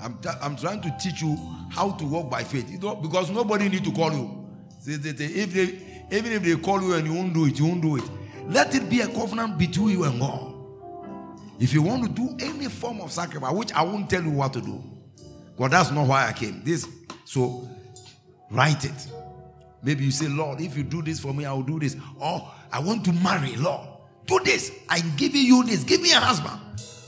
[0.00, 1.36] I'm, I'm trying to teach you
[1.70, 2.70] how to walk by faith.
[3.02, 4.46] Because nobody need to call you.
[4.86, 7.96] If they, even if they call you and you won't do it, you won't do
[7.96, 8.04] it.
[8.46, 10.54] Let it be a covenant between you and God.
[11.60, 14.52] If you want to do any form of sacrifice, which I won't tell you what
[14.54, 14.82] to do,
[15.56, 16.62] because that's not why I came.
[16.64, 16.86] This,
[17.24, 17.68] so
[18.50, 19.08] write it.
[19.82, 21.96] Maybe you say, Lord, if you do this for me, I will do this.
[22.20, 23.86] Or I want to marry, Lord.
[24.26, 24.72] Do this.
[24.88, 25.84] I'm giving you this.
[25.84, 26.60] Give me a husband.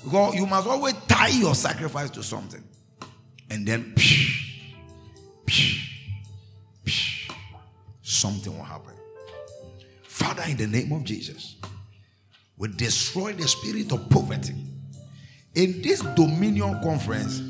[0.05, 2.63] Because you must always tie your sacrifice to something.
[3.51, 4.63] And then psh,
[5.45, 5.81] psh,
[6.85, 7.33] psh,
[8.03, 8.95] something will happen.
[10.03, 11.57] Father, in the name of Jesus,
[12.57, 14.55] we destroy the spirit of poverty.
[15.55, 17.43] In this Dominion conference,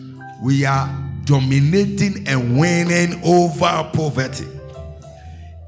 [0.42, 0.88] we are
[1.24, 4.46] dominating and winning over poverty.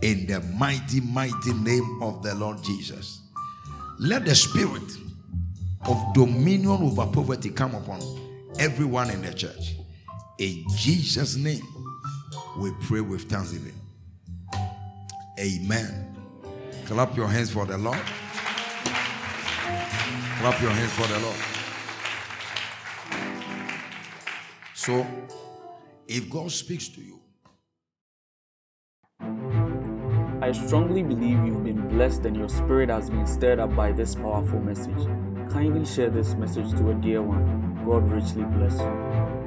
[0.03, 3.21] In the mighty, mighty name of the Lord Jesus.
[3.99, 4.83] Let the spirit
[5.87, 8.01] of dominion over poverty come upon
[8.59, 9.77] everyone in the church.
[10.39, 11.63] In Jesus' name,
[12.59, 13.79] we pray with thanksgiving.
[15.39, 16.17] Amen.
[16.87, 18.01] Clap your hands for the Lord.
[20.39, 21.37] Clap your hands for the Lord.
[24.75, 25.07] So,
[26.09, 27.21] if God speaks to you,
[30.43, 34.17] I strongly believe you've been blessed and your spirit has been stirred up by this
[34.17, 35.07] powerful message.
[35.49, 37.81] Kindly share this message to a dear one.
[37.87, 39.42] God richly bless you.